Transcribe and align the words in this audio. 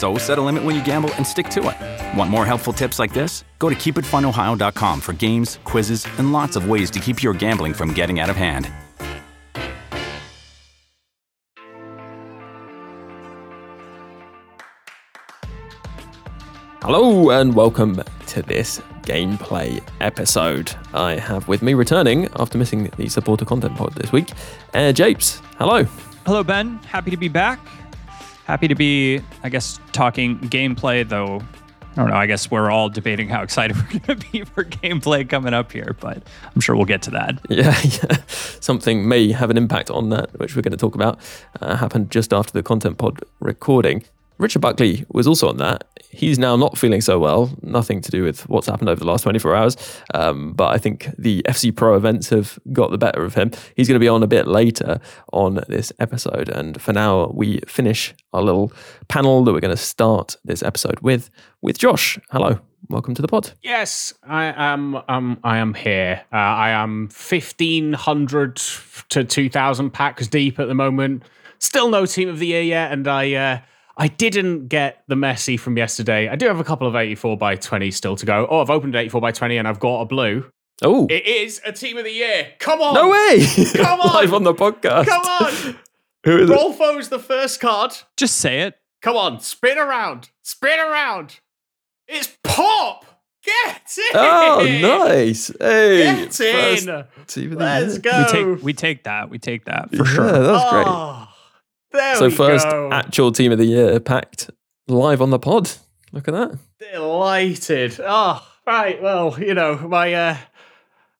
So 0.00 0.16
set 0.16 0.38
a 0.38 0.40
limit 0.40 0.64
when 0.64 0.74
you 0.74 0.82
gamble 0.82 1.12
and 1.16 1.26
stick 1.26 1.50
to 1.50 1.68
it. 1.68 2.18
Want 2.18 2.30
more 2.30 2.46
helpful 2.46 2.72
tips 2.72 2.98
like 2.98 3.12
this? 3.12 3.44
Go 3.58 3.68
to 3.68 3.74
keepitfunohio.com 3.74 4.98
for 4.98 5.12
games, 5.12 5.58
quizzes, 5.64 6.06
and 6.16 6.32
lots 6.32 6.56
of 6.56 6.70
ways 6.70 6.90
to 6.92 7.00
keep 7.00 7.22
your 7.22 7.34
gambling 7.34 7.74
from 7.74 7.92
getting 7.92 8.18
out 8.18 8.30
of 8.30 8.36
hand. 8.36 8.72
Hello 16.80 17.28
and 17.28 17.54
welcome 17.54 18.02
to 18.28 18.40
this 18.40 18.80
gameplay 19.02 19.82
episode. 20.00 20.74
I 20.94 21.16
have 21.16 21.46
with 21.46 21.60
me 21.60 21.74
returning 21.74 22.26
after 22.36 22.56
missing 22.56 22.84
the 22.96 23.10
supporter 23.10 23.44
content 23.44 23.76
pod 23.76 23.92
this 23.96 24.12
week, 24.12 24.30
uh, 24.72 24.92
Japes. 24.92 25.42
Hello. 25.58 25.84
Hello, 26.24 26.42
Ben. 26.42 26.78
Happy 26.84 27.10
to 27.10 27.18
be 27.18 27.28
back. 27.28 27.60
Happy 28.50 28.66
to 28.66 28.74
be, 28.74 29.20
I 29.44 29.48
guess, 29.48 29.78
talking 29.92 30.36
gameplay, 30.40 31.08
though. 31.08 31.40
I 31.92 31.94
don't 31.94 32.10
know. 32.10 32.16
I 32.16 32.26
guess 32.26 32.50
we're 32.50 32.68
all 32.68 32.88
debating 32.88 33.28
how 33.28 33.42
excited 33.44 33.76
we're 33.92 34.00
going 34.00 34.18
to 34.18 34.32
be 34.32 34.42
for 34.42 34.64
gameplay 34.64 35.28
coming 35.28 35.54
up 35.54 35.70
here, 35.70 35.94
but 36.00 36.20
I'm 36.52 36.60
sure 36.60 36.74
we'll 36.74 36.84
get 36.84 37.00
to 37.02 37.12
that. 37.12 37.38
Yeah, 37.48 37.80
yeah. 37.84 38.16
Something 38.26 39.06
may 39.06 39.30
have 39.30 39.50
an 39.50 39.56
impact 39.56 39.88
on 39.88 40.08
that, 40.08 40.36
which 40.40 40.56
we're 40.56 40.62
going 40.62 40.72
to 40.72 40.76
talk 40.76 40.96
about. 40.96 41.20
Uh, 41.60 41.76
happened 41.76 42.10
just 42.10 42.32
after 42.32 42.52
the 42.52 42.64
content 42.64 42.98
pod 42.98 43.20
recording. 43.38 44.02
Richard 44.40 44.60
Buckley 44.60 45.04
was 45.10 45.26
also 45.26 45.50
on 45.50 45.58
that. 45.58 45.84
He's 46.08 46.38
now 46.38 46.56
not 46.56 46.78
feeling 46.78 47.02
so 47.02 47.18
well. 47.18 47.54
Nothing 47.60 48.00
to 48.00 48.10
do 48.10 48.24
with 48.24 48.48
what's 48.48 48.66
happened 48.66 48.88
over 48.88 48.98
the 48.98 49.06
last 49.06 49.22
24 49.22 49.54
hours. 49.54 49.76
Um, 50.14 50.54
but 50.54 50.74
I 50.74 50.78
think 50.78 51.10
the 51.18 51.42
FC 51.46 51.76
Pro 51.76 51.94
events 51.94 52.30
have 52.30 52.58
got 52.72 52.90
the 52.90 52.96
better 52.96 53.22
of 53.22 53.34
him. 53.34 53.50
He's 53.76 53.86
going 53.86 53.96
to 53.96 54.00
be 54.02 54.08
on 54.08 54.22
a 54.22 54.26
bit 54.26 54.48
later 54.48 54.98
on 55.34 55.60
this 55.68 55.92
episode. 55.98 56.48
And 56.48 56.80
for 56.80 56.94
now, 56.94 57.30
we 57.34 57.60
finish 57.66 58.14
our 58.32 58.40
little 58.40 58.72
panel 59.08 59.44
that 59.44 59.52
we're 59.52 59.60
going 59.60 59.76
to 59.76 59.82
start 59.82 60.36
this 60.42 60.62
episode 60.62 61.00
with 61.00 61.30
with 61.60 61.76
Josh. 61.76 62.18
Hello. 62.30 62.60
Welcome 62.88 63.14
to 63.16 63.22
the 63.22 63.28
pod. 63.28 63.52
Yes, 63.62 64.14
I 64.24 64.54
am. 64.56 64.96
Um, 65.06 65.38
I 65.44 65.58
am 65.58 65.74
here. 65.74 66.22
Uh, 66.32 66.36
I 66.36 66.70
am 66.70 67.08
fifteen 67.08 67.92
hundred 67.92 68.56
to 69.10 69.22
two 69.22 69.50
thousand 69.50 69.90
packs 69.90 70.26
deep 70.26 70.58
at 70.58 70.66
the 70.66 70.74
moment. 70.74 71.24
Still 71.58 71.90
no 71.90 72.06
team 72.06 72.30
of 72.30 72.38
the 72.38 72.46
year 72.46 72.62
yet, 72.62 72.90
and 72.90 73.06
I 73.06 73.34
uh, 73.34 73.60
I 73.96 74.08
didn't 74.08 74.68
get 74.68 75.02
the 75.08 75.14
Messi 75.14 75.58
from 75.58 75.76
yesterday. 75.76 76.28
I 76.28 76.36
do 76.36 76.46
have 76.46 76.58
a 76.60 76.64
couple 76.64 76.86
of 76.86 76.96
84 76.96 77.36
by 77.36 77.56
20 77.56 77.90
still 77.90 78.16
to 78.16 78.24
go. 78.26 78.46
Oh, 78.50 78.60
I've 78.60 78.70
opened 78.70 78.94
84 78.96 79.20
by 79.20 79.32
20 79.32 79.56
and 79.58 79.68
I've 79.68 79.80
got 79.80 80.00
a 80.00 80.04
blue. 80.06 80.50
Oh, 80.82 81.06
It 81.10 81.26
is 81.26 81.60
a 81.66 81.72
team 81.72 81.98
of 81.98 82.04
the 82.04 82.12
year. 82.12 82.48
Come 82.58 82.80
on. 82.80 82.94
no 82.94 83.10
way! 83.10 83.44
Come 83.74 84.00
on! 84.02 84.14
Live 84.14 84.32
on 84.32 84.44
the 84.44 84.54
podcast. 84.54 85.06
Come 85.06 85.22
on. 85.22 85.76
Who 86.24 86.38
is 86.38 86.50
it? 86.50 86.52
Rolfo's 86.54 87.08
the 87.10 87.18
first 87.18 87.60
card. 87.60 87.92
Just 88.16 88.36
say 88.38 88.62
it. 88.62 88.74
Come 89.02 89.16
on. 89.16 89.40
Spin 89.40 89.76
around. 89.78 90.30
Spin 90.42 90.78
around. 90.78 91.40
It's 92.08 92.36
Pop. 92.44 93.04
Get 93.42 93.98
in. 93.98 94.04
Oh, 94.14 94.78
nice! 95.08 95.50
Hey, 95.58 95.98
Get 96.28 96.40
in. 96.40 97.08
team 97.26 97.52
of 97.52 97.58
the 97.58 97.64
Let's 97.64 97.92
year. 97.94 98.00
go. 98.00 98.18
We 98.18 98.24
take 98.54 98.62
we 98.64 98.72
take 98.74 99.04
that. 99.04 99.30
We 99.30 99.38
take 99.38 99.64
that 99.64 99.88
for 99.90 99.96
Yeah, 99.96 100.04
sure. 100.04 100.30
that's 100.32 100.70
great. 100.70 100.86
Ah. 100.86 101.29
There 101.92 102.16
So 102.16 102.30
first 102.30 102.68
go. 102.68 102.90
actual 102.92 103.32
team 103.32 103.52
of 103.52 103.58
the 103.58 103.64
year 103.66 103.98
packed 104.00 104.50
live 104.88 105.20
on 105.22 105.30
the 105.30 105.38
pod. 105.38 105.70
Look 106.12 106.28
at 106.28 106.34
that. 106.34 106.58
delighted. 106.92 108.00
Oh, 108.04 108.46
right. 108.66 109.00
Well, 109.02 109.36
you 109.40 109.54
know, 109.54 109.76
my 109.76 110.12
uh 110.14 110.36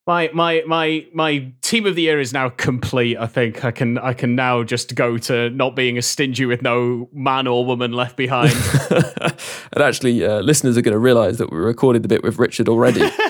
my 0.06 0.30
my 0.32 0.62
my 0.66 1.06
my 1.12 1.52
team 1.62 1.86
of 1.86 1.94
the 1.94 2.02
year 2.02 2.18
is 2.18 2.32
now 2.32 2.48
complete. 2.48 3.16
I 3.18 3.26
think 3.26 3.64
I 3.64 3.70
can 3.70 3.98
I 3.98 4.12
can 4.12 4.34
now 4.34 4.62
just 4.64 4.94
go 4.94 5.18
to 5.18 5.50
not 5.50 5.76
being 5.76 5.98
a 5.98 6.02
stingy 6.02 6.46
with 6.46 6.62
no 6.62 7.08
man 7.12 7.46
or 7.46 7.64
woman 7.64 7.92
left 7.92 8.16
behind. 8.16 8.52
and 8.90 9.82
actually, 9.82 10.24
uh, 10.24 10.40
listeners 10.40 10.76
are 10.76 10.82
going 10.82 10.92
to 10.94 10.98
realise 10.98 11.38
that 11.38 11.52
we 11.52 11.58
recorded 11.58 12.02
the 12.02 12.08
bit 12.08 12.22
with 12.24 12.38
Richard 12.38 12.68
already. 12.68 13.08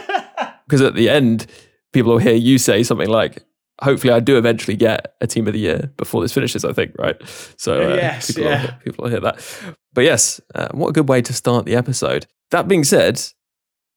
Because 0.67 0.83
at 0.83 0.95
the 0.95 1.09
end, 1.11 1.47
people 1.93 2.12
will 2.12 2.19
hear 2.21 2.37
you 2.37 2.57
say 2.57 2.84
something 2.84 3.09
like, 3.09 3.43
hopefully 3.80 4.12
I 4.12 4.20
do 4.20 4.36
eventually 4.38 4.76
get 4.76 5.14
a 5.20 5.26
team 5.26 5.46
of 5.46 5.52
the 5.52 5.58
year 5.58 5.92
before 5.96 6.22
this 6.22 6.32
finishes, 6.32 6.64
I 6.64 6.72
think, 6.72 6.92
right? 6.98 7.16
So 7.56 7.92
uh, 7.92 7.94
Yes, 7.96 8.28
people, 8.28 8.44
yeah. 8.44 8.62
will, 8.62 8.72
people 8.84 9.02
will 9.04 9.10
hear 9.10 9.20
that. 9.20 9.44
But 9.92 10.04
yes, 10.04 10.41
uh, 10.54 10.68
what 10.72 10.88
a 10.88 10.92
good 10.92 11.08
way 11.08 11.22
to 11.22 11.32
start 11.32 11.66
the 11.66 11.76
episode. 11.76 12.26
That 12.50 12.68
being 12.68 12.84
said, 12.84 13.20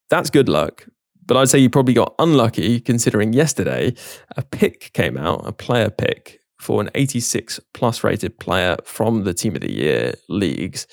that's 0.09 0.29
good 0.29 0.49
luck. 0.49 0.85
But 1.25 1.38
I'd 1.38 1.49
say 1.49 1.59
you 1.59 1.69
probably 1.69 1.94
got 1.94 2.16
unlucky 2.19 2.79
considering 2.81 3.31
yesterday 3.33 3.94
a 4.35 4.41
pick 4.41 4.91
came 4.94 5.17
out, 5.17 5.47
a 5.47 5.53
player 5.53 5.89
pick 5.89 6.39
for 6.59 6.81
an 6.81 6.89
86 6.95 7.59
plus 7.73 8.03
rated 8.03 8.39
player 8.39 8.77
from 8.83 9.23
the 9.23 9.33
Team 9.33 9.55
of 9.55 9.61
the 9.61 9.71
Year 9.71 10.13
leagues, 10.27 10.85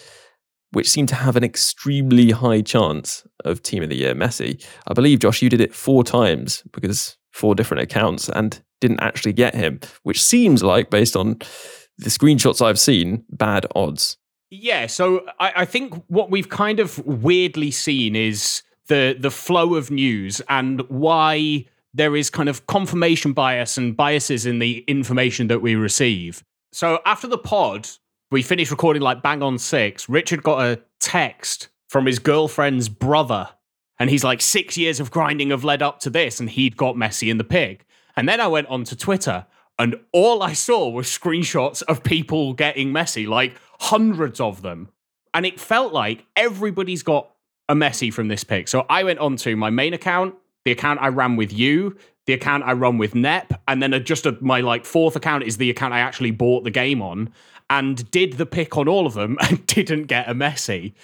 which 0.73 0.89
seemed 0.89 1.09
to 1.09 1.15
have 1.17 1.37
an 1.37 1.43
extremely 1.45 2.31
high 2.31 2.61
chance 2.61 3.27
of 3.45 3.63
Team 3.63 3.83
of 3.83 3.89
the 3.89 3.97
Year 3.97 4.15
Messi. 4.15 4.65
I 4.87 4.95
believe, 4.95 5.19
Josh, 5.19 5.43
you 5.43 5.51
did 5.51 5.61
it 5.61 5.75
four 5.75 6.05
times 6.05 6.63
because 6.73 7.17
four 7.31 7.55
different 7.55 7.83
accounts 7.83 8.29
and 8.29 8.63
didn't 8.81 9.01
actually 9.01 9.33
get 9.33 9.55
him, 9.55 9.81
which 10.03 10.23
seems 10.23 10.63
like, 10.63 10.91
based 10.91 11.17
on 11.17 11.39
the 11.99 12.11
screenshots 12.11 12.65
I've 12.65 12.81
seen, 12.81 13.25
bad 13.31 13.67
odds. 13.75 14.17
Yeah, 14.51 14.87
so 14.87 15.27
I, 15.39 15.53
I 15.57 15.65
think 15.65 15.95
what 16.09 16.31
we've 16.31 16.49
kind 16.49 16.81
of 16.81 16.99
weirdly 17.07 17.71
seen 17.71 18.17
is 18.17 18.63
the 18.89 19.17
the 19.19 19.31
flow 19.31 19.77
of 19.77 19.91
news 19.91 20.43
and 20.49 20.81
why 20.89 21.67
there 21.95 22.17
is 22.17 22.31
kind 22.31 22.49
of 22.49 22.67
confirmation 22.67 23.33
bias 23.33 23.77
and 23.77 23.97
biases 23.97 24.47
in 24.47 24.59
the 24.59 24.85
information 24.89 25.47
that 25.49 25.61
we 25.61 25.77
receive. 25.77 26.43
So 26.73 27.01
after 27.05 27.27
the 27.27 27.39
pod, 27.39 27.89
we 28.31 28.43
finished 28.43 28.71
recording 28.71 29.03
like 29.03 29.23
bang 29.23 29.43
on 29.43 29.59
six. 29.59 30.09
Richard 30.09 30.43
got 30.43 30.65
a 30.65 30.81
text 30.99 31.69
from 31.89 32.07
his 32.07 32.19
girlfriend's 32.19 32.89
brother, 32.89 33.49
and 34.01 34.09
he's 34.09 34.25
like, 34.25 34.41
six 34.41 34.79
years 34.79 34.99
of 34.99 35.11
grinding 35.11 35.51
have 35.51 35.63
led 35.63 35.83
up 35.83 36.01
to 36.01 36.11
this, 36.11 36.41
and 36.41 36.49
he'd 36.49 36.77
got 36.79 36.97
Messi 36.97 37.31
in 37.31 37.37
the 37.37 37.45
pig. 37.45 37.85
And 38.17 38.27
then 38.27 38.41
I 38.41 38.49
went 38.49 38.67
onto 38.69 38.97
Twitter, 38.97 39.47
and 39.79 39.95
all 40.13 40.43
I 40.43 40.55
saw 40.55 40.89
was 40.89 41.07
screenshots 41.07 41.83
of 41.83 42.03
people 42.03 42.55
getting 42.55 42.93
Messi, 42.93 43.29
like 43.29 43.55
hundreds 43.79 44.41
of 44.41 44.63
them. 44.63 44.89
And 45.35 45.45
it 45.45 45.61
felt 45.61 45.93
like 45.93 46.25
everybody's 46.35 47.03
got 47.03 47.31
a 47.69 47.75
Messi 47.75 48.13
from 48.13 48.29
this 48.29 48.43
pick. 48.43 48.69
So 48.69 48.87
I 48.89 49.05
went 49.05 49.19
onto 49.19 49.55
my 49.55 49.71
main 49.71 49.93
account, 49.93 50.35
the 50.65 50.73
account 50.73 51.01
I 51.03 51.09
ran 51.09 51.37
with 51.37 51.53
you, 51.53 51.97
the 52.27 52.33
account 52.33 52.65
I 52.65 52.73
run 52.73 52.97
with 52.97 53.15
Nep, 53.15 53.53
and 53.69 53.83
then 53.83 54.03
just 54.05 54.25
a, 54.25 54.37
my 54.41 54.61
like 54.61 54.87
fourth 54.87 55.15
account 55.15 55.45
is 55.45 55.59
the 55.59 55.71
account 55.71 55.93
I 55.93 56.01
actually 56.01 56.31
bought 56.31 56.65
the 56.65 56.71
game 56.71 57.03
on 57.03 57.33
and 57.69 58.11
did 58.11 58.35
the 58.35 58.47
pick 58.47 58.77
on 58.77 58.89
all 58.89 59.07
of 59.07 59.15
them 59.15 59.37
and 59.43 59.67
didn't 59.67 60.05
get 60.05 60.29
a 60.29 60.35
Messi. 60.35 60.95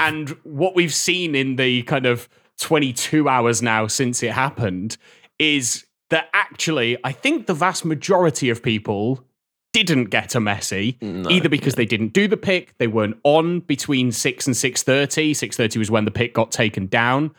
and 0.00 0.30
what 0.42 0.74
we've 0.74 0.94
seen 0.94 1.34
in 1.34 1.56
the 1.56 1.82
kind 1.82 2.06
of 2.06 2.28
22 2.60 3.28
hours 3.28 3.62
now 3.62 3.86
since 3.86 4.22
it 4.22 4.32
happened 4.32 4.96
is 5.38 5.84
that 6.10 6.28
actually 6.32 6.96
I 7.04 7.12
think 7.12 7.46
the 7.46 7.54
vast 7.54 7.84
majority 7.84 8.50
of 8.50 8.62
people 8.62 9.24
didn't 9.72 10.06
get 10.06 10.34
a 10.34 10.38
Messi 10.38 11.00
No, 11.02 11.28
either 11.30 11.50
because 11.50 11.74
they 11.74 11.84
didn't 11.84 12.14
do 12.14 12.26
the 12.26 12.36
pick, 12.38 12.76
they 12.78 12.86
weren't 12.86 13.18
on 13.24 13.60
between 13.60 14.10
6 14.10 14.46
and 14.46 14.56
6:30. 14.56 15.34
6:30 15.34 15.78
was 15.78 15.90
when 15.90 16.06
the 16.06 16.10
pick 16.10 16.32
got 16.32 16.50
taken 16.50 16.86
down. 16.86 17.34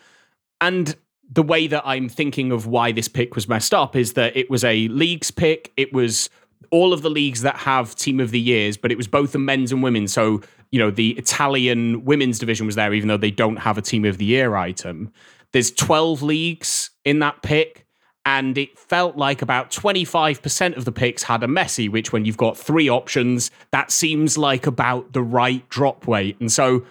And 0.62 0.96
the 1.30 1.44
way 1.44 1.68
that 1.68 1.82
I'm 1.86 2.08
thinking 2.10 2.52
of 2.52 2.68
why 2.68 2.92
this 2.92 3.08
pick 3.08 3.36
was 3.36 3.50
messed 3.50 3.74
up 3.74 3.96
is 3.96 4.14
that 4.14 4.38
it 4.38 4.50
was 4.50 4.64
a 4.64 4.88
leagues 4.90 5.32
pick. 5.32 5.74
It 5.78 5.94
was 5.94 6.30
all 6.72 6.94
of 6.94 7.02
the 7.02 7.10
leagues 7.10 7.42
that 7.42 7.58
have 7.58 7.96
team 7.96 8.20
of 8.20 8.32
the 8.32 8.40
years, 8.40 8.78
but 8.78 8.92
it 8.92 8.98
was 8.98 9.08
both 9.08 9.32
the 9.32 9.40
men's 9.40 9.72
and 9.72 9.84
women's. 9.84 10.14
So, 10.14 10.42
you 10.72 10.80
know, 10.80 10.92
the 10.92 11.12
Italian 11.12 12.06
women's 12.06 12.40
division 12.40 12.66
was 12.66 12.76
there, 12.76 12.94
even 12.94 13.08
though 13.08 13.18
they 13.18 13.32
don't 13.32 13.58
have 13.58 13.78
a 13.78 13.82
team 13.82 14.06
of 14.06 14.18
the 14.18 14.26
year 14.26 14.56
item. 14.56 15.12
There's 15.54 15.72
12 15.72 16.22
leagues 16.22 16.92
in 17.06 17.20
that 17.20 17.42
pick. 17.42 17.86
and 18.26 18.58
it 18.58 18.78
felt 18.78 19.16
like 19.16 19.42
about 19.42 19.72
25% 19.72 20.76
of 20.76 20.84
the 20.84 20.92
picks 20.92 21.24
had 21.24 21.44
a 21.44 21.48
Messi, 21.48 21.90
which 21.90 22.12
when 22.12 22.26
you've 22.26 22.36
got 22.36 22.58
three 22.58 22.90
options, 22.90 23.52
that 23.72 23.90
seems 23.90 24.38
like 24.38 24.68
about 24.68 25.14
the 25.14 25.24
right 25.24 25.68
drop 25.70 26.06
weight. 26.08 26.38
And 26.42 26.52
so 26.52 26.86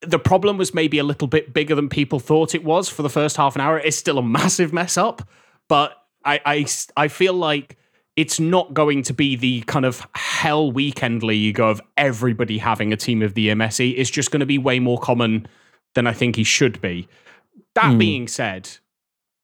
the 0.00 0.20
problem 0.20 0.58
was 0.58 0.72
maybe 0.72 0.98
a 0.98 1.04
little 1.04 1.26
bit 1.26 1.52
bigger 1.52 1.74
than 1.74 1.88
people 1.88 2.20
thought 2.20 2.54
it 2.54 2.62
was 2.62 2.88
for 2.88 3.02
the 3.02 3.10
first 3.10 3.36
half 3.36 3.56
an 3.56 3.62
hour. 3.62 3.80
It's 3.80 3.96
still 3.96 4.16
a 4.16 4.22
massive 4.22 4.72
mess 4.72 4.96
up, 4.96 5.28
but 5.68 5.96
I, 6.24 6.40
I, 6.46 6.66
I 6.96 7.08
feel 7.08 7.34
like 7.34 7.76
it's 8.20 8.38
not 8.38 8.74
going 8.74 9.02
to 9.02 9.14
be 9.14 9.34
the 9.34 9.62
kind 9.62 9.86
of 9.86 10.06
hell 10.14 10.70
weekend 10.70 11.22
league 11.22 11.58
of 11.58 11.80
everybody 11.96 12.58
having 12.58 12.92
a 12.92 12.96
team 12.96 13.22
of 13.22 13.32
the 13.32 13.48
Messi. 13.48 13.94
It's 13.96 14.10
just 14.10 14.30
going 14.30 14.40
to 14.40 14.46
be 14.46 14.58
way 14.58 14.78
more 14.78 14.98
common 14.98 15.48
than 15.94 16.06
I 16.06 16.12
think 16.12 16.36
he 16.36 16.44
should 16.44 16.82
be. 16.82 17.08
That 17.74 17.94
mm. 17.94 17.98
being 17.98 18.28
said, 18.28 18.68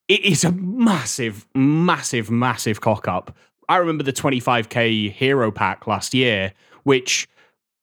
it 0.08 0.22
is 0.26 0.44
a 0.44 0.52
massive, 0.52 1.46
massive, 1.54 2.30
massive 2.30 2.82
cock 2.82 3.08
up. 3.08 3.34
I 3.66 3.78
remember 3.78 4.04
the 4.04 4.12
25k 4.12 5.10
hero 5.10 5.50
pack 5.50 5.86
last 5.86 6.12
year, 6.12 6.52
which 6.82 7.26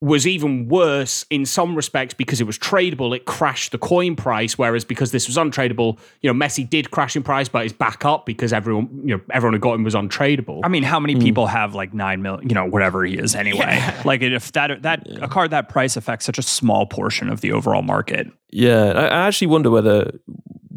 was 0.03 0.27
even 0.27 0.67
worse 0.67 1.25
in 1.29 1.45
some 1.45 1.77
respects 1.77 2.13
because 2.13 2.41
it 2.41 2.43
was 2.43 2.59
tradable. 2.59 3.15
It 3.15 3.23
crashed 3.23 3.71
the 3.71 3.77
coin 3.77 4.17
price, 4.17 4.57
whereas 4.57 4.83
because 4.83 5.13
this 5.13 5.27
was 5.27 5.37
untradeable, 5.37 5.97
you 6.19 6.31
know, 6.31 6.37
Messi 6.37 6.69
did 6.69 6.91
crash 6.91 7.15
in 7.15 7.23
price, 7.23 7.47
but 7.47 7.63
it's 7.63 7.71
back 7.71 8.03
up 8.03 8.25
because 8.25 8.51
everyone, 8.51 8.89
you 9.05 9.15
know, 9.15 9.23
everyone 9.31 9.53
who 9.53 9.59
got 9.59 9.75
him 9.75 9.85
was 9.85 9.95
untradeable. 9.95 10.59
I 10.61 10.67
mean, 10.67 10.83
how 10.83 10.99
many 10.99 11.15
mm. 11.15 11.21
people 11.21 11.47
have 11.47 11.73
like 11.73 11.93
nine 11.93 12.21
million, 12.21 12.49
you 12.49 12.53
know, 12.53 12.65
whatever 12.65 13.05
he 13.05 13.17
is 13.17 13.33
anyway? 13.33 13.59
Yeah. 13.59 13.91
Like 14.03 14.21
if 14.21 14.51
that 14.51 14.81
that 14.81 15.07
yeah. 15.07 15.19
a 15.21 15.29
card 15.29 15.51
that 15.51 15.69
price 15.69 15.95
affects 15.95 16.25
such 16.25 16.37
a 16.37 16.41
small 16.41 16.85
portion 16.85 17.29
of 17.29 17.39
the 17.39 17.53
overall 17.53 17.83
market. 17.83 18.27
Yeah, 18.51 18.91
I 18.91 19.27
actually 19.27 19.47
wonder 19.47 19.71
whether 19.71 20.11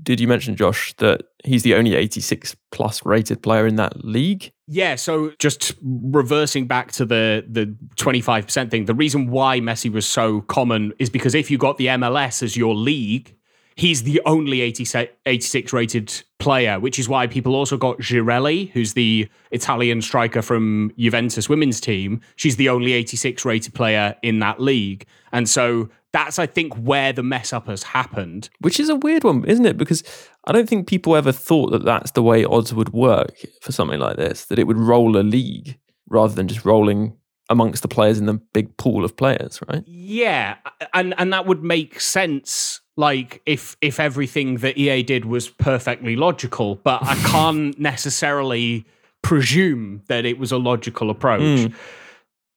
did 0.06 0.20
you 0.20 0.29
mention 0.29 0.55
Josh 0.55 0.94
that 0.99 1.23
he's 1.44 1.64
the 1.64 1.75
only 1.75 1.97
86 1.97 2.56
plus 2.70 3.05
rated 3.05 3.43
player 3.43 3.67
in 3.67 3.75
that 3.76 4.05
league? 4.05 4.53
Yeah, 4.69 4.94
so 4.94 5.32
just 5.38 5.75
reversing 5.82 6.67
back 6.67 6.93
to 6.93 7.05
the 7.05 7.44
the 7.47 7.76
25% 7.97 8.70
thing, 8.70 8.87
the 8.87 8.94
reason 8.94 9.31
why 9.31 9.61
Messi 9.61 9.93
was 9.93 10.06
so 10.06 10.41
common 10.43 10.93
is 10.99 11.11
because 11.11 11.35
if 11.35 11.50
you 11.50 11.58
got 11.58 11.76
the 11.76 11.88
MLS 11.88 12.43
as 12.43 12.56
your 12.56 12.75
league, 12.75 13.37
he's 13.75 14.05
the 14.05 14.23
only 14.26 14.61
86 14.61 15.73
rated 15.73 16.23
player, 16.38 16.79
which 16.79 17.00
is 17.00 17.09
why 17.09 17.26
people 17.26 17.56
also 17.56 17.76
got 17.76 17.99
Girelli, 17.99 18.70
who's 18.70 18.94
the 18.94 19.29
Italian 19.50 20.00
striker 20.02 20.41
from 20.41 20.93
Juventus 20.97 21.49
women's 21.49 21.81
team. 21.81 22.20
She's 22.37 22.56
the 22.56 22.69
only 22.69 22.93
86 22.93 23.44
rated 23.44 23.75
player 23.75 24.14
in 24.23 24.38
that 24.38 24.61
league. 24.61 25.05
And 25.32 25.49
so 25.49 25.91
that's 26.16 26.38
I 26.38 26.46
think 26.46 26.72
where 26.76 27.12
the 27.12 27.22
mess 27.22 27.52
up 27.52 27.66
has 27.66 27.82
happened. 27.82 28.48
Which 28.60 28.80
is 28.80 28.88
a 28.88 28.96
weird 28.96 29.22
one, 29.22 29.44
isn't 29.44 29.66
it? 29.66 29.76
Because 29.76 30.02
I 30.46 30.52
don't 30.52 30.66
think 30.66 30.88
people 30.88 31.14
ever 31.14 31.30
thought 31.30 31.72
that 31.72 31.84
that's 31.84 32.12
the 32.12 32.22
way 32.22 32.42
odds 32.42 32.72
would 32.72 32.94
work 32.94 33.36
for 33.60 33.70
something 33.70 34.00
like 34.00 34.16
this. 34.16 34.46
That 34.46 34.58
it 34.58 34.66
would 34.66 34.78
roll 34.78 35.18
a 35.18 35.20
league 35.20 35.78
rather 36.08 36.34
than 36.34 36.48
just 36.48 36.64
rolling 36.64 37.18
amongst 37.50 37.82
the 37.82 37.88
players 37.88 38.18
in 38.18 38.24
the 38.24 38.40
big 38.54 38.74
pool 38.78 39.04
of 39.04 39.14
players, 39.14 39.60
right? 39.68 39.84
Yeah, 39.86 40.56
and 40.94 41.14
and 41.18 41.34
that 41.34 41.44
would 41.44 41.62
make 41.62 42.00
sense. 42.00 42.80
Like 42.96 43.42
if 43.44 43.76
if 43.82 44.00
everything 44.00 44.56
that 44.58 44.78
EA 44.78 45.02
did 45.02 45.26
was 45.26 45.50
perfectly 45.50 46.16
logical, 46.16 46.76
but 46.76 47.02
I 47.02 47.14
can't 47.26 47.78
necessarily 47.78 48.86
presume 49.22 50.02
that 50.08 50.24
it 50.24 50.38
was 50.38 50.50
a 50.50 50.56
logical 50.56 51.10
approach. 51.10 51.42
Mm. 51.42 51.74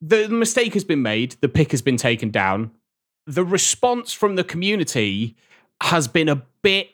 The 0.00 0.30
mistake 0.30 0.72
has 0.72 0.84
been 0.84 1.02
made. 1.02 1.36
The 1.42 1.48
pick 1.50 1.72
has 1.72 1.82
been 1.82 1.98
taken 1.98 2.30
down 2.30 2.70
the 3.26 3.44
response 3.44 4.12
from 4.12 4.36
the 4.36 4.44
community 4.44 5.36
has 5.82 6.08
been 6.08 6.28
a 6.28 6.42
bit 6.62 6.90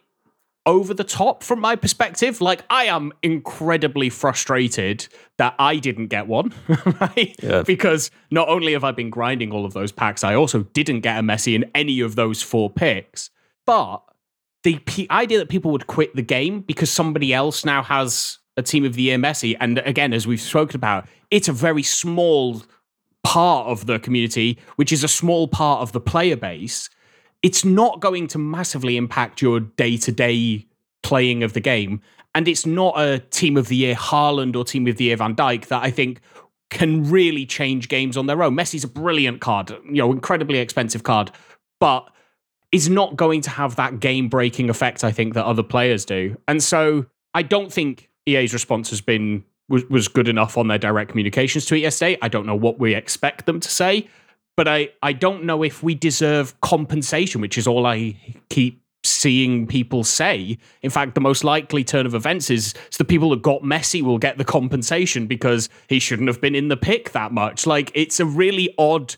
over 0.66 0.92
the 0.92 1.04
top 1.04 1.42
from 1.42 1.60
my 1.60 1.76
perspective. 1.76 2.40
Like, 2.40 2.64
I 2.68 2.84
am 2.84 3.12
incredibly 3.22 4.10
frustrated 4.10 5.06
that 5.38 5.54
I 5.58 5.76
didn't 5.76 6.08
get 6.08 6.26
one, 6.26 6.52
right? 7.00 7.36
Yeah. 7.40 7.62
Because 7.62 8.10
not 8.30 8.48
only 8.48 8.72
have 8.72 8.84
I 8.84 8.90
been 8.90 9.10
grinding 9.10 9.52
all 9.52 9.64
of 9.64 9.72
those 9.72 9.92
packs, 9.92 10.24
I 10.24 10.34
also 10.34 10.64
didn't 10.72 11.00
get 11.00 11.18
a 11.18 11.22
Messi 11.22 11.54
in 11.54 11.70
any 11.74 12.00
of 12.00 12.16
those 12.16 12.42
four 12.42 12.68
picks. 12.68 13.30
But 13.64 13.98
the 14.64 14.80
p- 14.80 15.06
idea 15.10 15.38
that 15.38 15.48
people 15.48 15.70
would 15.70 15.86
quit 15.86 16.14
the 16.16 16.22
game 16.22 16.60
because 16.60 16.90
somebody 16.90 17.32
else 17.32 17.64
now 17.64 17.82
has 17.84 18.38
a 18.56 18.62
team 18.62 18.84
of 18.84 18.94
the 18.94 19.02
year 19.02 19.18
Messi, 19.18 19.56
and 19.60 19.78
again, 19.78 20.12
as 20.12 20.26
we've 20.26 20.40
spoken 20.40 20.76
about, 20.76 21.06
it's 21.30 21.48
a 21.48 21.52
very 21.52 21.82
small 21.82 22.62
part 23.26 23.66
of 23.66 23.86
the 23.86 23.98
community, 23.98 24.56
which 24.76 24.92
is 24.92 25.02
a 25.02 25.08
small 25.08 25.48
part 25.48 25.80
of 25.82 25.90
the 25.90 26.00
player 26.00 26.36
base, 26.36 26.88
it's 27.42 27.64
not 27.64 28.00
going 28.00 28.28
to 28.28 28.38
massively 28.38 28.96
impact 28.96 29.42
your 29.42 29.58
day 29.58 29.96
to 29.96 30.12
day 30.12 30.64
playing 31.02 31.42
of 31.42 31.52
the 31.52 31.60
game. 31.60 32.00
And 32.36 32.46
it's 32.46 32.64
not 32.64 33.00
a 33.00 33.18
team 33.18 33.56
of 33.56 33.66
the 33.66 33.74
year 33.74 33.96
Haaland 33.96 34.54
or 34.54 34.64
team 34.64 34.86
of 34.86 34.96
the 34.96 35.04
year 35.04 35.16
Van 35.16 35.34
Dijk 35.34 35.66
that 35.66 35.82
I 35.82 35.90
think 35.90 36.20
can 36.70 37.10
really 37.10 37.44
change 37.44 37.88
games 37.88 38.16
on 38.16 38.26
their 38.26 38.44
own. 38.44 38.54
Messi's 38.54 38.84
a 38.84 38.88
brilliant 38.88 39.40
card, 39.40 39.70
you 39.70 39.96
know, 39.96 40.12
incredibly 40.12 40.58
expensive 40.58 41.02
card, 41.02 41.32
but 41.80 42.08
is 42.70 42.88
not 42.88 43.16
going 43.16 43.40
to 43.40 43.50
have 43.50 43.74
that 43.74 43.98
game 43.98 44.28
breaking 44.28 44.70
effect, 44.70 45.02
I 45.02 45.10
think, 45.10 45.34
that 45.34 45.46
other 45.46 45.64
players 45.64 46.04
do. 46.04 46.36
And 46.46 46.62
so 46.62 47.06
I 47.34 47.42
don't 47.42 47.72
think 47.72 48.08
EA's 48.26 48.52
response 48.52 48.90
has 48.90 49.00
been 49.00 49.44
was, 49.68 49.84
was 49.86 50.08
good 50.08 50.28
enough 50.28 50.56
on 50.56 50.68
their 50.68 50.78
direct 50.78 51.10
communications 51.10 51.66
tweet 51.66 51.82
yesterday. 51.82 52.18
I 52.22 52.28
don't 52.28 52.46
know 52.46 52.56
what 52.56 52.78
we 52.78 52.94
expect 52.94 53.46
them 53.46 53.60
to 53.60 53.68
say, 53.68 54.08
but 54.56 54.68
I, 54.68 54.90
I 55.02 55.12
don't 55.12 55.44
know 55.44 55.62
if 55.62 55.82
we 55.82 55.94
deserve 55.94 56.60
compensation, 56.60 57.40
which 57.40 57.58
is 57.58 57.66
all 57.66 57.86
I 57.86 58.16
keep 58.48 58.82
seeing 59.04 59.66
people 59.66 60.04
say. 60.04 60.58
In 60.82 60.90
fact, 60.90 61.14
the 61.14 61.20
most 61.20 61.44
likely 61.44 61.84
turn 61.84 62.06
of 62.06 62.14
events 62.14 62.50
is, 62.50 62.74
the 62.98 63.04
people 63.04 63.30
that 63.30 63.42
got 63.42 63.62
Messi 63.62 64.02
will 64.02 64.18
get 64.18 64.38
the 64.38 64.44
compensation 64.44 65.26
because 65.26 65.68
he 65.88 65.98
shouldn't 65.98 66.28
have 66.28 66.40
been 66.40 66.54
in 66.54 66.68
the 66.68 66.76
pick 66.76 67.12
that 67.12 67.32
much. 67.32 67.66
Like 67.66 67.92
it's 67.94 68.18
a 68.20 68.24
really 68.24 68.74
odd. 68.78 69.14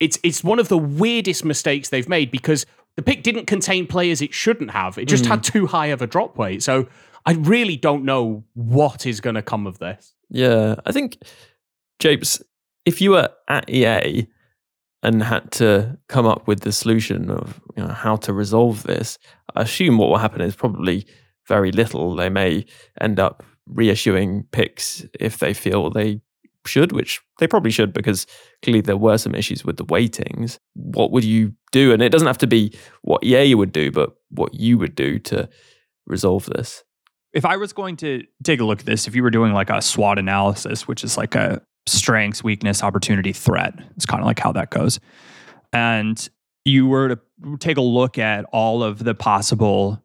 It's 0.00 0.18
it's 0.22 0.42
one 0.42 0.58
of 0.58 0.68
the 0.68 0.78
weirdest 0.78 1.44
mistakes 1.44 1.90
they've 1.90 2.08
made 2.08 2.30
because 2.30 2.66
the 2.96 3.02
pick 3.02 3.22
didn't 3.22 3.46
contain 3.46 3.86
players 3.86 4.20
it 4.20 4.34
shouldn't 4.34 4.72
have. 4.72 4.98
It 4.98 5.06
just 5.06 5.24
mm. 5.24 5.28
had 5.28 5.44
too 5.44 5.66
high 5.66 5.86
of 5.86 6.02
a 6.02 6.06
drop 6.06 6.36
weight. 6.36 6.62
So 6.62 6.88
I 7.26 7.32
really 7.32 7.76
don't 7.76 8.04
know 8.04 8.44
what 8.54 9.06
is 9.06 9.20
going 9.20 9.34
to 9.36 9.42
come 9.42 9.66
of 9.66 9.78
this. 9.78 10.14
Yeah, 10.30 10.76
I 10.86 10.92
think, 10.92 11.18
Japes, 11.98 12.42
if 12.84 13.00
you 13.00 13.12
were 13.12 13.28
at 13.48 13.68
EA 13.68 14.26
and 15.02 15.22
had 15.22 15.50
to 15.52 15.98
come 16.08 16.26
up 16.26 16.46
with 16.46 16.60
the 16.60 16.72
solution 16.72 17.30
of 17.30 17.60
you 17.76 17.82
know, 17.82 17.90
how 17.90 18.16
to 18.16 18.32
resolve 18.32 18.84
this, 18.84 19.18
I 19.54 19.62
assume 19.62 19.98
what 19.98 20.08
will 20.08 20.18
happen 20.18 20.40
is 20.40 20.56
probably 20.56 21.06
very 21.46 21.72
little. 21.72 22.14
They 22.14 22.28
may 22.30 22.64
end 23.00 23.18
up 23.18 23.42
reissuing 23.68 24.44
picks 24.52 25.04
if 25.18 25.38
they 25.38 25.54
feel 25.54 25.90
they 25.90 26.20
should, 26.66 26.92
which 26.92 27.20
they 27.38 27.46
probably 27.46 27.70
should 27.70 27.92
because 27.92 28.26
clearly 28.62 28.80
there 28.80 28.96
were 28.96 29.18
some 29.18 29.34
issues 29.34 29.64
with 29.64 29.76
the 29.76 29.84
weightings. 29.84 30.58
What 30.74 31.10
would 31.10 31.24
you 31.24 31.54
do? 31.72 31.92
And 31.92 32.02
it 32.02 32.10
doesn't 32.10 32.26
have 32.26 32.38
to 32.38 32.46
be 32.46 32.76
what 33.02 33.24
EA 33.24 33.54
would 33.54 33.72
do, 33.72 33.90
but 33.90 34.14
what 34.30 34.54
you 34.54 34.78
would 34.78 34.94
do 34.94 35.18
to 35.20 35.48
resolve 36.06 36.46
this 36.46 36.84
if 37.32 37.44
I 37.44 37.56
was 37.56 37.72
going 37.72 37.96
to 37.98 38.24
take 38.42 38.60
a 38.60 38.64
look 38.64 38.80
at 38.80 38.86
this, 38.86 39.06
if 39.06 39.14
you 39.14 39.22
were 39.22 39.30
doing 39.30 39.52
like 39.52 39.70
a 39.70 39.80
SWOT 39.80 40.18
analysis, 40.18 40.88
which 40.88 41.04
is 41.04 41.16
like 41.16 41.34
a 41.34 41.62
strengths, 41.86 42.42
weakness, 42.42 42.82
opportunity, 42.82 43.32
threat, 43.32 43.74
it's 43.96 44.06
kind 44.06 44.20
of 44.20 44.26
like 44.26 44.38
how 44.38 44.52
that 44.52 44.70
goes. 44.70 45.00
And 45.72 46.28
you 46.64 46.86
were 46.86 47.16
to 47.16 47.56
take 47.58 47.76
a 47.76 47.82
look 47.82 48.18
at 48.18 48.44
all 48.52 48.82
of 48.82 49.02
the 49.04 49.14
possible 49.14 50.02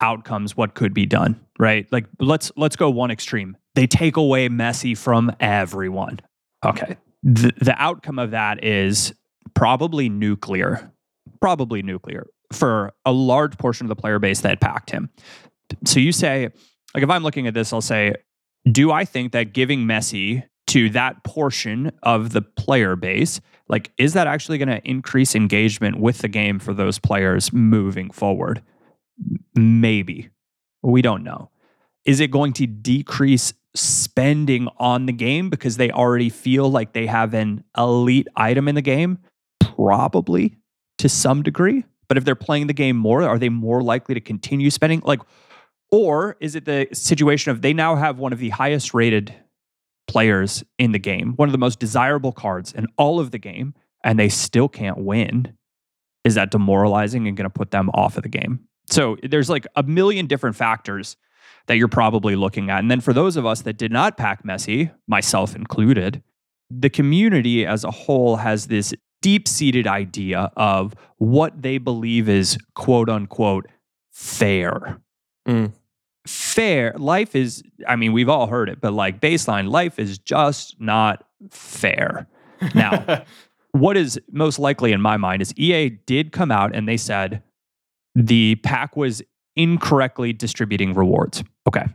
outcomes, 0.00 0.56
what 0.56 0.74
could 0.74 0.94
be 0.94 1.06
done, 1.06 1.40
right? 1.58 1.86
Like 1.92 2.06
let's 2.18 2.50
let's 2.56 2.76
go 2.76 2.90
one 2.90 3.10
extreme. 3.10 3.56
They 3.74 3.86
take 3.86 4.16
away 4.16 4.48
Messi 4.48 4.96
from 4.96 5.32
everyone. 5.40 6.20
Okay. 6.64 6.96
The 7.22 7.52
the 7.60 7.74
outcome 7.80 8.18
of 8.18 8.32
that 8.32 8.64
is 8.64 9.14
probably 9.54 10.08
nuclear. 10.08 10.92
Probably 11.40 11.82
nuclear 11.82 12.26
for 12.52 12.92
a 13.04 13.12
large 13.12 13.58
portion 13.58 13.86
of 13.86 13.88
the 13.88 13.96
player 13.96 14.18
base 14.18 14.42
that 14.42 14.60
packed 14.60 14.90
him 14.90 15.10
so 15.84 16.00
you 16.00 16.12
say, 16.12 16.48
like, 16.94 17.02
if 17.02 17.10
I'm 17.10 17.22
looking 17.22 17.46
at 17.46 17.54
this, 17.54 17.72
I'll 17.72 17.80
say, 17.80 18.14
do 18.70 18.92
I 18.92 19.04
think 19.04 19.32
that 19.32 19.52
giving 19.52 19.80
Messi 19.80 20.44
to 20.68 20.90
that 20.90 21.24
portion 21.24 21.92
of 22.02 22.32
the 22.32 22.42
player 22.42 22.96
base, 22.96 23.40
like, 23.68 23.90
is 23.98 24.12
that 24.14 24.26
actually 24.26 24.58
going 24.58 24.68
to 24.68 24.80
increase 24.88 25.34
engagement 25.34 25.98
with 25.98 26.18
the 26.18 26.28
game 26.28 26.58
for 26.58 26.74
those 26.74 26.98
players 26.98 27.52
moving 27.52 28.10
forward? 28.10 28.62
Maybe. 29.54 30.30
We 30.82 31.02
don't 31.02 31.24
know. 31.24 31.50
Is 32.04 32.20
it 32.20 32.30
going 32.30 32.52
to 32.54 32.66
decrease 32.66 33.54
spending 33.74 34.68
on 34.78 35.06
the 35.06 35.12
game 35.12 35.48
because 35.48 35.76
they 35.76 35.90
already 35.90 36.28
feel 36.28 36.70
like 36.70 36.92
they 36.92 37.06
have 37.06 37.32
an 37.34 37.64
elite 37.76 38.28
item 38.36 38.68
in 38.68 38.74
the 38.74 38.82
game? 38.82 39.18
Probably 39.60 40.58
to 40.98 41.08
some 41.08 41.42
degree. 41.42 41.84
But 42.08 42.18
if 42.18 42.24
they're 42.24 42.34
playing 42.34 42.66
the 42.66 42.74
game 42.74 42.96
more, 42.96 43.22
are 43.22 43.38
they 43.38 43.48
more 43.48 43.82
likely 43.82 44.14
to 44.14 44.20
continue 44.20 44.70
spending? 44.70 45.00
Like, 45.04 45.20
or 45.92 46.36
is 46.40 46.56
it 46.56 46.64
the 46.64 46.88
situation 46.92 47.52
of 47.52 47.62
they 47.62 47.74
now 47.74 47.94
have 47.94 48.18
one 48.18 48.32
of 48.32 48.38
the 48.38 48.48
highest 48.48 48.94
rated 48.94 49.32
players 50.08 50.64
in 50.78 50.92
the 50.92 50.98
game, 50.98 51.34
one 51.36 51.48
of 51.48 51.52
the 51.52 51.58
most 51.58 51.78
desirable 51.78 52.32
cards 52.32 52.72
in 52.72 52.86
all 52.96 53.20
of 53.20 53.30
the 53.30 53.38
game, 53.38 53.74
and 54.02 54.18
they 54.18 54.28
still 54.28 54.68
can't 54.68 54.98
win? 54.98 55.56
Is 56.24 56.34
that 56.34 56.50
demoralizing 56.50 57.28
and 57.28 57.36
going 57.36 57.44
to 57.44 57.50
put 57.50 57.70
them 57.70 57.90
off 57.94 58.16
of 58.16 58.22
the 58.22 58.28
game? 58.28 58.60
So 58.90 59.16
there's 59.22 59.50
like 59.50 59.66
a 59.76 59.82
million 59.82 60.26
different 60.26 60.56
factors 60.56 61.16
that 61.66 61.76
you're 61.76 61.88
probably 61.88 62.36
looking 62.36 62.70
at. 62.70 62.80
And 62.80 62.90
then 62.90 63.00
for 63.00 63.12
those 63.12 63.36
of 63.36 63.46
us 63.46 63.62
that 63.62 63.76
did 63.76 63.92
not 63.92 64.16
pack 64.16 64.44
Messi, 64.44 64.90
myself 65.06 65.54
included, 65.54 66.22
the 66.70 66.90
community 66.90 67.66
as 67.66 67.84
a 67.84 67.90
whole 67.90 68.36
has 68.36 68.66
this 68.66 68.94
deep 69.20 69.46
seated 69.46 69.86
idea 69.86 70.50
of 70.56 70.94
what 71.18 71.62
they 71.62 71.78
believe 71.78 72.28
is 72.28 72.58
quote 72.74 73.08
unquote 73.08 73.66
fair. 74.10 74.98
Mm. 75.46 75.72
Fair. 76.52 76.92
Life 76.98 77.34
is, 77.34 77.62
I 77.88 77.96
mean, 77.96 78.12
we've 78.12 78.28
all 78.28 78.46
heard 78.46 78.68
it, 78.68 78.80
but 78.80 78.92
like 78.92 79.20
baseline, 79.20 79.70
life 79.70 79.98
is 79.98 80.18
just 80.18 80.78
not 80.78 81.24
fair. 81.50 82.26
Now, 82.74 83.24
what 83.72 83.96
is 83.96 84.20
most 84.30 84.58
likely 84.58 84.92
in 84.92 85.00
my 85.00 85.16
mind 85.16 85.40
is 85.40 85.54
EA 85.56 85.88
did 85.88 86.30
come 86.30 86.50
out 86.50 86.74
and 86.74 86.86
they 86.86 86.98
said 86.98 87.42
the 88.14 88.56
pack 88.56 88.96
was 88.96 89.22
incorrectly 89.56 90.34
distributing 90.34 90.92
rewards. 90.92 91.42
Okay. 91.66 91.86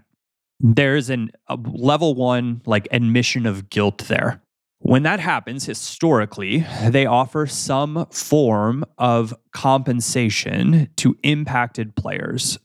There's 0.60 1.12
an 1.12 1.32
a 1.48 1.56
level 1.56 2.16
one 2.16 2.62
like 2.66 2.88
admission 2.90 3.46
of 3.46 3.70
guilt 3.70 4.06
there. 4.08 4.42
When 4.80 5.04
that 5.04 5.20
happens, 5.20 5.66
historically, 5.66 6.66
they 6.88 7.06
offer 7.06 7.46
some 7.46 8.08
form 8.12 8.86
of 8.98 9.36
compensation 9.52 10.90
to 10.98 11.16
impacted 11.22 11.96
players. 11.96 12.58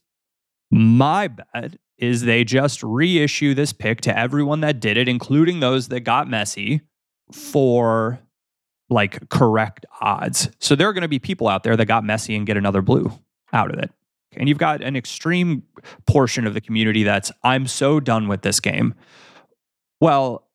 My 0.71 1.29
bet 1.29 1.77
is 2.03 2.23
they 2.23 2.43
just 2.43 2.83
reissue 2.83 3.55
this 3.55 3.73
pick 3.73 4.01
to 4.01 4.19
everyone 4.19 4.61
that 4.61 4.81
did 4.81 4.97
it, 4.97 5.09
including 5.09 5.61
those 5.61 5.87
that 5.89 6.01
got 6.01 6.27
Messi, 6.27 6.81
for 7.31 8.19
like 8.91 9.29
correct 9.29 9.87
odds. 10.01 10.51
So 10.59 10.75
there 10.75 10.89
are 10.89 10.93
going 10.93 11.03
to 11.03 11.09
be 11.09 11.21
people 11.21 11.47
out 11.47 11.63
there 11.63 11.77
that 11.77 11.87
got 11.87 12.03
Messi 12.03 12.37
and 12.37 12.45
get 12.45 12.57
another 12.57 12.83
blue 12.83 13.13
out 13.53 13.73
of 13.73 13.79
it. 13.79 13.91
And 14.33 14.49
you've 14.49 14.59
got 14.59 14.83
an 14.83 14.97
extreme 14.97 15.63
portion 16.07 16.45
of 16.45 16.55
the 16.55 16.61
community 16.61 17.05
that's, 17.05 17.31
I'm 17.45 17.69
so 17.69 18.01
done 18.01 18.27
with 18.27 18.43
this 18.43 18.59
game. 18.59 18.95
Well, 20.01 20.49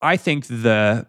I 0.00 0.16
think 0.16 0.46
the 0.46 1.08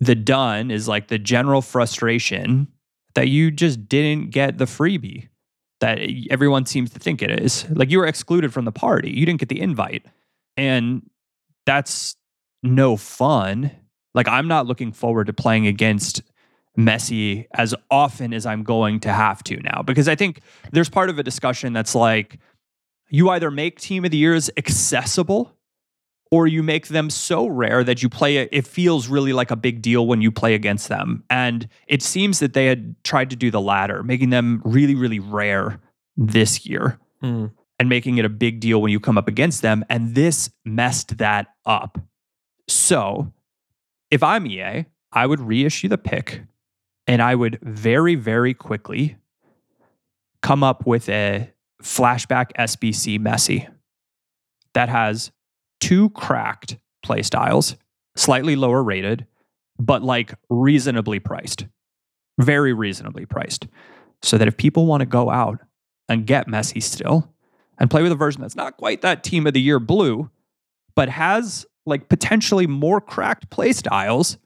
the 0.00 0.14
done 0.14 0.70
is 0.70 0.86
like 0.86 1.08
the 1.08 1.18
general 1.18 1.60
frustration 1.60 2.68
that 3.14 3.28
you 3.28 3.50
just 3.50 3.88
didn't 3.88 4.30
get 4.30 4.58
the 4.58 4.64
freebie 4.64 5.28
that 5.80 6.00
everyone 6.30 6.66
seems 6.66 6.90
to 6.90 6.98
think 6.98 7.22
it 7.22 7.40
is. 7.40 7.68
Like 7.70 7.90
you 7.90 7.98
were 7.98 8.06
excluded 8.06 8.52
from 8.52 8.64
the 8.64 8.72
party. 8.72 9.10
You 9.10 9.26
didn't 9.26 9.40
get 9.40 9.48
the 9.48 9.60
invite. 9.60 10.04
And 10.56 11.08
that's 11.66 12.16
no 12.62 12.96
fun. 12.96 13.70
Like 14.14 14.28
I'm 14.28 14.48
not 14.48 14.66
looking 14.66 14.92
forward 14.92 15.26
to 15.28 15.32
playing 15.32 15.66
against 15.66 16.22
Messi 16.76 17.46
as 17.54 17.74
often 17.90 18.32
as 18.32 18.46
I'm 18.46 18.62
going 18.62 19.00
to 19.00 19.12
have 19.12 19.42
to 19.44 19.56
now 19.60 19.82
because 19.82 20.08
I 20.08 20.14
think 20.14 20.40
there's 20.72 20.88
part 20.88 21.10
of 21.10 21.18
a 21.18 21.22
discussion 21.22 21.72
that's 21.72 21.94
like 21.94 22.38
you 23.10 23.30
either 23.30 23.50
make 23.50 23.80
team 23.80 24.04
of 24.04 24.12
the 24.12 24.16
years 24.16 24.48
accessible 24.56 25.57
or 26.30 26.46
you 26.46 26.62
make 26.62 26.88
them 26.88 27.08
so 27.10 27.46
rare 27.46 27.82
that 27.84 28.02
you 28.02 28.08
play 28.08 28.36
it, 28.38 28.48
it 28.52 28.66
feels 28.66 29.08
really 29.08 29.32
like 29.32 29.50
a 29.50 29.56
big 29.56 29.80
deal 29.82 30.06
when 30.06 30.20
you 30.20 30.30
play 30.30 30.54
against 30.54 30.88
them. 30.88 31.24
And 31.30 31.68
it 31.86 32.02
seems 32.02 32.38
that 32.40 32.52
they 32.52 32.66
had 32.66 32.94
tried 33.02 33.30
to 33.30 33.36
do 33.36 33.50
the 33.50 33.60
latter, 33.60 34.02
making 34.02 34.30
them 34.30 34.60
really, 34.64 34.94
really 34.94 35.20
rare 35.20 35.80
this 36.16 36.66
year 36.66 36.98
Mm. 37.22 37.50
and 37.80 37.88
making 37.88 38.18
it 38.18 38.24
a 38.24 38.28
big 38.28 38.60
deal 38.60 38.80
when 38.80 38.92
you 38.92 39.00
come 39.00 39.18
up 39.18 39.26
against 39.26 39.62
them. 39.62 39.84
And 39.88 40.14
this 40.14 40.50
messed 40.64 41.18
that 41.18 41.48
up. 41.66 41.98
So 42.68 43.32
if 44.10 44.22
I'm 44.22 44.46
EA, 44.46 44.84
I 45.12 45.26
would 45.26 45.40
reissue 45.40 45.88
the 45.88 45.98
pick 45.98 46.42
and 47.06 47.20
I 47.22 47.34
would 47.34 47.58
very, 47.62 48.14
very 48.14 48.54
quickly 48.54 49.16
come 50.42 50.62
up 50.62 50.86
with 50.86 51.08
a 51.08 51.50
flashback 51.82 52.52
SBC 52.58 53.18
Messi 53.18 53.68
that 54.74 54.88
has 54.88 55.32
two 55.80 56.10
cracked 56.10 56.76
play 57.02 57.22
styles, 57.22 57.76
slightly 58.16 58.56
lower 58.56 58.82
rated, 58.82 59.26
but 59.78 60.02
like 60.02 60.34
reasonably 60.50 61.18
priced, 61.18 61.66
very 62.38 62.72
reasonably 62.72 63.26
priced. 63.26 63.66
So 64.22 64.36
that 64.36 64.48
if 64.48 64.56
people 64.56 64.86
want 64.86 65.00
to 65.00 65.06
go 65.06 65.30
out 65.30 65.60
and 66.08 66.26
get 66.26 66.48
Messi 66.48 66.82
still 66.82 67.32
and 67.78 67.88
play 67.88 68.02
with 68.02 68.10
a 68.10 68.16
version 68.16 68.40
that's 68.40 68.56
not 68.56 68.76
quite 68.76 69.02
that 69.02 69.22
team 69.22 69.46
of 69.46 69.52
the 69.52 69.60
year 69.60 69.78
blue, 69.78 70.28
but 70.96 71.08
has 71.08 71.64
like 71.86 72.08
potentially 72.08 72.66
more 72.66 73.00
cracked 73.00 73.48
play 73.50 73.72
styles, 73.72 74.36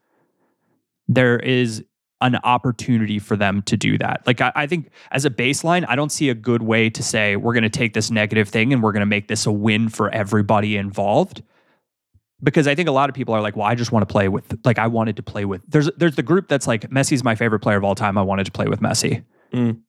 there 1.09 1.39
is 1.39 1.85
an 2.23 2.37
opportunity 2.37 3.19
for 3.19 3.37
them 3.37 3.63
to 3.63 3.77
do 3.77 3.99
that. 3.99 4.23
Like, 4.27 4.41
I, 4.41 4.53
I, 4.55 4.67
think 4.67 4.91
as 5.11 5.25
a 5.25 5.31
baseline, 5.31 5.85
I 5.89 5.97
don't 5.97 6.11
see 6.11 6.31
a 6.31 6.35
good 6.35 6.63
way 6.63 6.89
to 6.91 7.03
say 7.03 7.37
we're 7.37 7.53
going 7.53 7.65
to 7.65 7.71
take 7.71 7.93
this 7.93 8.11
negative 8.11 8.49
thing 8.49 8.73
and 8.73 8.83
we're 8.83 8.93
going 8.93 9.01
to 9.01 9.07
make 9.07 9.29
this 9.29 9.45
a 9.45 9.53
win 9.53 9.89
for 9.89 10.09
everybody 10.11 10.77
involved. 10.77 11.43
Because 12.43 12.67
I 12.67 12.75
think 12.75 12.89
a 12.89 12.93
lot 12.93 13.09
of 13.09 13.15
people 13.15 13.35
are 13.35 13.41
like, 13.41 13.57
well, 13.57 13.67
I 13.67 13.75
just 13.75 13.93
want 13.93 14.07
to 14.09 14.13
play 14.13 14.29
with, 14.29 14.59
like, 14.65 14.79
I 14.79 14.87
wanted 14.87 15.17
to 15.17 15.23
play 15.23 15.45
with. 15.45 15.63
There's 15.69 15.91
there's 15.97 16.17
the 16.17 16.23
group 16.23 16.49
that's 16.49 16.67
like, 16.67 16.91
Messi's 16.91 17.23
my 17.23 17.35
favorite 17.35 17.61
player 17.61 17.77
of 17.77 17.85
all 17.85 17.95
time. 17.95 18.17
I 18.19 18.23
wanted 18.23 18.47
to 18.47 18.53
play 18.53 18.67
with 18.67 18.81
Messi. 18.81 19.25
Mm. 19.53 19.81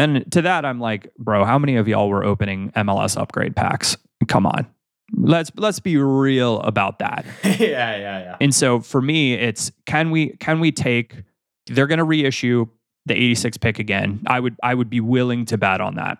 And 0.00 0.32
to 0.32 0.42
that, 0.42 0.64
I'm 0.64 0.80
like, 0.80 1.12
bro, 1.18 1.44
how 1.44 1.58
many 1.58 1.76
of 1.76 1.86
y'all 1.86 2.08
were 2.08 2.24
opening 2.24 2.72
MLS 2.72 3.20
upgrade 3.20 3.54
packs? 3.54 3.96
Come 4.28 4.46
on. 4.46 4.66
Let's 5.12 5.50
let's 5.56 5.80
be 5.80 5.96
real 5.96 6.60
about 6.60 7.00
that. 7.00 7.26
yeah, 7.44 7.58
yeah, 7.58 7.96
yeah. 7.96 8.36
And 8.40 8.54
so 8.54 8.80
for 8.80 9.02
me, 9.02 9.34
it's 9.34 9.70
can 9.84 10.10
we 10.10 10.36
can 10.38 10.60
we 10.60 10.72
take 10.72 11.24
they're 11.70 11.86
going 11.86 11.98
to 11.98 12.04
reissue 12.04 12.66
the 13.06 13.14
86 13.14 13.56
pick 13.58 13.78
again. 13.78 14.22
I 14.26 14.40
would 14.40 14.56
I 14.62 14.74
would 14.74 14.90
be 14.90 15.00
willing 15.00 15.44
to 15.46 15.58
bet 15.58 15.80
on 15.80 15.94
that. 15.96 16.18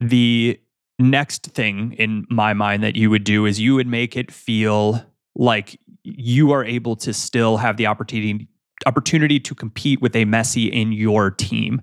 The 0.00 0.58
next 0.98 1.48
thing 1.48 1.92
in 1.92 2.26
my 2.30 2.54
mind 2.54 2.82
that 2.82 2.96
you 2.96 3.10
would 3.10 3.24
do 3.24 3.44
is 3.44 3.60
you 3.60 3.74
would 3.74 3.86
make 3.86 4.16
it 4.16 4.32
feel 4.32 5.04
like 5.34 5.78
you 6.02 6.52
are 6.52 6.64
able 6.64 6.96
to 6.96 7.12
still 7.12 7.58
have 7.58 7.76
the 7.76 7.86
opportunity 7.86 8.48
opportunity 8.86 9.40
to 9.40 9.54
compete 9.54 10.00
with 10.00 10.14
a 10.14 10.24
Messi 10.24 10.70
in 10.70 10.92
your 10.92 11.30
team. 11.30 11.82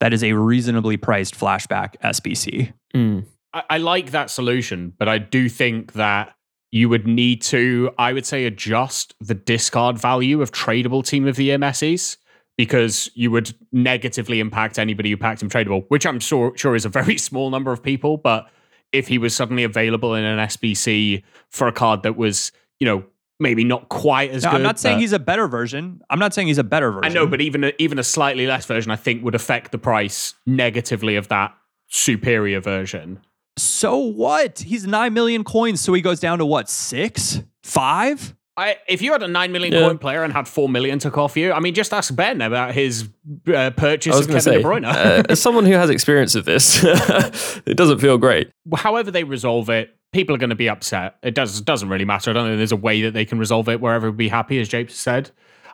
That 0.00 0.12
is 0.12 0.24
a 0.24 0.32
reasonably 0.32 0.96
priced 0.96 1.38
flashback 1.38 1.96
SBC. 2.02 2.72
Mm. 2.94 3.26
I, 3.52 3.62
I 3.70 3.78
like 3.78 4.12
that 4.12 4.30
solution, 4.30 4.94
but 4.98 5.08
I 5.08 5.18
do 5.18 5.48
think 5.48 5.92
that 5.92 6.34
you 6.72 6.88
would 6.88 7.06
need 7.06 7.42
to, 7.42 7.90
I 7.98 8.12
would 8.12 8.24
say, 8.24 8.46
adjust 8.46 9.14
the 9.20 9.34
discard 9.34 9.98
value 9.98 10.40
of 10.40 10.52
tradable 10.52 11.04
team 11.04 11.26
of 11.26 11.36
the 11.36 11.44
year 11.44 11.58
Messi's 11.58 12.16
because 12.60 13.08
you 13.14 13.30
would 13.30 13.54
negatively 13.72 14.38
impact 14.38 14.78
anybody 14.78 15.08
who 15.08 15.16
packed 15.16 15.40
him 15.40 15.48
tradable, 15.48 15.86
which 15.88 16.04
I'm 16.04 16.20
sure 16.20 16.54
sure 16.58 16.74
is 16.74 16.84
a 16.84 16.90
very 16.90 17.16
small 17.28 17.48
number 17.48 17.72
of 17.72 17.82
people. 17.82 18.18
But 18.18 18.50
if 18.92 19.08
he 19.08 19.16
was 19.16 19.34
suddenly 19.34 19.64
available 19.64 20.14
in 20.14 20.24
an 20.24 20.38
SBC 20.46 21.22
for 21.48 21.68
a 21.68 21.72
card 21.72 22.02
that 22.02 22.18
was, 22.18 22.52
you 22.78 22.84
know, 22.84 23.02
maybe 23.38 23.64
not 23.64 23.88
quite 23.88 24.30
as 24.30 24.44
No, 24.44 24.50
good. 24.50 24.56
I'm 24.56 24.62
not 24.62 24.78
saying 24.78 24.98
he's 24.98 25.14
a 25.14 25.18
better 25.18 25.48
version. 25.48 26.02
I'm 26.10 26.18
not 26.18 26.34
saying 26.34 26.48
he's 26.48 26.58
a 26.58 26.62
better 26.62 26.92
version. 26.92 27.10
I 27.10 27.14
know, 27.14 27.26
but 27.26 27.40
even 27.40 27.64
a, 27.64 27.72
even 27.78 27.98
a 27.98 28.04
slightly 28.04 28.46
less 28.46 28.66
version, 28.66 28.92
I 28.92 28.96
think, 28.96 29.24
would 29.24 29.34
affect 29.34 29.72
the 29.72 29.78
price 29.78 30.34
negatively 30.44 31.16
of 31.16 31.28
that 31.28 31.54
superior 31.88 32.60
version. 32.60 33.20
so 33.56 33.96
what? 33.96 34.58
He's 34.58 34.86
nine 34.86 35.14
million 35.14 35.44
coins, 35.44 35.80
so 35.80 35.94
he 35.94 36.02
goes 36.02 36.20
down 36.20 36.40
to 36.40 36.44
what 36.44 36.68
six, 36.68 37.40
five? 37.62 38.34
I, 38.60 38.76
if 38.88 39.00
you 39.02 39.12
had 39.12 39.22
a 39.22 39.28
nine 39.28 39.52
million 39.52 39.72
Yeah. 39.72 39.80
coin 39.88 39.98
player 39.98 40.22
and 40.22 40.32
had 40.32 40.46
four 40.46 40.68
million 40.68 40.98
took 40.98 41.16
off 41.18 41.36
you, 41.36 41.52
I 41.52 41.60
mean, 41.60 41.74
just 41.74 41.92
ask 41.92 42.14
Ben 42.14 42.40
about 42.40 42.74
his 42.74 43.08
uh, 43.54 43.70
purchase 43.70 44.18
of 44.18 44.26
Kevin 44.26 44.40
say, 44.40 44.58
De 44.58 44.62
Bruyne. 44.62 44.84
uh, 44.84 45.22
as 45.28 45.40
someone 45.40 45.64
who 45.64 45.72
has 45.72 45.88
experience 45.90 46.34
of 46.34 46.44
this, 46.44 46.82
it 46.84 47.76
doesn't 47.76 47.98
feel 48.00 48.18
great. 48.18 48.50
However 48.76 49.10
they 49.10 49.24
resolve 49.24 49.70
it, 49.70 49.96
people 50.12 50.34
are 50.34 50.38
going 50.38 50.50
to 50.50 50.56
be 50.56 50.68
upset. 50.68 51.16
It 51.22 51.34
does 51.34 51.60
doesn't 51.60 51.88
really 51.88 52.04
matter. 52.04 52.30
I 52.30 52.34
don't 52.34 52.46
think 52.48 52.58
there's 52.58 52.72
a 52.72 52.76
way 52.76 53.02
that 53.02 53.12
they 53.14 53.24
can 53.24 53.38
resolve 53.38 53.68
it 53.68 53.80
where 53.80 53.94
everyone 53.94 54.14
will 54.14 54.18
be 54.18 54.28
happy, 54.28 54.60
as 54.60 54.68
Japes 54.68 54.94
said. 54.96 55.30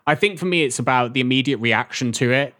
I 0.06 0.14
think 0.14 0.38
for 0.38 0.46
me, 0.46 0.62
it's 0.62 0.78
about 0.78 1.14
the 1.14 1.20
immediate 1.20 1.58
reaction 1.58 2.12
to 2.12 2.30
it. 2.32 2.54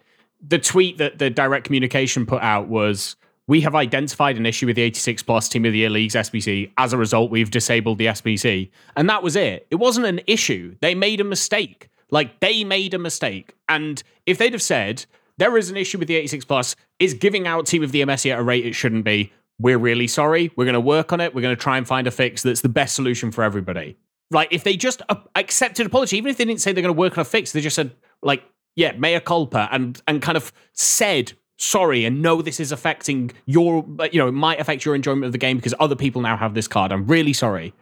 The 0.46 0.58
tweet 0.58 0.98
that 0.98 1.18
the 1.18 1.30
direct 1.30 1.64
communication 1.66 2.26
put 2.26 2.42
out 2.42 2.68
was. 2.68 3.16
We 3.48 3.60
have 3.60 3.76
identified 3.76 4.36
an 4.36 4.46
issue 4.46 4.66
with 4.66 4.76
the 4.76 4.82
86 4.82 5.22
plus 5.22 5.48
Team 5.48 5.64
of 5.64 5.72
the 5.72 5.78
Year 5.78 5.90
League's 5.90 6.14
SBC. 6.14 6.72
As 6.78 6.92
a 6.92 6.98
result, 6.98 7.30
we've 7.30 7.50
disabled 7.50 7.98
the 7.98 8.06
SBC. 8.06 8.70
And 8.96 9.08
that 9.08 9.22
was 9.22 9.36
it. 9.36 9.68
It 9.70 9.76
wasn't 9.76 10.06
an 10.06 10.20
issue. 10.26 10.74
They 10.80 10.96
made 10.96 11.20
a 11.20 11.24
mistake. 11.24 11.88
Like, 12.10 12.40
they 12.40 12.64
made 12.64 12.92
a 12.92 12.98
mistake. 12.98 13.54
And 13.68 14.02
if 14.26 14.38
they'd 14.38 14.52
have 14.52 14.62
said, 14.62 15.06
there 15.38 15.56
is 15.56 15.70
an 15.70 15.76
issue 15.76 15.98
with 15.98 16.08
the 16.08 16.16
86 16.16 16.44
plus, 16.44 16.74
is 16.98 17.14
giving 17.14 17.46
out 17.46 17.66
Team 17.66 17.84
of 17.84 17.92
the 17.92 18.02
MSC 18.02 18.32
at 18.32 18.38
a 18.38 18.42
rate 18.42 18.66
it 18.66 18.74
shouldn't 18.74 19.04
be, 19.04 19.32
we're 19.60 19.78
really 19.78 20.08
sorry. 20.08 20.50
We're 20.56 20.64
going 20.64 20.74
to 20.74 20.80
work 20.80 21.12
on 21.12 21.20
it. 21.20 21.34
We're 21.34 21.42
going 21.42 21.56
to 21.56 21.62
try 21.62 21.78
and 21.78 21.86
find 21.86 22.06
a 22.06 22.10
fix 22.10 22.42
that's 22.42 22.62
the 22.62 22.68
best 22.68 22.96
solution 22.96 23.30
for 23.30 23.44
everybody. 23.44 23.96
Like, 24.32 24.48
if 24.50 24.64
they 24.64 24.76
just 24.76 25.02
accepted 25.36 25.86
apology, 25.86 26.16
even 26.16 26.30
if 26.30 26.36
they 26.36 26.44
didn't 26.44 26.62
say 26.62 26.72
they're 26.72 26.82
going 26.82 26.94
to 26.94 26.98
work 26.98 27.16
on 27.16 27.22
a 27.22 27.24
fix, 27.24 27.52
they 27.52 27.60
just 27.60 27.76
said, 27.76 27.92
like, 28.22 28.42
yeah, 28.74 28.92
mea 28.92 29.20
culpa, 29.20 29.68
and 29.70 30.02
and 30.06 30.20
kind 30.20 30.36
of 30.36 30.52
said 30.72 31.32
sorry 31.56 32.04
and 32.04 32.22
know 32.22 32.42
this 32.42 32.60
is 32.60 32.72
affecting 32.72 33.32
your, 33.46 33.84
you 34.12 34.18
know, 34.18 34.28
it 34.28 34.32
might 34.32 34.60
affect 34.60 34.84
your 34.84 34.94
enjoyment 34.94 35.24
of 35.24 35.32
the 35.32 35.38
game 35.38 35.56
because 35.56 35.74
other 35.80 35.96
people 35.96 36.20
now 36.20 36.36
have 36.36 36.54
this 36.54 36.68
card. 36.68 36.92
I'm 36.92 37.06
really 37.06 37.32
sorry. 37.32 37.72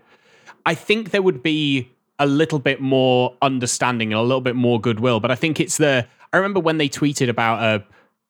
I 0.66 0.74
think 0.74 1.10
there 1.10 1.22
would 1.22 1.42
be 1.42 1.90
a 2.18 2.26
little 2.26 2.58
bit 2.58 2.80
more 2.80 3.36
understanding 3.42 4.12
and 4.12 4.20
a 4.20 4.22
little 4.22 4.40
bit 4.40 4.56
more 4.56 4.80
goodwill. 4.80 5.20
But 5.20 5.30
I 5.30 5.34
think 5.34 5.60
it's 5.60 5.76
the. 5.76 6.06
I 6.32 6.36
remember 6.36 6.60
when 6.60 6.78
they 6.78 6.88
tweeted 6.88 7.28
about 7.28 7.62
a 7.62 7.84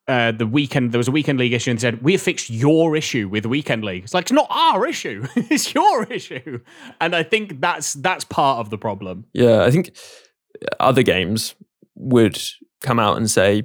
uh, 0.07 0.33
the 0.33 0.47
weekend 0.47 0.93
there 0.93 0.99
was 0.99 1.09
a 1.09 1.11
weekend 1.11 1.39
league 1.39 1.55
issue 1.55 1.71
and 1.71 1.81
said 1.81 2.03
we 2.03 2.13
have 2.13 2.21
fixed 2.21 2.51
your 2.51 2.95
issue 2.95 3.27
with 3.29 3.47
weekend 3.47 3.85
league. 3.85 4.05
It's 4.05 4.13
like 4.13 4.25
it's 4.25 4.33
not 4.33 4.49
our 4.51 4.87
issue; 4.87 5.27
it's 5.37 5.75
your 5.75 6.05
issue. 6.05 6.61
And 7.01 7.15
I 7.15 7.23
think 7.23 7.61
that's 7.61 7.95
that's 7.95 8.25
part 8.25 8.59
of 8.59 8.71
the 8.71 8.79
problem. 8.79 9.25
Yeah, 9.33 9.63
I 9.63 9.71
think 9.71 9.95
other 10.81 11.03
games 11.03 11.55
would 11.95 12.41
come 12.81 12.99
out 12.99 13.17
and 13.17 13.31
say 13.31 13.65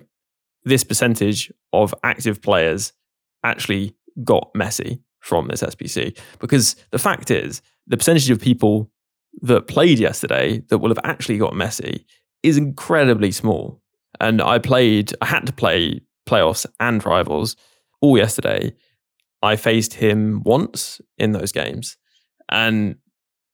this 0.63 0.83
percentage 0.83 1.51
of 1.73 1.93
active 2.03 2.41
players 2.41 2.93
actually 3.43 3.95
got 4.23 4.53
Messi 4.53 5.01
from 5.19 5.47
this 5.47 5.61
SBC 5.61 6.17
because 6.39 6.75
the 6.91 6.99
fact 6.99 7.29
is 7.31 7.61
the 7.87 7.97
percentage 7.97 8.29
of 8.29 8.39
people 8.39 8.89
that 9.41 9.67
played 9.67 9.99
yesterday 9.99 10.59
that 10.69 10.79
will 10.79 10.89
have 10.89 10.99
actually 11.03 11.37
got 11.37 11.53
Messi 11.53 12.03
is 12.43 12.57
incredibly 12.57 13.31
small. 13.31 13.81
And 14.19 14.41
I 14.41 14.59
played, 14.59 15.13
I 15.21 15.25
had 15.25 15.45
to 15.45 15.53
play 15.53 16.01
playoffs 16.27 16.65
and 16.79 17.03
rivals 17.05 17.55
all 18.01 18.17
yesterday. 18.17 18.73
I 19.41 19.55
faced 19.55 19.93
him 19.93 20.41
once 20.43 20.99
in 21.17 21.31
those 21.31 21.51
games. 21.51 21.97
And 22.49 22.95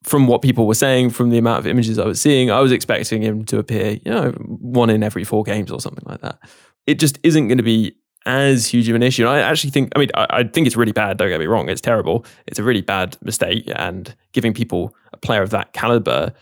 from 0.04 0.28
what 0.28 0.42
people 0.42 0.68
were 0.68 0.76
saying, 0.76 1.10
from 1.10 1.30
the 1.30 1.38
amount 1.38 1.60
of 1.60 1.68
images 1.68 2.00
I 2.00 2.06
was 2.06 2.22
seeing, 2.22 2.52
I 2.52 2.60
was 2.60 2.72
expecting 2.72 3.22
him 3.22 3.44
to 3.46 3.60
appear, 3.60 4.00
you 4.06 4.12
know, 4.12 4.32
one 4.32 4.90
in 4.90 5.04
every 5.04 5.24
four 5.24 5.44
games 5.44 5.72
or 5.72 5.82
something 5.82 6.04
like 6.06 6.22
that. 6.22 6.40
It 6.86 7.00
just 7.00 7.20
isn't 7.24 7.48
going 7.48 7.58
to 7.58 7.64
be 7.64 7.96
as 8.26 8.68
huge 8.68 8.90
of 8.90 8.96
an 8.96 9.04
issue. 9.04 9.24
And 9.24 9.32
I 9.32 9.40
actually 9.40 9.70
think, 9.70 9.92
I 9.96 10.00
mean, 10.00 10.10
I, 10.16 10.28
I, 10.30 10.44
think 10.44 10.68
it's 10.68 10.76
really 10.76 10.92
bad. 10.92 11.18
Don't 11.18 11.30
get 11.30 11.40
me 11.40 11.46
wrong; 11.46 11.70
it's 11.70 11.82
terrible. 11.82 12.26
It's 12.48 12.60
a 12.60 12.64
really 12.64 12.82
bad 12.82 13.18
mistake, 13.24 13.70
and 13.76 14.16
giving 14.34 14.54
people 14.54 14.96
a 15.14 15.18
player 15.18 15.42
of 15.42 15.52
that 15.52 15.74
caliber, 15.74 16.34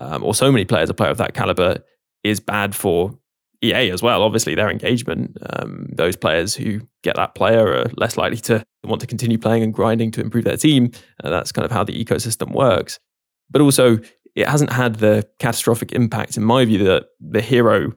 um, 0.00 0.24
or 0.24 0.34
so 0.34 0.50
many 0.50 0.64
players 0.64 0.90
a 0.90 0.94
player 0.94 1.10
of 1.10 1.18
that 1.18 1.34
caliber, 1.34 1.78
is 2.24 2.40
bad 2.40 2.74
for 2.74 3.16
EA 3.62 3.90
as 3.90 4.02
well. 4.02 4.22
Obviously, 4.22 4.54
their 4.54 4.70
engagement. 4.70 5.36
Um, 5.50 5.88
those 5.92 6.16
players 6.16 6.54
who 6.54 6.80
get 7.02 7.16
that 7.16 7.34
player 7.34 7.66
are 7.68 7.90
less 7.96 8.16
likely 8.16 8.38
to 8.38 8.64
want 8.84 9.00
to 9.00 9.06
continue 9.06 9.38
playing 9.38 9.62
and 9.62 9.74
grinding 9.74 10.10
to 10.12 10.20
improve 10.20 10.44
their 10.44 10.56
team. 10.56 10.90
Uh, 11.22 11.30
that's 11.30 11.52
kind 11.52 11.64
of 11.64 11.70
how 11.70 11.84
the 11.84 12.04
ecosystem 12.04 12.52
works. 12.52 12.98
But 13.50 13.62
also, 13.62 13.98
it 14.34 14.46
hasn't 14.46 14.72
had 14.72 14.96
the 14.96 15.28
catastrophic 15.38 15.92
impact, 15.92 16.36
in 16.36 16.44
my 16.44 16.64
view, 16.64 16.84
that 16.84 17.06
the 17.20 17.40
hero 17.40 17.92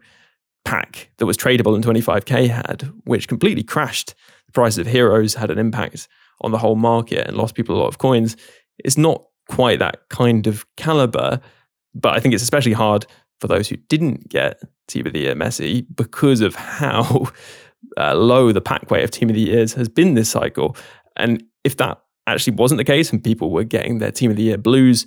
pack 0.66 1.10
that 1.18 1.26
was 1.26 1.38
tradable 1.38 1.76
in 1.76 1.82
25k 1.82 2.50
had, 2.50 2.92
which 3.04 3.28
completely 3.28 3.64
crashed 3.64 4.14
the 4.46 4.52
price 4.52 4.78
of 4.78 4.88
heroes, 4.88 5.34
had 5.34 5.52
an 5.52 5.58
impact 5.58 6.08
on 6.42 6.52
the 6.52 6.58
whole 6.58 6.76
market 6.76 7.28
and 7.28 7.38
lost 7.38 7.56
people 7.56 7.76
a 7.76 7.80
lot 7.80 7.88
of 7.88 7.98
coins. 7.98 8.36
It's 8.80 8.98
not 8.98 9.26
quite 9.50 9.80
that 9.80 10.10
kind 10.10 10.48
of 10.48 10.66
caliber, 10.78 11.40
but 11.94 12.16
I 12.16 12.20
think 12.20 12.34
it's 12.34 12.44
especially 12.44 12.74
hard 12.74 13.06
for 13.40 13.48
those 13.48 13.68
who 13.68 13.76
didn't 13.76 14.30
get 14.30 14.62
Team 14.88 15.08
of 15.08 15.14
the 15.14 15.22
Year 15.22 15.36
Messi 15.36 15.86
because 15.96 16.42
of 16.42 16.56
how 16.56 17.28
uh, 17.98 18.16
low 18.16 18.52
the 18.52 18.62
pack 18.62 18.90
weight 18.92 19.04
of 19.04 19.12
Team 19.12 19.30
of 19.30 19.36
the 19.36 19.42
Years 19.42 19.74
has 19.74 19.90
been 19.90 20.14
this 20.14 20.30
cycle. 20.30 20.76
And 21.18 21.44
if 21.64 21.78
that 21.78 22.02
actually 22.28 22.56
wasn't 22.56 22.78
the 22.78 22.84
case 22.84 23.12
and 23.12 23.24
people 23.24 23.52
were 23.52 23.64
getting 23.64 23.98
their 23.98 24.12
Team 24.12 24.32
of 24.32 24.38
the 24.38 24.44
Year 24.44 24.58
blues, 24.58 25.06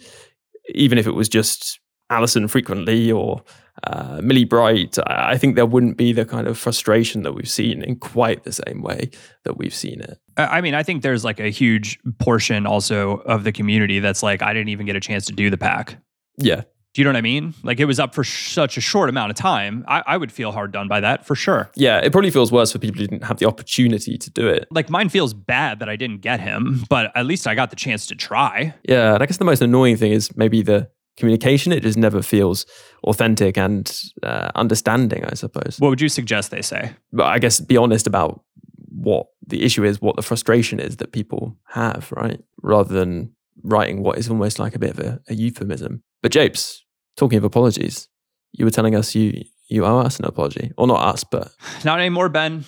even 0.74 0.98
if 0.98 1.06
it 1.06 1.14
was 1.14 1.28
just 1.28 1.80
Alisson 2.10 2.48
frequently 2.50 3.10
or 3.10 3.42
uh, 3.84 4.20
Millie 4.22 4.44
Bright, 4.44 4.98
I 5.06 5.36
think 5.36 5.56
there 5.56 5.66
wouldn't 5.66 5.96
be 5.96 6.12
the 6.12 6.24
kind 6.24 6.46
of 6.46 6.56
frustration 6.58 7.22
that 7.22 7.32
we've 7.32 7.48
seen 7.48 7.82
in 7.82 7.96
quite 7.96 8.44
the 8.44 8.52
same 8.52 8.82
way 8.82 9.10
that 9.44 9.56
we've 9.56 9.74
seen 9.74 10.00
it. 10.00 10.18
I 10.36 10.60
mean, 10.60 10.74
I 10.74 10.82
think 10.82 11.02
there's 11.02 11.24
like 11.24 11.40
a 11.40 11.50
huge 11.50 11.98
portion 12.18 12.66
also 12.66 13.18
of 13.18 13.44
the 13.44 13.52
community 13.52 13.98
that's 13.98 14.22
like, 14.22 14.42
I 14.42 14.52
didn't 14.52 14.68
even 14.68 14.86
get 14.86 14.96
a 14.96 15.00
chance 15.00 15.26
to 15.26 15.32
do 15.32 15.50
the 15.50 15.58
pack. 15.58 15.98
Yeah. 16.38 16.62
Do 16.92 17.00
you 17.00 17.04
know 17.04 17.10
what 17.10 17.16
I 17.16 17.22
mean? 17.22 17.54
Like 17.64 17.80
it 17.80 17.86
was 17.86 17.98
up 17.98 18.14
for 18.14 18.22
sh- 18.22 18.52
such 18.52 18.76
a 18.76 18.80
short 18.80 19.08
amount 19.08 19.30
of 19.30 19.36
time. 19.36 19.84
I-, 19.88 20.04
I 20.06 20.16
would 20.16 20.30
feel 20.30 20.52
hard 20.52 20.70
done 20.70 20.86
by 20.86 21.00
that 21.00 21.26
for 21.26 21.34
sure. 21.34 21.68
Yeah, 21.74 21.98
it 21.98 22.12
probably 22.12 22.30
feels 22.30 22.52
worse 22.52 22.70
for 22.70 22.78
people 22.78 23.00
who 23.00 23.08
didn't 23.08 23.24
have 23.24 23.38
the 23.38 23.46
opportunity 23.46 24.16
to 24.16 24.30
do 24.30 24.46
it. 24.46 24.68
Like 24.70 24.88
mine 24.88 25.08
feels 25.08 25.34
bad 25.34 25.80
that 25.80 25.88
I 25.88 25.96
didn't 25.96 26.18
get 26.18 26.38
him, 26.38 26.84
but 26.88 27.10
at 27.16 27.26
least 27.26 27.48
I 27.48 27.56
got 27.56 27.70
the 27.70 27.76
chance 27.76 28.06
to 28.06 28.14
try. 28.14 28.74
Yeah, 28.88 29.14
and 29.14 29.22
I 29.24 29.26
guess 29.26 29.38
the 29.38 29.44
most 29.44 29.60
annoying 29.60 29.96
thing 29.96 30.12
is 30.12 30.36
maybe 30.36 30.62
the 30.62 30.88
communication. 31.16 31.72
It 31.72 31.82
just 31.82 31.98
never 31.98 32.22
feels 32.22 32.66
authentic 33.04 33.56
and 33.56 34.00
uh, 34.22 34.50
understanding, 34.54 35.24
I 35.24 35.34
suppose. 35.34 35.76
What 35.78 35.90
would 35.90 36.00
you 36.00 36.08
suggest 36.08 36.50
they 36.50 36.62
say? 36.62 36.92
But 37.12 37.26
I 37.26 37.38
guess 37.38 37.60
be 37.60 37.76
honest 37.76 38.06
about 38.06 38.42
what 38.90 39.26
the 39.46 39.62
issue 39.64 39.84
is, 39.84 40.00
what 40.00 40.16
the 40.16 40.22
frustration 40.22 40.80
is 40.80 40.96
that 40.96 41.12
people 41.12 41.56
have, 41.68 42.10
right? 42.12 42.40
Rather 42.62 42.94
than 42.94 43.32
writing 43.62 44.02
what 44.02 44.18
is 44.18 44.28
almost 44.28 44.58
like 44.58 44.74
a 44.74 44.78
bit 44.78 44.90
of 44.90 44.98
a, 44.98 45.20
a 45.28 45.34
euphemism. 45.34 46.02
But 46.22 46.32
Japes, 46.32 46.84
talking 47.16 47.38
of 47.38 47.44
apologies, 47.44 48.08
you 48.52 48.64
were 48.64 48.70
telling 48.70 48.94
us 48.94 49.14
you 49.14 49.44
you 49.68 49.84
owe 49.84 49.98
us 50.00 50.18
an 50.18 50.26
apology, 50.26 50.72
or 50.76 50.86
not 50.86 51.02
us, 51.02 51.24
but 51.24 51.50
not 51.84 51.98
anymore, 51.98 52.28
Ben. 52.28 52.64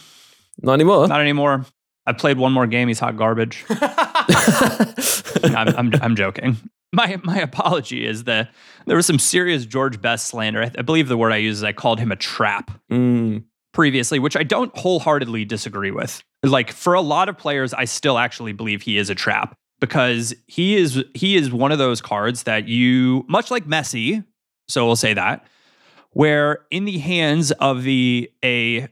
Not 0.62 0.74
anymore. 0.74 1.06
Not 1.06 1.20
anymore. 1.20 1.66
I 2.06 2.12
played 2.12 2.38
one 2.38 2.52
more 2.52 2.66
game. 2.66 2.88
He's 2.88 3.00
hot 3.00 3.16
garbage. 3.16 3.64
I'm, 5.44 5.68
I'm, 5.76 5.92
I'm 6.00 6.16
joking 6.16 6.56
my 6.92 7.18
my 7.22 7.38
apology 7.38 8.06
is 8.06 8.24
that 8.24 8.50
there 8.86 8.96
was 8.96 9.06
some 9.06 9.18
serious 9.18 9.66
George 9.66 10.00
Best 10.00 10.28
slander. 10.28 10.62
I, 10.62 10.70
I 10.78 10.82
believe 10.82 11.08
the 11.08 11.16
word 11.16 11.32
I 11.32 11.36
use 11.36 11.58
is 11.58 11.64
I 11.64 11.72
called 11.72 11.98
him 11.98 12.12
a 12.12 12.16
trap 12.16 12.70
mm. 12.90 13.44
previously, 13.72 14.18
which 14.18 14.36
I 14.36 14.42
don't 14.42 14.76
wholeheartedly 14.76 15.44
disagree 15.44 15.90
with. 15.90 16.22
Like 16.42 16.72
for 16.72 16.94
a 16.94 17.00
lot 17.00 17.28
of 17.28 17.36
players, 17.36 17.74
I 17.74 17.84
still 17.84 18.18
actually 18.18 18.52
believe 18.52 18.82
he 18.82 18.98
is 18.98 19.10
a 19.10 19.14
trap 19.14 19.56
because 19.80 20.34
he 20.46 20.76
is 20.76 21.04
he 21.14 21.36
is 21.36 21.52
one 21.52 21.72
of 21.72 21.78
those 21.78 22.00
cards 22.00 22.44
that 22.44 22.68
you 22.68 23.24
much 23.28 23.50
like 23.50 23.66
Messi, 23.66 24.24
so 24.68 24.86
we'll 24.86 24.96
say 24.96 25.14
that, 25.14 25.46
where 26.10 26.64
in 26.70 26.84
the 26.84 26.98
hands 26.98 27.52
of 27.52 27.82
the 27.82 28.30
a 28.44 28.88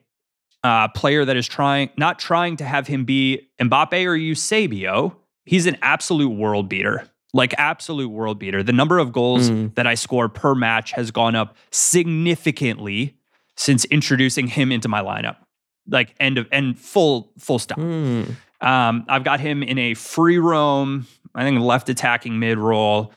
uh, 0.62 0.88
player 0.88 1.24
that 1.24 1.36
is 1.36 1.46
trying 1.46 1.90
not 1.96 2.18
trying 2.18 2.56
to 2.56 2.64
have 2.64 2.86
him 2.86 3.04
be 3.04 3.48
Mbappe 3.60 4.06
or 4.06 4.16
Eusebio, 4.16 5.16
he's 5.44 5.66
an 5.66 5.76
absolute 5.82 6.30
world 6.30 6.68
beater 6.68 7.08
like 7.34 7.52
absolute 7.58 8.08
world 8.08 8.38
beater. 8.38 8.62
The 8.62 8.72
number 8.72 8.98
of 8.98 9.12
goals 9.12 9.50
mm. 9.50 9.74
that 9.74 9.86
I 9.86 9.94
score 9.94 10.28
per 10.28 10.54
match 10.54 10.92
has 10.92 11.10
gone 11.10 11.34
up 11.34 11.56
significantly 11.72 13.18
since 13.56 13.84
introducing 13.86 14.46
him 14.46 14.72
into 14.72 14.88
my 14.88 15.02
lineup. 15.02 15.36
Like 15.86 16.14
end 16.18 16.38
of 16.38 16.46
and 16.50 16.78
full 16.78 17.32
full 17.38 17.58
stop. 17.58 17.76
Mm. 17.76 18.36
Um, 18.62 19.04
I've 19.08 19.24
got 19.24 19.40
him 19.40 19.62
in 19.62 19.78
a 19.78 19.92
free 19.94 20.38
roam, 20.38 21.06
I 21.34 21.42
think 21.42 21.60
left 21.60 21.90
attacking 21.90 22.38
mid 22.38 22.56
role 22.56 23.12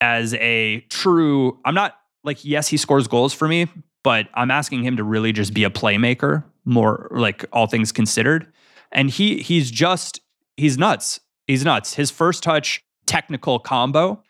as 0.00 0.34
a 0.34 0.80
true. 0.88 1.58
I'm 1.64 1.74
not 1.74 1.98
like 2.22 2.44
yes, 2.44 2.68
he 2.68 2.76
scores 2.76 3.08
goals 3.08 3.32
for 3.32 3.48
me, 3.48 3.66
but 4.04 4.28
I'm 4.34 4.50
asking 4.50 4.84
him 4.84 4.98
to 4.98 5.02
really 5.02 5.32
just 5.32 5.54
be 5.54 5.64
a 5.64 5.70
playmaker, 5.70 6.44
more 6.64 7.08
like 7.10 7.44
all 7.52 7.66
things 7.66 7.90
considered. 7.90 8.52
And 8.92 9.10
he 9.10 9.38
he's 9.38 9.70
just 9.70 10.20
he's 10.56 10.78
nuts. 10.78 11.20
He's 11.46 11.64
nuts. 11.64 11.94
His 11.94 12.10
first 12.10 12.42
touch 12.42 12.84
technical 13.06 13.58
combo 13.58 14.22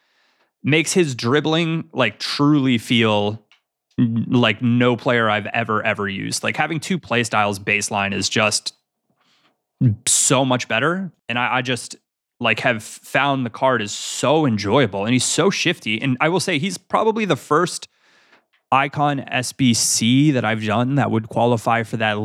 makes 0.63 0.93
his 0.93 1.15
dribbling 1.15 1.89
like 1.93 2.19
truly 2.19 2.79
feel 2.79 3.43
like 3.99 4.61
no 4.61 4.97
player 4.97 5.31
I've 5.31 5.47
ever 5.47 5.83
ever 5.83 6.09
used. 6.09 6.43
Like 6.43 6.57
having 6.57 6.81
two 6.81 6.99
play 6.99 7.25
styles 7.25 7.59
baseline 7.59 8.13
is 8.13 8.29
just 8.29 8.75
so 10.07 10.45
much 10.45 10.69
better. 10.69 11.13
And 11.29 11.39
I, 11.39 11.57
I, 11.57 11.63
just 11.63 11.97
like 12.41 12.61
have 12.61 12.83
found 12.83 13.47
the 13.47 13.51
card 13.51 13.81
is 13.81 13.93
so 13.93 14.47
enjoyable 14.47 15.05
and 15.05 15.13
he's 15.13 15.25
so 15.25 15.51
shifty. 15.51 16.01
And 16.01 16.17
I 16.21 16.29
will 16.29 16.41
say 16.41 16.59
he's 16.59 16.79
probably 16.79 17.25
the 17.25 17.37
first 17.37 17.89
icon 18.73 19.21
SBC 19.21 20.33
that 20.33 20.45
I've 20.45 20.65
done 20.65 20.97
that 20.97 21.11
would 21.11 21.29
qualify 21.29 21.83
for 21.83 21.97
that 21.99 22.17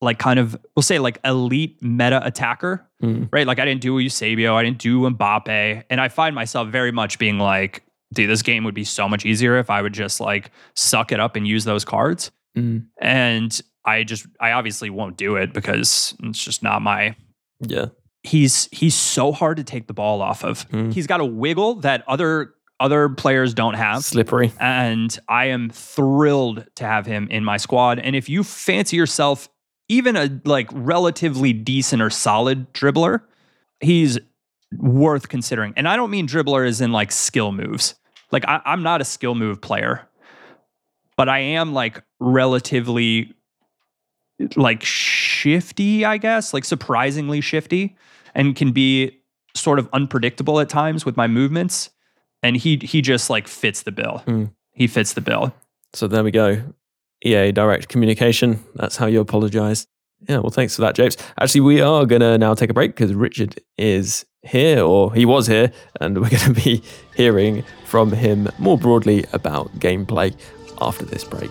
like 0.00 0.18
kind 0.18 0.38
of 0.38 0.56
we'll 0.76 0.82
say 0.82 0.98
like 0.98 1.18
elite 1.24 1.82
meta 1.82 2.24
attacker, 2.24 2.86
mm. 3.02 3.28
right? 3.32 3.46
Like 3.46 3.58
I 3.58 3.64
didn't 3.64 3.80
do 3.80 3.98
Eusebio, 3.98 4.54
I 4.56 4.62
didn't 4.62 4.78
do 4.78 5.00
Mbappe, 5.00 5.84
and 5.90 6.00
I 6.00 6.08
find 6.08 6.34
myself 6.34 6.68
very 6.68 6.92
much 6.92 7.18
being 7.18 7.38
like, 7.38 7.84
dude, 8.12 8.30
this 8.30 8.42
game 8.42 8.64
would 8.64 8.74
be 8.74 8.84
so 8.84 9.08
much 9.08 9.26
easier 9.26 9.58
if 9.58 9.70
I 9.70 9.82
would 9.82 9.94
just 9.94 10.20
like 10.20 10.50
suck 10.74 11.12
it 11.12 11.20
up 11.20 11.36
and 11.36 11.46
use 11.46 11.64
those 11.64 11.84
cards. 11.84 12.30
Mm. 12.56 12.86
And 13.00 13.60
I 13.84 14.04
just 14.04 14.26
I 14.40 14.52
obviously 14.52 14.90
won't 14.90 15.16
do 15.16 15.36
it 15.36 15.52
because 15.52 16.14
it's 16.22 16.42
just 16.42 16.62
not 16.62 16.82
my 16.82 17.16
yeah. 17.60 17.86
He's 18.22 18.68
he's 18.72 18.94
so 18.94 19.32
hard 19.32 19.56
to 19.56 19.64
take 19.64 19.86
the 19.86 19.94
ball 19.94 20.22
off 20.22 20.44
of. 20.44 20.68
Mm. 20.70 20.92
He's 20.92 21.06
got 21.06 21.20
a 21.20 21.24
wiggle 21.24 21.76
that 21.76 22.04
other 22.06 22.54
other 22.80 23.08
players 23.08 23.54
don't 23.54 23.74
have. 23.74 24.04
Slippery. 24.04 24.52
And 24.60 25.18
I 25.28 25.46
am 25.46 25.70
thrilled 25.70 26.66
to 26.76 26.84
have 26.84 27.06
him 27.06 27.28
in 27.30 27.44
my 27.44 27.56
squad. 27.56 27.98
And 27.98 28.14
if 28.14 28.28
you 28.28 28.44
fancy 28.44 28.96
yourself 28.96 29.48
even 29.88 30.16
a 30.16 30.40
like 30.44 30.68
relatively 30.72 31.52
decent 31.52 32.02
or 32.02 32.10
solid 32.10 32.72
dribbler, 32.72 33.22
he's 33.80 34.18
worth 34.76 35.28
considering. 35.28 35.72
And 35.76 35.88
I 35.88 35.96
don't 35.96 36.10
mean 36.10 36.26
dribbler 36.26 36.66
as 36.66 36.80
in 36.80 36.92
like 36.92 37.12
skill 37.12 37.52
moves. 37.52 37.94
Like 38.30 38.44
I, 38.46 38.60
I'm 38.64 38.82
not 38.82 39.00
a 39.00 39.04
skill 39.04 39.34
move 39.34 39.60
player, 39.60 40.06
but 41.16 41.28
I 41.28 41.38
am 41.38 41.72
like 41.72 42.02
relatively 42.20 43.32
like 44.56 44.84
shifty, 44.84 46.04
I 46.04 46.18
guess, 46.18 46.52
like 46.52 46.64
surprisingly 46.64 47.40
shifty, 47.40 47.96
and 48.34 48.54
can 48.54 48.72
be 48.72 49.18
sort 49.54 49.78
of 49.78 49.88
unpredictable 49.92 50.60
at 50.60 50.68
times 50.68 51.04
with 51.04 51.16
my 51.16 51.26
movements. 51.26 51.90
And 52.42 52.56
he 52.56 52.78
he 52.82 53.00
just 53.00 53.30
like 53.30 53.48
fits 53.48 53.82
the 53.82 53.90
bill. 53.90 54.22
Mm. 54.26 54.52
He 54.72 54.86
fits 54.86 55.14
the 55.14 55.20
bill. 55.20 55.52
So 55.94 56.06
there 56.06 56.22
we 56.22 56.30
go. 56.30 56.62
EA 57.24 57.52
direct 57.52 57.88
communication. 57.88 58.64
That's 58.74 58.96
how 58.96 59.06
you 59.06 59.20
apologize. 59.20 59.86
Yeah, 60.28 60.38
well, 60.38 60.50
thanks 60.50 60.74
for 60.74 60.82
that, 60.82 60.94
James. 60.94 61.16
Actually, 61.40 61.60
we 61.60 61.80
are 61.80 62.04
going 62.04 62.20
to 62.20 62.38
now 62.38 62.54
take 62.54 62.70
a 62.70 62.74
break 62.74 62.96
because 62.96 63.14
Richard 63.14 63.60
is 63.76 64.24
here, 64.42 64.82
or 64.82 65.14
he 65.14 65.24
was 65.24 65.46
here, 65.46 65.72
and 66.00 66.16
we're 66.16 66.28
going 66.30 66.54
to 66.54 66.60
be 66.60 66.82
hearing 67.16 67.62
from 67.86 68.12
him 68.12 68.48
more 68.58 68.78
broadly 68.78 69.24
about 69.32 69.72
gameplay 69.78 70.34
after 70.80 71.04
this 71.04 71.24
break. 71.24 71.50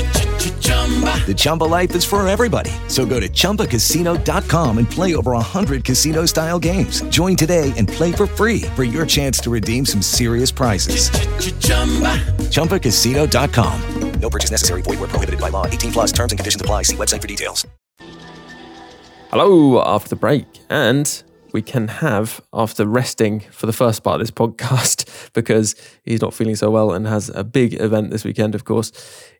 The 1.01 1.33
Chumba 1.33 1.63
life 1.65 1.95
is 1.95 2.03
for 2.03 2.27
everybody. 2.27 2.71
So 2.87 3.05
go 3.05 3.19
to 3.21 3.29
ChumbaCasino.com 3.29 4.77
and 4.77 4.89
play 4.89 5.15
over 5.15 5.31
100 5.31 5.85
casino 5.85 6.25
style 6.25 6.59
games. 6.59 7.01
Join 7.03 7.37
today 7.37 7.71
and 7.77 7.87
play 7.87 8.11
for 8.11 8.27
free 8.27 8.63
for 8.75 8.83
your 8.83 9.05
chance 9.05 9.39
to 9.41 9.49
redeem 9.49 9.85
some 9.85 10.01
serious 10.01 10.51
prizes. 10.51 11.09
ChumbaCasino.com. 12.49 13.81
No 14.19 14.29
purchase 14.29 14.51
necessary. 14.51 14.81
Void 14.83 14.99
where 14.99 15.09
prohibited 15.09 15.39
by 15.39 15.49
law. 15.49 15.65
18 15.65 15.91
plus 15.91 16.11
terms 16.11 16.31
and 16.31 16.39
conditions 16.39 16.61
apply. 16.61 16.83
See 16.83 16.95
website 16.95 17.21
for 17.21 17.27
details. 17.27 17.65
Hello, 19.31 19.81
after 19.81 20.09
the 20.09 20.15
break. 20.17 20.45
And 20.69 21.23
we 21.53 21.61
can 21.61 21.87
have, 21.87 22.41
after 22.53 22.85
resting 22.85 23.39
for 23.51 23.65
the 23.65 23.73
first 23.73 24.03
part 24.03 24.21
of 24.21 24.27
this 24.27 24.31
podcast, 24.31 25.31
because 25.33 25.75
he's 26.03 26.21
not 26.21 26.33
feeling 26.33 26.55
so 26.55 26.69
well 26.69 26.91
and 26.91 27.07
has 27.07 27.29
a 27.29 27.43
big 27.43 27.79
event 27.81 28.11
this 28.11 28.23
weekend, 28.23 28.53
of 28.53 28.65
course, 28.65 28.91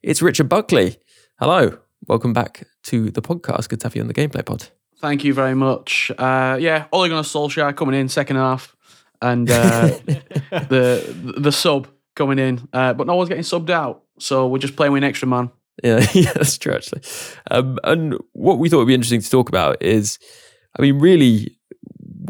it's 0.01 0.21
Richard 0.21 0.49
Buckley. 0.49 0.97
Hello, 1.41 1.75
welcome 2.07 2.33
back 2.33 2.67
to 2.83 3.09
the 3.09 3.19
podcast. 3.19 3.67
Good 3.67 3.79
to 3.79 3.87
have 3.87 3.95
you 3.95 4.03
on 4.03 4.07
the 4.07 4.13
Gameplay 4.13 4.45
Pod. 4.45 4.67
Thank 4.99 5.23
you 5.23 5.33
very 5.33 5.55
much. 5.55 6.11
Uh, 6.15 6.55
yeah, 6.61 6.85
Ole 6.91 7.09
Gunnar 7.09 7.23
Solskjaer 7.23 7.75
coming 7.75 7.99
in 7.99 8.09
second 8.09 8.35
half, 8.35 8.75
and 9.23 9.49
uh, 9.49 9.87
the 10.51 11.33
the 11.39 11.51
sub 11.51 11.87
coming 12.15 12.37
in, 12.37 12.69
uh, 12.73 12.93
but 12.93 13.07
no 13.07 13.15
one's 13.15 13.27
getting 13.27 13.43
subbed 13.43 13.71
out, 13.71 14.03
so 14.19 14.47
we're 14.47 14.59
just 14.59 14.75
playing 14.75 14.93
with 14.93 15.01
an 15.01 15.09
extra 15.09 15.27
man. 15.27 15.49
Yeah, 15.83 16.05
yeah, 16.13 16.31
that's 16.33 16.59
true 16.59 16.75
actually. 16.75 17.01
Um, 17.49 17.79
and 17.85 18.19
what 18.33 18.59
we 18.59 18.69
thought 18.69 18.77
would 18.77 18.87
be 18.87 18.93
interesting 18.93 19.21
to 19.21 19.29
talk 19.31 19.49
about 19.49 19.81
is, 19.81 20.19
I 20.77 20.83
mean, 20.83 20.99
really, 20.99 21.57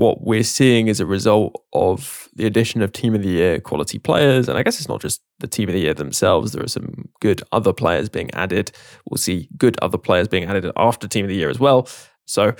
what 0.02 0.24
we're 0.24 0.44
seeing 0.44 0.88
is 0.88 1.00
a 1.00 1.06
result 1.06 1.64
of 1.74 2.28
the 2.34 2.48
addition 2.48 2.82
of 2.82 2.92
Team 2.92 3.14
of 3.14 3.22
the 3.22 3.30
Year 3.30 3.60
quality 3.60 4.00
players, 4.00 4.50
and 4.50 4.58
I 4.58 4.64
guess 4.64 4.80
it's 4.80 4.90
not 4.90 5.00
just 5.00 5.22
the 5.40 5.48
Team 5.48 5.70
of 5.70 5.74
the 5.74 5.82
Year 5.82 5.94
themselves. 5.94 6.54
There 6.54 6.64
are 6.64 6.68
some 6.68 7.08
good 7.20 7.44
other 7.52 7.72
players 7.72 8.10
being 8.10 8.32
added. 8.32 8.72
We'll 9.08 9.20
see 9.20 9.48
good 9.58 9.78
other 9.80 10.00
players 10.00 10.28
being 10.28 10.46
added 10.46 10.72
after 10.76 11.08
Team 11.08 11.26
of 11.26 11.30
the 11.30 11.36
Year 11.36 11.52
as 11.52 11.60
well. 11.60 11.88
So, 12.26 12.56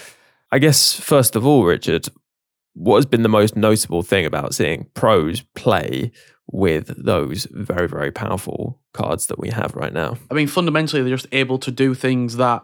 I 0.52 0.60
guess 0.60 0.94
first 1.00 1.36
of 1.36 1.44
all, 1.44 1.66
Richard, 1.66 2.10
what 2.74 2.98
has 2.98 3.08
been 3.08 3.24
the 3.24 3.30
most 3.30 3.56
notable 3.56 4.04
thing 4.04 4.28
about 4.28 4.54
seeing 4.54 4.86
pros 4.94 5.42
play 5.56 6.12
with 6.52 6.94
those 7.04 7.48
very, 7.50 7.88
very 7.88 8.12
powerful 8.12 8.80
cards 8.94 9.26
that 9.28 9.40
we 9.40 9.50
have 9.50 9.76
right 9.76 9.94
now? 9.94 10.16
I 10.30 10.36
mean, 10.36 10.48
fundamentally, 10.48 11.02
they're 11.02 11.16
just 11.16 11.34
able 11.34 11.58
to 11.58 11.72
do 11.72 11.96
things 11.96 12.36
that 12.36 12.64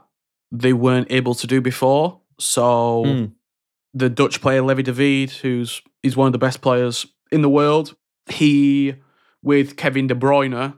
they 0.51 0.73
weren't 0.73 1.07
able 1.09 1.33
to 1.33 1.47
do 1.47 1.61
before. 1.61 2.21
So, 2.39 3.03
Mm. 3.05 3.31
The 3.97 4.09
Dutch 4.09 4.41
player 4.41 4.61
Levi 4.61 4.83
David, 4.83 5.31
who's 5.31 5.81
he's 6.03 6.15
one 6.15 6.27
of 6.27 6.33
the 6.33 6.39
best 6.39 6.61
players 6.61 7.05
in 7.31 7.41
the 7.41 7.49
world, 7.49 7.95
he 8.27 8.95
with 9.41 9.77
Kevin 9.77 10.07
De 10.07 10.15
Bruyne 10.15 10.75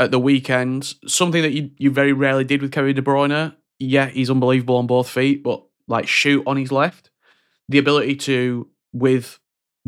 at 0.00 0.10
the 0.10 0.18
weekend, 0.18 0.94
something 1.06 1.42
that 1.42 1.52
you, 1.52 1.70
you 1.76 1.90
very 1.90 2.12
rarely 2.12 2.44
did 2.44 2.62
with 2.62 2.72
Kevin 2.72 2.94
De 2.94 3.02
Bruyne. 3.02 3.54
Yeah, 3.78 4.06
he's 4.06 4.30
unbelievable 4.30 4.76
on 4.76 4.86
both 4.86 5.08
feet, 5.08 5.42
but 5.42 5.64
like 5.86 6.06
shoot 6.08 6.42
on 6.46 6.56
his 6.56 6.72
left, 6.72 7.10
the 7.68 7.78
ability 7.78 8.16
to 8.16 8.68
with 8.92 9.38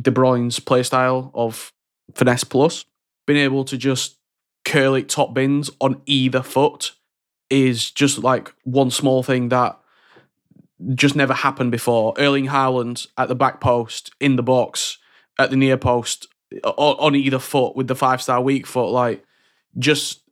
De 0.01 0.11
Bruyne's 0.11 0.61
playstyle 0.61 1.31
of 1.35 1.73
finesse 2.15 2.45
plus, 2.45 2.85
being 3.27 3.41
able 3.41 3.65
to 3.65 3.77
just 3.77 4.19
curl 4.65 4.95
it 4.95 5.09
top 5.09 5.35
bins 5.35 5.71
on 5.81 6.03
either 6.07 6.43
foot 6.43 6.93
is 7.49 7.91
just 7.91 8.19
like 8.19 8.53
one 8.63 8.91
small 8.91 9.23
thing 9.23 9.49
that 9.49 9.80
just 10.95 11.17
never 11.17 11.35
happened 11.35 11.71
before. 11.71 12.15
Erling 12.19 12.47
Haaland 12.49 13.07
at 13.17 13.29
the 13.29 13.35
back 13.35 13.61
post, 13.61 14.13
in 14.21 14.37
the 14.37 14.43
box, 14.43 14.99
at 15.39 15.51
the 15.51 15.57
near 15.57 15.77
post, 15.77 16.27
on 16.65 17.15
either 17.15 17.39
foot 17.39 17.77
with 17.77 17.89
the 17.89 17.95
five 17.95 18.23
star 18.23 18.41
weak 18.41 18.67
foot, 18.67 18.91
like 18.91 19.25
just 19.79 20.23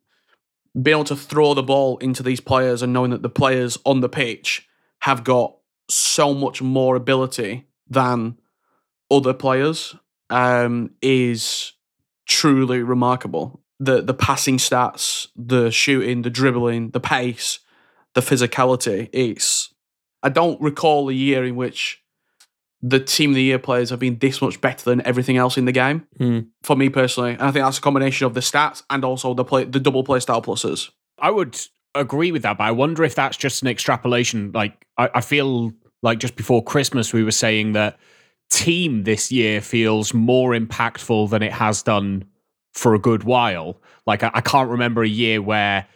being 0.81 0.97
able 0.97 1.05
to 1.05 1.17
throw 1.17 1.55
the 1.55 1.63
ball 1.63 1.99
into 1.99 2.23
these 2.23 2.41
players 2.41 2.83
and 2.83 2.93
knowing 2.93 3.11
that 3.11 3.23
the 3.23 3.29
players 3.29 3.79
on 3.85 4.01
the 4.01 4.09
pitch 4.09 4.69
have 5.01 5.25
got 5.25 5.55
so 5.89 6.35
much 6.35 6.61
more 6.61 6.97
ability 6.97 7.67
than 7.89 8.37
other 9.11 9.33
players 9.33 9.97
um, 10.31 10.91
is 11.01 11.73
truly 12.27 12.83
remarkable. 12.83 13.61
The 13.81 14.03
the 14.03 14.15
passing 14.15 14.59
stats, 14.59 15.29
the 15.37 15.71
shooting, 15.71 16.23
the 16.23 16.31
dribbling, 16.31 16.91
the 16.91 17.01
pace, 17.01 17.61
the 18.15 18.21
physicality. 18.21 19.09
It's 19.13 19.73
I 20.23 20.29
don't 20.29 20.61
recall 20.61 21.09
a 21.09 21.13
year 21.13 21.45
in 21.45 21.57
which 21.57 22.03
the 22.81 23.01
team 23.01 23.31
of 23.31 23.37
the 23.37 23.43
year 23.43 23.59
players 23.59 23.91
have 23.91 23.99
been 23.99 24.19
this 24.19 24.41
much 24.41 24.61
better 24.61 24.85
than 24.85 25.05
everything 25.07 25.37
else 25.37 25.57
in 25.57 25.65
the 25.65 25.73
game. 25.73 26.07
Hmm. 26.17 26.41
For 26.63 26.77
me 26.77 26.89
personally, 26.89 27.33
and 27.33 27.43
I 27.43 27.51
think 27.51 27.65
that's 27.65 27.79
a 27.79 27.83
combination 27.83 28.27
of 28.27 28.35
the 28.35 28.41
stats 28.41 28.83
and 28.91 29.05
also 29.05 29.35
the 29.35 29.45
play, 29.45 29.65
the 29.65 29.81
double 29.81 30.05
play 30.05 30.21
style 30.21 30.43
pluses. 30.43 30.91
I 31.19 31.31
would 31.31 31.59
agree 31.95 32.33
with 32.33 32.43
that, 32.43 32.59
but 32.59 32.65
I 32.65 32.71
wonder 32.71 33.03
if 33.05 33.15
that's 33.15 33.37
just 33.37 33.63
an 33.63 33.69
extrapolation. 33.69 34.53
Like, 34.53 34.87
I, 34.97 35.11
I 35.17 35.21
feel 35.21 35.73
like 36.03 36.19
just 36.19 36.37
before 36.37 36.63
Christmas, 36.63 37.13
we 37.13 37.25
were 37.25 37.33
saying 37.33 37.73
that 37.73 37.99
team 38.51 39.05
this 39.05 39.33
year 39.33 39.61
feels 39.61 40.15
more 40.15 40.53
impactful 40.53 41.31
than 41.31 41.43
it 41.43 41.53
has 41.53 41.83
done 41.83 42.25
for 42.73 42.95
a 42.95 42.99
good 42.99 43.25
while. 43.25 43.81
Like, 44.07 44.23
I, 44.23 44.31
I 44.35 44.41
can't 44.41 44.71
remember 44.71 45.03
a 45.03 45.09
year 45.09 45.43
where 45.43 45.87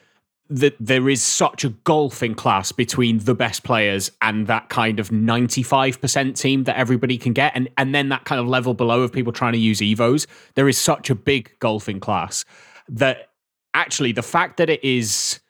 that 0.53 0.77
there 0.79 1.09
is 1.09 1.23
such 1.23 1.65
a 1.65 1.71
gulf 1.71 2.23
in 2.23 2.35
class 2.35 2.73
between 2.73 3.19
the 3.21 3.35
best 3.35 3.65
players 3.65 4.11
and 4.21 4.47
that 4.47 4.69
kind 4.69 5.01
of 5.01 5.09
95% 5.09 6.39
team 6.39 6.65
that 6.65 6.77
everybody 6.77 7.17
can 7.17 7.33
get 7.33 7.53
and 7.55 7.69
and 7.79 7.95
then 7.95 8.11
that 8.11 8.25
kind 8.25 8.41
of 8.41 8.47
level 8.47 8.75
below 8.75 9.01
of 9.03 9.13
people 9.13 9.33
trying 9.33 9.55
to 9.55 9.59
use 9.59 9.81
evos 9.81 10.27
there 10.55 10.69
is 10.69 10.77
such 10.77 11.09
a 11.09 11.15
big 11.15 11.51
gulf 11.59 11.89
in 11.89 12.01
class 12.01 12.45
that 12.89 13.31
actually 13.73 14.13
the 14.13 14.23
fact 14.23 14.59
that 14.59 14.69
it 14.69 14.83
is 14.85 15.41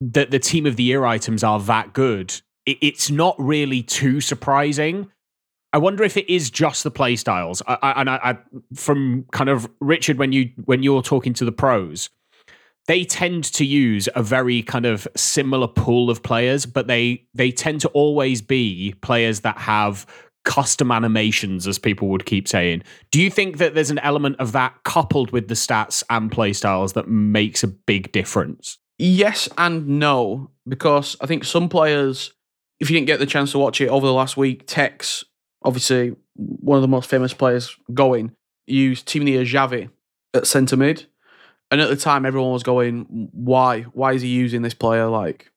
that 0.00 0.30
the 0.30 0.38
team 0.38 0.66
of 0.66 0.76
the 0.76 0.84
year 0.84 1.04
items 1.04 1.42
are 1.42 1.58
that 1.58 1.92
good 1.92 2.32
it, 2.64 2.78
it's 2.80 3.10
not 3.10 3.34
really 3.38 3.82
too 3.82 4.20
surprising 4.20 5.10
I 5.72 5.78
wonder 5.78 6.04
if 6.04 6.16
it 6.16 6.32
is 6.32 6.48
just 6.48 6.84
the 6.84 6.90
play 6.90 7.16
styles. 7.16 7.60
I, 7.66 7.76
I, 7.82 8.00
and 8.00 8.08
I, 8.08 8.16
I, 8.22 8.38
from 8.72 9.26
kind 9.32 9.50
of 9.50 9.68
Richard, 9.80 10.16
when 10.16 10.32
you 10.32 10.50
when 10.64 10.82
you're 10.82 11.02
talking 11.02 11.34
to 11.34 11.44
the 11.44 11.52
pros, 11.52 12.08
they 12.86 13.04
tend 13.04 13.44
to 13.44 13.64
use 13.64 14.08
a 14.14 14.22
very 14.22 14.62
kind 14.62 14.86
of 14.86 15.08
similar 15.16 15.66
pool 15.66 16.10
of 16.10 16.22
players, 16.22 16.66
but 16.66 16.86
they 16.86 17.24
they 17.34 17.50
tend 17.50 17.80
to 17.82 17.88
always 17.88 18.40
be 18.40 18.94
players 19.00 19.40
that 19.40 19.58
have 19.58 20.06
custom 20.44 20.92
animations, 20.92 21.66
as 21.66 21.78
people 21.78 22.08
would 22.08 22.24
keep 22.24 22.46
saying. 22.46 22.82
Do 23.10 23.20
you 23.20 23.30
think 23.30 23.58
that 23.58 23.74
there's 23.74 23.90
an 23.90 23.98
element 23.98 24.36
of 24.38 24.52
that 24.52 24.74
coupled 24.84 25.32
with 25.32 25.48
the 25.48 25.54
stats 25.54 26.04
and 26.08 26.30
play 26.30 26.52
styles 26.52 26.92
that 26.92 27.08
makes 27.08 27.62
a 27.62 27.68
big 27.68 28.12
difference? 28.12 28.78
Yes 28.98 29.48
and 29.58 29.86
no, 29.98 30.50
because 30.66 31.16
I 31.20 31.26
think 31.26 31.44
some 31.44 31.68
players, 31.68 32.32
if 32.80 32.88
you 32.88 32.96
didn't 32.96 33.08
get 33.08 33.18
the 33.18 33.26
chance 33.26 33.52
to 33.52 33.58
watch 33.58 33.80
it 33.80 33.88
over 33.88 34.06
the 34.06 34.12
last 34.12 34.36
week, 34.36 34.66
Tekkz, 34.66 35.24
obviously 35.64 36.14
one 36.34 36.76
of 36.76 36.82
the 36.82 36.88
most 36.88 37.10
famous 37.10 37.34
players 37.34 37.76
going, 37.92 38.32
used 38.66 39.06
Timnir 39.06 39.42
Xavi 39.42 39.90
at 40.32 40.46
centre 40.46 40.76
mid. 40.76 41.06
And 41.70 41.80
at 41.80 41.88
the 41.88 41.96
time, 41.96 42.24
everyone 42.24 42.52
was 42.52 42.62
going, 42.62 43.30
why? 43.32 43.82
Why 43.82 44.12
is 44.12 44.22
he 44.22 44.28
using 44.28 44.62
this 44.62 44.74
player? 44.74 45.06
Like, 45.06 45.50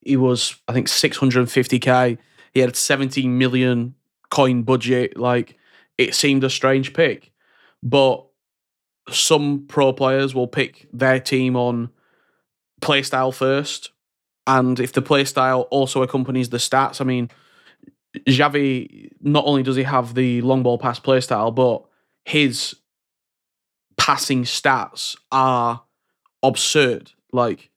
he 0.00 0.16
was, 0.16 0.56
I 0.68 0.72
think, 0.72 0.88
650k. 0.88 2.18
He 2.52 2.60
had 2.60 2.76
17 2.76 3.38
million 3.38 3.94
coin 4.30 4.62
budget. 4.62 5.16
Like, 5.16 5.56
it 5.96 6.14
seemed 6.14 6.44
a 6.44 6.50
strange 6.50 6.92
pick. 6.92 7.32
But 7.82 8.26
some 9.10 9.66
pro 9.66 9.92
players 9.92 10.34
will 10.34 10.48
pick 10.48 10.86
their 10.92 11.20
team 11.20 11.56
on 11.56 11.90
playstyle 12.80 13.34
first. 13.34 13.90
And 14.46 14.78
if 14.78 14.92
the 14.92 15.02
playstyle 15.02 15.66
also 15.70 16.02
accompanies 16.02 16.50
the 16.50 16.58
stats, 16.58 17.00
I 17.00 17.04
mean, 17.04 17.30
Xavi, 18.26 19.10
not 19.20 19.44
only 19.46 19.62
does 19.62 19.76
he 19.76 19.82
have 19.82 20.14
the 20.14 20.42
long 20.42 20.62
ball 20.62 20.78
pass 20.78 21.00
playstyle, 21.00 21.54
but 21.54 21.84
his 22.24 22.76
passing 23.96 24.44
stats 24.44 25.16
are 25.32 25.82
absurd. 26.42 27.12
Like, 27.32 27.70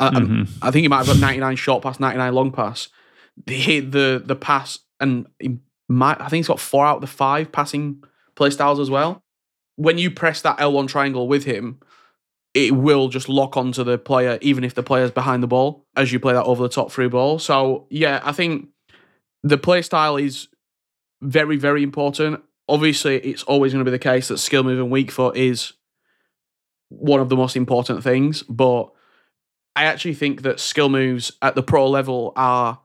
I, 0.00 0.10
Mhm. 0.10 0.48
I 0.60 0.70
think 0.70 0.82
he 0.82 0.88
might 0.88 0.98
have 0.98 1.06
got 1.06 1.18
99 1.18 1.56
short 1.56 1.82
pass, 1.82 2.00
99 2.00 2.34
long 2.34 2.52
pass. 2.52 2.88
The 3.46 3.80
the 3.80 4.22
the 4.24 4.36
pass, 4.36 4.78
and 5.00 5.26
he 5.38 5.58
might, 5.88 6.20
I 6.20 6.28
think 6.28 6.40
he's 6.40 6.48
got 6.48 6.60
four 6.60 6.84
out 6.86 6.96
of 6.96 7.00
the 7.02 7.06
five 7.06 7.50
passing 7.52 8.02
playstyles 8.36 8.80
as 8.80 8.90
well. 8.90 9.22
When 9.76 9.98
you 9.98 10.10
press 10.10 10.42
that 10.42 10.58
L1 10.58 10.88
triangle 10.88 11.26
with 11.28 11.44
him, 11.44 11.80
it 12.54 12.74
will 12.74 13.08
just 13.08 13.28
lock 13.28 13.56
onto 13.56 13.82
the 13.84 13.96
player, 13.96 14.38
even 14.42 14.64
if 14.64 14.74
the 14.74 14.82
player's 14.82 15.10
behind 15.10 15.42
the 15.42 15.46
ball, 15.46 15.86
as 15.96 16.12
you 16.12 16.20
play 16.20 16.34
that 16.34 16.44
over 16.44 16.62
the 16.62 16.68
top 16.68 16.92
through 16.92 17.08
ball. 17.10 17.38
So, 17.38 17.86
yeah, 17.90 18.20
I 18.24 18.32
think 18.32 18.68
the 19.42 19.56
play 19.56 19.80
style 19.82 20.16
is 20.16 20.48
very, 21.22 21.56
very 21.56 21.82
important. 21.82 22.42
Obviously, 22.72 23.18
it's 23.18 23.42
always 23.42 23.74
going 23.74 23.84
to 23.84 23.90
be 23.90 23.94
the 23.94 23.98
case 23.98 24.28
that 24.28 24.38
skill 24.38 24.62
move 24.62 24.78
and 24.78 24.90
weak 24.90 25.10
foot 25.10 25.36
is 25.36 25.74
one 26.88 27.20
of 27.20 27.28
the 27.28 27.36
most 27.36 27.54
important 27.54 28.02
things, 28.02 28.42
but 28.44 28.90
I 29.76 29.84
actually 29.84 30.14
think 30.14 30.40
that 30.40 30.58
skill 30.58 30.88
moves 30.88 31.32
at 31.42 31.54
the 31.54 31.62
pro 31.62 31.86
level 31.86 32.32
are 32.34 32.80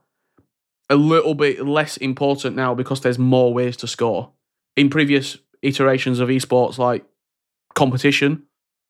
a 0.90 0.96
little 0.96 1.32
bit 1.32 1.66
less 1.66 1.96
important 1.96 2.54
now 2.54 2.74
because 2.74 3.00
there's 3.00 3.18
more 3.18 3.54
ways 3.54 3.78
to 3.78 3.86
score. 3.86 4.32
In 4.76 4.90
previous 4.90 5.38
iterations 5.62 6.20
of 6.20 6.28
esports, 6.28 6.76
like 6.76 7.06
competition, 7.74 8.42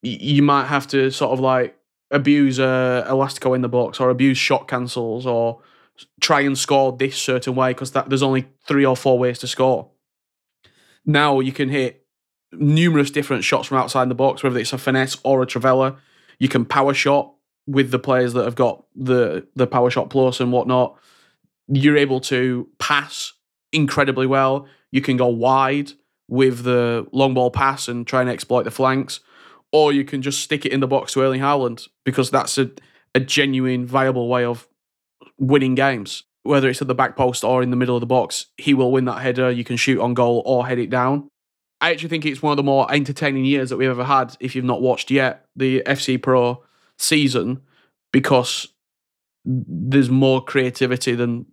you 0.03 0.43
might 0.43 0.67
have 0.67 0.89
to 0.89 1.13
sort 1.13 1.31
of 1.31 1.39
like 1.39 1.79
abuse 2.11 2.59
uh, 2.59 3.07
elastico 3.09 3.55
in 3.55 3.63
the 3.63 3.69
box 3.69 4.01
or 4.01 4.11
abuse 4.11 4.37
shot 4.37 4.67
cancels 4.67 5.27
or 5.27 5.61
try 6.21 6.41
and 6.41 6.59
score 6.59 6.91
this 6.91 7.17
certain 7.17 7.55
way 7.55 7.71
because 7.71 7.93
there's 7.93 8.23
only 8.23 8.49
three 8.67 8.85
or 8.85 8.97
four 8.97 9.17
ways 9.17 9.39
to 9.39 9.47
score. 9.47 9.91
Now 11.09 11.41
you 11.41 11.53
can 11.53 11.71
hit 11.71 12.05
numerous 12.53 13.11
different 13.11 13.43
shots 13.43 13.67
from 13.67 13.79
outside 13.79 14.09
the 14.11 14.15
box, 14.15 14.43
whether 14.43 14.59
it's 14.59 14.75
a 14.75 14.79
finesse 14.79 15.17
or 15.25 15.43
a 15.43 15.47
trivela. 15.47 15.97
You 16.39 16.49
can 16.49 16.65
power 16.67 16.95
shot 16.95 17.33
with 17.67 17.91
the 17.91 17.99
players 17.99 18.35
that 18.35 18.45
have 18.45 18.55
got 18.55 18.85
the 18.95 19.49
the 19.57 19.67
power 19.67 19.91
shot 19.91 20.11
plus 20.11 20.39
and 20.39 20.53
whatnot. 20.53 20.99
You're 21.67 21.97
able 21.97 22.21
to 22.21 22.69
pass 22.79 23.33
incredibly 23.73 24.27
well. 24.27 24.69
You 24.93 25.01
can 25.01 25.17
go 25.17 25.29
wide 25.29 25.93
with 26.29 26.63
the 26.65 27.07
long 27.11 27.33
ball 27.33 27.51
pass 27.51 27.89
and 27.89 28.07
try 28.07 28.21
and 28.21 28.31
exploit 28.31 28.65
the 28.65 28.71
flanks, 28.71 29.21
or 29.73 29.93
you 29.93 30.05
can 30.05 30.21
just 30.21 30.41
stick 30.41 30.67
it 30.67 30.73
in 30.73 30.81
the 30.81 30.87
box 30.87 31.15
to 31.15 31.23
Erling 31.23 31.41
Haaland 31.41 31.89
because 32.05 32.31
that's 32.31 32.59
a, 32.59 32.71
a 33.15 33.21
genuine, 33.21 33.87
viable 33.87 34.29
way 34.29 34.45
of 34.45 34.69
winning 35.39 35.75
games. 35.75 36.25
Whether 36.45 36.69
it's 36.69 36.81
at 36.81 36.89
the 36.89 36.95
back 36.95 37.17
post 37.17 37.45
or 37.45 37.63
in 37.63 37.71
the 37.71 37.77
middle 37.77 37.97
of 37.97 38.01
the 38.01 38.07
box, 38.07 38.47
he 38.57 38.73
will 38.73 38.93
win 38.93 39.05
that 39.07 39.21
header. 39.21 39.51
You 39.51 39.65
can 39.65 39.77
shoot 39.77 40.01
on 40.01 40.15
goal 40.15 40.43
or 40.47 40.67
head 40.67 40.79
it 40.79 40.89
down. 40.91 41.29
I 41.81 41.91
actually 41.91 42.09
think 42.09 42.27
it's 42.27 42.43
one 42.43 42.53
of 42.53 42.57
the 42.57 42.63
more 42.63 42.91
entertaining 42.93 43.45
years 43.45 43.71
that 43.71 43.77
we've 43.77 43.89
ever 43.89 44.05
had. 44.05 44.37
If 44.41 44.57
you've 44.57 44.65
not 44.65 44.81
watched 44.81 45.11
yet, 45.11 45.47
the 45.55 45.83
FC 45.87 46.21
Pro 46.21 46.65
season, 46.99 47.61
because 48.13 48.69
there's 49.45 50.11
more 50.11 50.43
creativity 50.43 51.15
than 51.15 51.47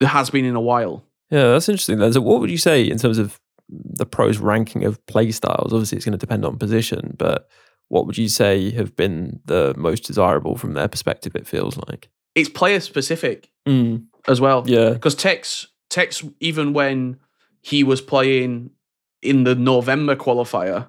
there 0.00 0.08
has 0.08 0.30
been 0.30 0.44
in 0.44 0.56
a 0.56 0.60
while. 0.60 1.04
Yeah, 1.30 1.48
that's 1.48 1.68
interesting. 1.68 2.12
So 2.12 2.20
what 2.20 2.40
would 2.40 2.50
you 2.50 2.58
say 2.58 2.82
in 2.82 2.98
terms 2.98 3.18
of 3.18 3.40
the 3.68 4.06
pros' 4.06 4.38
ranking 4.38 4.84
of 4.84 5.04
play 5.06 5.30
styles? 5.30 5.72
Obviously, 5.72 5.96
it's 5.96 6.04
going 6.04 6.12
to 6.12 6.18
depend 6.18 6.44
on 6.44 6.58
position, 6.58 7.14
but 7.18 7.48
what 7.88 8.06
would 8.06 8.18
you 8.18 8.28
say 8.28 8.70
have 8.72 8.96
been 8.96 9.40
the 9.44 9.74
most 9.76 10.04
desirable 10.04 10.56
from 10.56 10.74
their 10.74 10.88
perspective? 10.88 11.36
It 11.36 11.46
feels 11.46 11.76
like. 11.88 12.08
It's 12.36 12.48
player 12.48 12.78
specific 12.78 13.50
Mm. 13.66 14.04
as 14.28 14.40
well. 14.40 14.62
Yeah. 14.66 14.90
Because 14.90 15.16
Tekkz, 15.16 15.66
Tekkz, 15.90 16.32
even 16.38 16.72
when 16.72 17.18
he 17.62 17.82
was 17.82 18.00
playing 18.00 18.70
in 19.22 19.42
the 19.42 19.56
November 19.56 20.14
qualifier, 20.14 20.86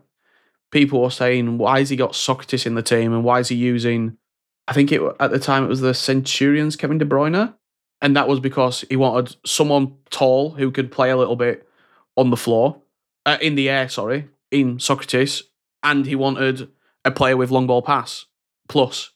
people 0.71 1.01
were 1.01 1.09
saying, 1.09 1.57
"Why 1.57 1.79
has 1.79 1.89
he 1.89 1.95
got 1.95 2.13
Socrates 2.15 2.67
in 2.67 2.75
the 2.75 2.83
team? 2.83 3.13
And 3.13 3.23
why 3.23 3.39
is 3.39 3.47
he 3.49 3.55
using?" 3.55 4.17
I 4.67 4.73
think 4.73 4.91
it 4.91 5.01
at 5.19 5.31
the 5.31 5.39
time 5.39 5.63
it 5.63 5.69
was 5.69 5.81
the 5.81 5.93
Centurions, 5.95 6.75
Kevin 6.75 6.97
De 6.99 7.05
Bruyne, 7.05 7.55
and 8.01 8.15
that 8.15 8.27
was 8.27 8.39
because 8.41 8.83
he 8.89 8.95
wanted 8.97 9.35
someone 9.45 9.95
tall 10.11 10.51
who 10.51 10.69
could 10.69 10.91
play 10.91 11.09
a 11.09 11.17
little 11.17 11.37
bit 11.37 11.67
on 12.17 12.29
the 12.29 12.37
floor, 12.37 12.81
uh, 13.25 13.37
in 13.41 13.55
the 13.55 13.69
air. 13.69 13.87
Sorry, 13.89 14.27
in 14.51 14.77
Socrates, 14.79 15.43
and 15.81 16.05
he 16.05 16.15
wanted 16.15 16.67
a 17.05 17.11
player 17.11 17.37
with 17.37 17.49
long 17.49 17.65
ball 17.65 17.81
pass 17.81 18.25
plus, 18.67 19.11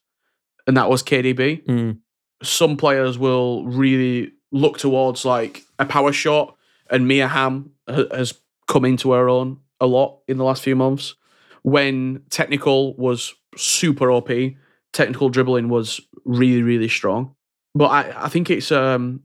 and 0.65 0.77
that 0.77 0.89
was 0.89 1.03
KDB 1.03 1.61
Mm. 1.67 1.97
Some 2.43 2.77
players 2.77 3.17
will 3.17 3.65
really 3.65 4.31
look 4.51 4.77
towards 4.77 5.25
like 5.25 5.63
a 5.79 5.85
power 5.85 6.11
shot, 6.11 6.55
and 6.89 7.07
Mia 7.07 7.27
Hamm 7.27 7.71
ha- 7.87 8.05
has 8.11 8.33
come 8.67 8.85
into 8.85 9.11
her 9.11 9.29
own 9.29 9.59
a 9.79 9.87
lot 9.87 10.19
in 10.27 10.37
the 10.37 10.43
last 10.43 10.63
few 10.63 10.75
months. 10.75 11.15
When 11.63 12.23
technical 12.29 12.95
was 12.95 13.33
super 13.55 14.11
OP, 14.11 14.29
technical 14.93 15.29
dribbling 15.29 15.69
was 15.69 16.01
really 16.25 16.63
really 16.63 16.89
strong. 16.89 17.35
But 17.73 17.87
I, 17.87 18.25
I 18.25 18.29
think 18.29 18.49
it's 18.49 18.71
um 18.71 19.21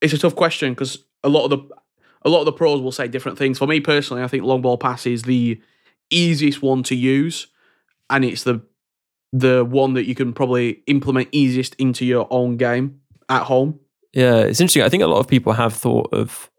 it's 0.00 0.12
a 0.12 0.18
tough 0.18 0.36
question 0.36 0.72
because 0.72 0.98
a 1.24 1.28
lot 1.28 1.44
of 1.44 1.50
the 1.50 1.74
a 2.22 2.28
lot 2.28 2.40
of 2.40 2.46
the 2.46 2.52
pros 2.52 2.80
will 2.80 2.92
say 2.92 3.08
different 3.08 3.38
things. 3.38 3.58
For 3.58 3.66
me 3.66 3.80
personally, 3.80 4.22
I 4.22 4.28
think 4.28 4.44
long 4.44 4.62
ball 4.62 4.76
pass 4.76 5.06
is 5.06 5.22
the 5.22 5.60
easiest 6.10 6.62
one 6.62 6.82
to 6.84 6.94
use, 6.94 7.46
and 8.10 8.24
it's 8.24 8.44
the 8.44 8.62
the 9.32 9.64
one 9.64 9.94
that 9.94 10.06
you 10.06 10.14
can 10.14 10.32
probably 10.32 10.82
implement 10.86 11.28
easiest 11.32 11.74
into 11.74 12.04
your 12.04 12.26
own 12.30 12.56
game 12.56 13.00
at 13.28 13.42
home. 13.42 13.78
Yeah, 14.14 14.38
it's 14.38 14.60
interesting. 14.60 14.82
I 14.82 14.88
think 14.88 15.02
a 15.02 15.06
lot 15.06 15.20
of 15.20 15.28
people 15.28 15.52
have 15.52 15.74
thought 15.74 16.12
of 16.12 16.50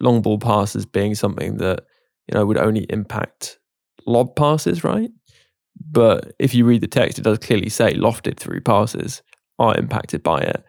long 0.00 0.22
ball 0.22 0.38
passes 0.38 0.86
being 0.86 1.14
something 1.14 1.56
that 1.56 1.84
you 2.28 2.38
know 2.38 2.46
would 2.46 2.58
only 2.58 2.86
impact 2.90 3.58
lob 4.06 4.36
passes, 4.36 4.84
right? 4.84 5.10
But 5.90 6.32
if 6.38 6.54
you 6.54 6.64
read 6.64 6.80
the 6.80 6.88
text, 6.88 7.18
it 7.18 7.22
does 7.22 7.38
clearly 7.38 7.68
say 7.68 7.94
lofted 7.94 8.36
through 8.36 8.60
passes 8.62 9.22
are 9.58 9.76
impacted 9.76 10.22
by 10.22 10.40
it, 10.40 10.64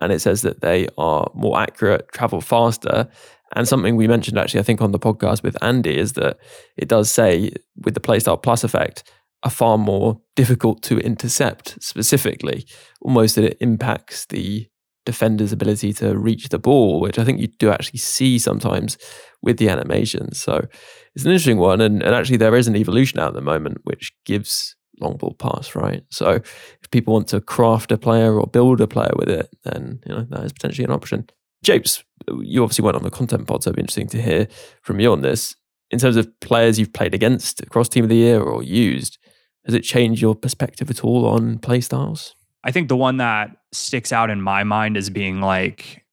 and 0.00 0.12
it 0.12 0.20
says 0.20 0.42
that 0.42 0.60
they 0.60 0.86
are 0.96 1.28
more 1.34 1.58
accurate, 1.58 2.08
travel 2.12 2.40
faster. 2.40 3.08
And 3.56 3.66
something 3.66 3.96
we 3.96 4.06
mentioned 4.06 4.38
actually, 4.38 4.60
I 4.60 4.64
think 4.64 4.82
on 4.82 4.92
the 4.92 4.98
podcast 4.98 5.42
with 5.42 5.56
Andy, 5.62 5.96
is 5.96 6.12
that 6.12 6.38
it 6.76 6.86
does 6.86 7.10
say 7.10 7.52
with 7.82 7.94
the 7.94 8.00
playstyle 8.00 8.40
plus 8.40 8.62
effect 8.62 9.10
are 9.44 9.50
far 9.50 9.78
more 9.78 10.20
difficult 10.36 10.82
to 10.82 10.98
intercept 10.98 11.82
specifically, 11.82 12.66
almost 13.00 13.36
that 13.36 13.44
it 13.44 13.56
impacts 13.60 14.26
the 14.26 14.66
defender's 15.06 15.52
ability 15.52 15.92
to 15.94 16.18
reach 16.18 16.50
the 16.50 16.58
ball, 16.58 17.00
which 17.00 17.18
I 17.18 17.24
think 17.24 17.40
you 17.40 17.46
do 17.46 17.70
actually 17.70 17.98
see 17.98 18.38
sometimes 18.38 18.98
with 19.40 19.56
the 19.56 19.68
animations. 19.68 20.38
So 20.38 20.66
it's 21.14 21.24
an 21.24 21.30
interesting 21.30 21.58
one. 21.58 21.80
And, 21.80 22.02
and 22.02 22.14
actually, 22.14 22.36
there 22.36 22.56
is 22.56 22.68
an 22.68 22.76
evolution 22.76 23.18
out 23.18 23.28
at 23.28 23.34
the 23.34 23.40
moment 23.40 23.78
which 23.84 24.12
gives 24.26 24.76
long 25.00 25.16
ball 25.16 25.34
pass, 25.34 25.74
right? 25.74 26.02
So 26.10 26.30
if 26.32 26.90
people 26.90 27.14
want 27.14 27.28
to 27.28 27.40
craft 27.40 27.92
a 27.92 27.98
player 27.98 28.38
or 28.38 28.46
build 28.46 28.80
a 28.80 28.86
player 28.86 29.12
with 29.16 29.28
it, 29.28 29.48
then 29.64 30.00
you 30.06 30.14
know 30.14 30.26
that 30.28 30.44
is 30.44 30.52
potentially 30.52 30.84
an 30.84 30.90
option. 30.90 31.28
Japes, 31.64 32.04
you 32.40 32.62
obviously 32.62 32.84
went 32.84 32.96
on 32.96 33.02
the 33.02 33.10
content 33.10 33.46
pod, 33.46 33.62
so 33.62 33.68
it'd 33.68 33.76
be 33.76 33.82
interesting 33.82 34.08
to 34.08 34.22
hear 34.22 34.46
from 34.82 35.00
you 35.00 35.10
on 35.10 35.22
this. 35.22 35.56
In 35.90 35.98
terms 35.98 36.16
of 36.16 36.28
players 36.40 36.78
you've 36.78 36.92
played 36.92 37.14
against 37.14 37.62
across 37.62 37.88
Team 37.88 38.04
of 38.04 38.10
the 38.10 38.16
Year 38.16 38.40
or 38.40 38.62
used, 38.62 39.18
has 39.64 39.74
it 39.74 39.82
changed 39.82 40.22
your 40.22 40.34
perspective 40.34 40.90
at 40.90 41.04
all 41.04 41.26
on 41.26 41.58
play 41.58 41.80
styles? 41.80 42.34
I 42.64 42.70
think 42.70 42.88
the 42.88 42.96
one 42.96 43.18
that 43.18 43.56
sticks 43.72 44.12
out 44.12 44.30
in 44.30 44.40
my 44.40 44.64
mind 44.64 44.96
as 44.96 45.10
being 45.10 45.40
like 45.40 46.04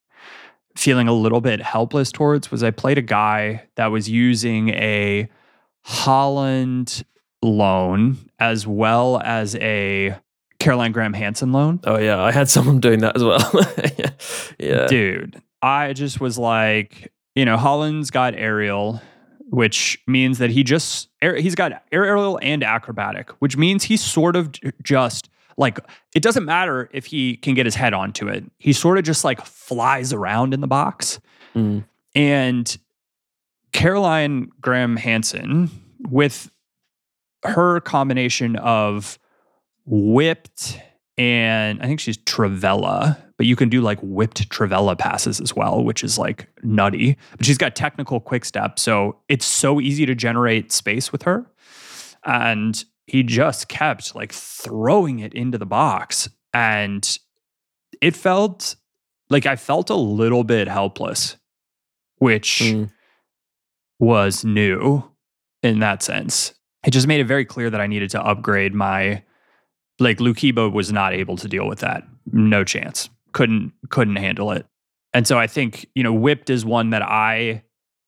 feeling 0.75 1.07
a 1.07 1.13
little 1.13 1.41
bit 1.41 1.61
helpless 1.61 2.11
towards 2.11 2.51
was 2.51 2.63
I 2.63 2.71
played 2.71 2.97
a 2.97 3.01
guy 3.01 3.63
that 3.75 3.87
was 3.87 4.09
using 4.09 4.69
a 4.69 5.29
Haaland 5.87 7.03
loan 7.41 8.17
as 8.39 8.67
well 8.67 9.21
as 9.23 9.55
a 9.55 10.15
Caroline 10.59 10.91
Graham 10.91 11.13
Hansen 11.13 11.51
loan. 11.51 11.79
Oh 11.83 11.97
yeah, 11.97 12.21
I 12.21 12.31
had 12.31 12.49
someone 12.49 12.79
doing 12.79 12.99
that 12.99 13.15
as 13.15 13.23
well. 13.23 13.51
yeah. 13.97 14.09
yeah. 14.59 14.87
Dude, 14.87 15.41
I 15.61 15.93
just 15.93 16.19
was 16.19 16.37
like, 16.37 17.11
you 17.35 17.45
know, 17.45 17.57
Haaland's 17.57 18.11
got 18.11 18.33
aerial, 18.35 19.01
which 19.55 19.97
means 20.05 20.37
that 20.39 20.49
he 20.49 20.63
just 20.63 21.07
he's 21.21 21.55
got 21.55 21.81
aerial 21.93 22.37
and 22.41 22.61
acrobatic, 22.61 23.29
which 23.39 23.55
means 23.55 23.85
he's 23.85 24.03
sort 24.03 24.35
of 24.35 24.51
just 24.83 25.29
Like 25.57 25.79
it 26.13 26.21
doesn't 26.21 26.45
matter 26.45 26.89
if 26.91 27.05
he 27.05 27.37
can 27.37 27.53
get 27.53 27.65
his 27.65 27.75
head 27.75 27.93
onto 27.93 28.27
it. 28.27 28.43
He 28.59 28.73
sort 28.73 28.97
of 28.97 29.03
just 29.03 29.23
like 29.23 29.43
flies 29.45 30.11
around 30.11 30.53
in 30.53 30.61
the 30.61 30.67
box. 30.67 31.19
Mm. 31.55 31.85
And 32.13 32.77
Caroline 33.71 34.51
Graham 34.61 34.97
Hansen, 34.97 35.69
with 36.09 36.51
her 37.43 37.79
combination 37.79 38.55
of 38.57 39.17
whipped 39.85 40.79
and 41.17 41.81
I 41.81 41.85
think 41.85 42.01
she's 42.01 42.17
Trivela, 42.17 43.17
but 43.37 43.45
you 43.45 43.55
can 43.55 43.69
do 43.69 43.81
like 43.81 43.99
whipped 44.01 44.49
trivela 44.49 44.97
passes 44.97 45.39
as 45.41 45.55
well, 45.55 45.83
which 45.83 46.03
is 46.03 46.17
like 46.17 46.47
nutty. 46.63 47.17
But 47.37 47.45
she's 47.45 47.57
got 47.57 47.75
technical 47.75 48.19
quick 48.19 48.45
step. 48.45 48.79
So 48.79 49.17
it's 49.29 49.45
so 49.45 49.81
easy 49.81 50.05
to 50.05 50.15
generate 50.15 50.71
space 50.71 51.11
with 51.11 51.23
her. 51.23 51.45
And 52.23 52.83
he 53.07 53.23
just 53.23 53.67
kept 53.67 54.15
like 54.15 54.31
throwing 54.31 55.19
it 55.19 55.33
into 55.33 55.57
the 55.57 55.65
box. 55.65 56.29
And 56.53 57.17
it 58.01 58.15
felt 58.15 58.75
like 59.29 59.45
I 59.45 59.55
felt 59.57 59.89
a 59.89 59.95
little 59.95 60.43
bit 60.43 60.67
helpless, 60.67 61.35
which 62.17 62.61
Mm. 62.63 62.91
was 63.99 64.43
new 64.45 65.03
in 65.63 65.79
that 65.79 66.03
sense. 66.03 66.53
It 66.85 66.91
just 66.91 67.07
made 67.07 67.19
it 67.19 67.25
very 67.25 67.45
clear 67.45 67.69
that 67.69 67.81
I 67.81 67.87
needed 67.87 68.09
to 68.11 68.21
upgrade 68.23 68.73
my 68.73 69.23
like 69.99 70.17
Lukeba 70.19 70.71
was 70.71 70.91
not 70.91 71.13
able 71.13 71.37
to 71.37 71.47
deal 71.47 71.67
with 71.67 71.79
that. 71.79 72.03
No 72.31 72.63
chance. 72.63 73.09
Couldn't 73.35 73.73
couldn't 73.89 74.15
handle 74.15 74.51
it. 74.51 74.65
And 75.13 75.27
so 75.27 75.37
I 75.37 75.45
think, 75.45 75.85
you 75.93 76.03
know, 76.03 76.13
whipped 76.13 76.49
is 76.49 76.65
one 76.65 76.89
that 76.89 77.03
I 77.03 77.63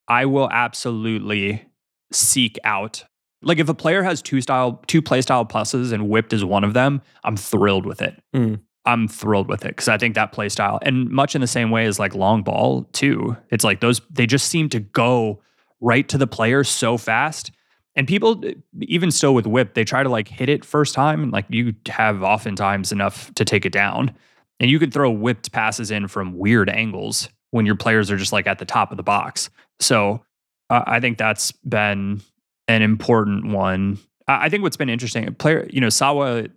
I 0.07 0.25
will 0.25 0.49
absolutely 0.49 1.63
seek 2.11 2.57
out. 2.63 3.03
Like 3.41 3.59
if 3.59 3.69
a 3.69 3.73
player 3.73 4.03
has 4.03 4.21
two 4.21 4.41
style 4.41 4.81
two 4.87 5.01
play 5.01 5.21
style 5.21 5.45
pluses 5.45 5.91
and 5.91 6.09
whipped 6.09 6.33
is 6.33 6.43
one 6.43 6.63
of 6.63 6.73
them, 6.73 7.01
I'm 7.23 7.37
thrilled 7.37 7.85
with 7.85 8.01
it. 8.01 8.19
Mm. 8.35 8.61
I'm 8.85 9.09
thrilled 9.09 9.49
with 9.49 9.65
it 9.65 9.69
because 9.69 9.89
I 9.89 9.97
think 9.97 10.15
that 10.15 10.31
play 10.31 10.47
style, 10.47 10.79
and 10.81 11.09
much 11.09 11.35
in 11.35 11.41
the 11.41 11.47
same 11.47 11.71
way 11.71 11.85
as 11.85 11.99
like 11.99 12.15
long 12.15 12.41
ball 12.41 12.85
too. 12.93 13.35
It's 13.51 13.65
like 13.65 13.81
those 13.81 14.01
they 14.09 14.25
just 14.25 14.47
seem 14.47 14.69
to 14.69 14.79
go 14.79 15.43
right 15.81 16.07
to 16.07 16.17
the 16.17 16.25
player 16.25 16.63
so 16.63 16.97
fast. 16.97 17.51
And 17.95 18.07
people, 18.07 18.41
even 18.81 19.11
still 19.11 19.33
with 19.33 19.45
whip, 19.45 19.73
they 19.73 19.83
try 19.83 20.03
to 20.03 20.09
like 20.09 20.29
hit 20.29 20.47
it 20.47 20.63
first 20.63 20.93
time, 20.95 21.21
and 21.21 21.31
like 21.33 21.45
you 21.49 21.75
have 21.89 22.23
oftentimes 22.23 22.93
enough 22.93 23.33
to 23.35 23.43
take 23.43 23.65
it 23.65 23.73
down. 23.73 24.15
And 24.59 24.69
you 24.71 24.79
can 24.79 24.91
throw 24.91 25.11
whipped 25.11 25.51
passes 25.51 25.91
in 25.91 26.07
from 26.07 26.37
weird 26.37 26.69
angles 26.69 27.29
when 27.51 27.65
your 27.65 27.75
players 27.75 28.09
are 28.09 28.17
just 28.17 28.33
like 28.33 28.47
at 28.47 28.59
the 28.59 28.65
top 28.65 28.91
of 28.91 28.97
the 28.97 29.03
box. 29.03 29.49
So 29.79 30.23
uh, 30.69 30.83
I 30.85 30.99
think 30.99 31.17
that's 31.17 31.51
been 31.51 32.21
an 32.67 32.81
important 32.81 33.47
one. 33.47 33.99
I 34.27 34.45
I 34.45 34.49
think 34.49 34.63
what's 34.63 34.77
been 34.77 34.89
interesting, 34.89 35.33
player, 35.35 35.67
you 35.71 35.81
know, 35.81 35.89
Sawa 35.89 36.47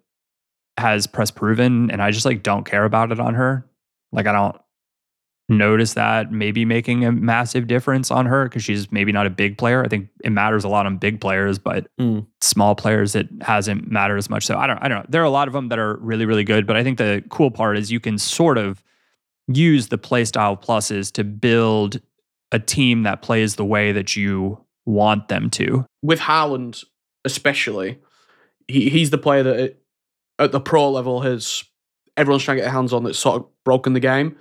has 0.76 1.06
press 1.06 1.30
proven, 1.30 1.90
and 1.90 2.02
I 2.02 2.10
just 2.10 2.24
like 2.24 2.42
don't 2.42 2.64
care 2.64 2.84
about 2.84 3.12
it 3.12 3.20
on 3.20 3.34
her. 3.34 3.66
Like 4.12 4.26
I 4.26 4.32
don't 4.32 4.56
notice 5.50 5.94
that 5.94 6.32
maybe 6.32 6.64
making 6.64 7.04
a 7.04 7.12
massive 7.12 7.66
difference 7.66 8.10
on 8.10 8.24
her 8.24 8.44
because 8.44 8.62
she's 8.64 8.90
maybe 8.92 9.12
not 9.12 9.26
a 9.26 9.30
big 9.30 9.58
player. 9.58 9.84
I 9.84 9.88
think 9.88 10.08
it 10.24 10.30
matters 10.30 10.64
a 10.64 10.68
lot 10.68 10.86
on 10.86 10.96
big 10.96 11.20
players, 11.20 11.58
but 11.58 11.86
Mm. 12.00 12.26
small 12.40 12.74
players 12.74 13.14
it 13.14 13.28
hasn't 13.42 13.90
mattered 13.90 14.16
as 14.16 14.30
much. 14.30 14.46
So 14.46 14.56
I 14.56 14.66
don't 14.66 14.78
I 14.78 14.88
don't 14.88 15.00
know. 15.00 15.06
There 15.08 15.20
are 15.20 15.24
a 15.24 15.30
lot 15.30 15.48
of 15.48 15.52
them 15.52 15.68
that 15.68 15.78
are 15.78 15.96
really 15.96 16.24
really 16.24 16.44
good, 16.44 16.66
but 16.66 16.76
I 16.76 16.82
think 16.84 16.96
the 16.98 17.22
cool 17.28 17.50
part 17.50 17.76
is 17.76 17.90
you 17.92 18.00
can 18.00 18.16
sort 18.16 18.56
of 18.58 18.82
use 19.48 19.88
the 19.88 19.98
play 19.98 20.24
style 20.24 20.56
pluses 20.56 21.10
to 21.12 21.24
build 21.24 22.00
a 22.52 22.58
team 22.58 23.02
that 23.02 23.20
plays 23.20 23.56
the 23.56 23.64
way 23.64 23.92
that 23.92 24.14
you 24.16 24.64
want 24.86 25.28
them 25.28 25.50
to. 25.50 25.84
with 26.02 26.20
Haaland, 26.20 26.84
especially, 27.24 27.98
he, 28.68 28.88
he's 28.88 29.10
the 29.10 29.18
player 29.18 29.42
that 29.42 29.56
it, 29.56 29.82
at 30.38 30.52
the 30.52 30.60
pro 30.60 30.90
level 30.90 31.20
has 31.20 31.62
everyone's 32.16 32.42
trying 32.44 32.56
to 32.56 32.60
get 32.60 32.64
their 32.66 32.72
hands 32.72 32.92
on 32.92 33.04
that's 33.04 33.18
sort 33.18 33.36
of 33.42 33.46
broken 33.64 33.92
the 33.92 34.00
game. 34.00 34.36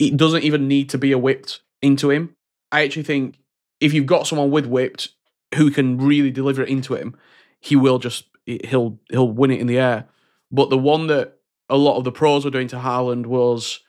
It 0.00 0.16
doesn't 0.16 0.42
even 0.42 0.66
need 0.66 0.88
to 0.90 0.98
be 0.98 1.12
a 1.12 1.18
whipped 1.18 1.60
into 1.82 2.10
him. 2.10 2.34
I 2.72 2.82
actually 2.84 3.02
think 3.04 3.38
if 3.80 3.92
you've 3.92 4.06
got 4.06 4.26
someone 4.26 4.50
with 4.50 4.66
whipped 4.66 5.10
who 5.54 5.70
can 5.70 5.98
really 5.98 6.30
deliver 6.30 6.62
it 6.62 6.68
into 6.68 6.94
him, 6.94 7.16
he 7.60 7.76
will 7.76 7.98
just 7.98 8.24
he'll 8.46 8.98
he'll 9.10 9.30
win 9.30 9.50
it 9.52 9.60
in 9.60 9.66
the 9.68 9.78
air. 9.78 10.06
But 10.50 10.70
the 10.70 10.78
one 10.78 11.06
that 11.08 11.36
a 11.68 11.76
lot 11.76 11.96
of 11.98 12.04
the 12.04 12.10
pros 12.12 12.44
were 12.44 12.50
doing 12.50 12.66
to 12.68 12.76
Haaland 12.76 13.26
was 13.26 13.80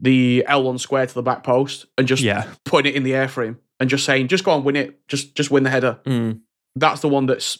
the 0.00 0.44
L1 0.48 0.78
square 0.80 1.06
to 1.06 1.14
the 1.14 1.22
back 1.22 1.42
post 1.42 1.86
and 1.98 2.06
just 2.08 2.22
Yeah. 2.22 2.46
putting 2.64 2.92
it 2.92 2.96
in 2.96 3.02
the 3.02 3.14
air 3.14 3.28
for 3.28 3.42
him 3.44 3.58
and 3.80 3.90
just 3.90 4.04
saying, 4.04 4.28
just 4.28 4.44
go 4.44 4.54
and 4.54 4.64
win 4.64 4.76
it, 4.76 5.06
just 5.08 5.34
just 5.34 5.50
win 5.50 5.64
the 5.64 5.70
header 5.70 5.98
Mm. 6.06 6.40
that's 6.76 7.00
the 7.00 7.08
one 7.08 7.26
that's 7.26 7.58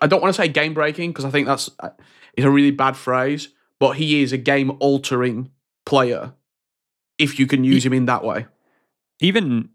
I- 0.00 0.06
don't 0.06 0.22
want 0.22 0.34
to 0.34 0.40
say 0.40 0.48
game 0.48 0.72
breaking 0.74 1.10
because 1.10 1.24
I 1.24 1.30
think 1.30 1.46
that's 1.46 1.68
uh, 1.80 1.90
is 2.36 2.44
a 2.44 2.50
really 2.50 2.70
bad 2.70 2.96
phrase, 2.96 3.48
but 3.80 3.92
he 3.96 4.22
is 4.22 4.32
a 4.32 4.38
game 4.38 4.72
altering 4.80 5.50
player 5.84 6.32
if 7.18 7.38
you 7.38 7.46
can 7.46 7.64
use 7.64 7.84
him 7.84 7.92
in 7.92 8.06
that 8.06 8.24
way. 8.24 8.46
even 9.20 9.68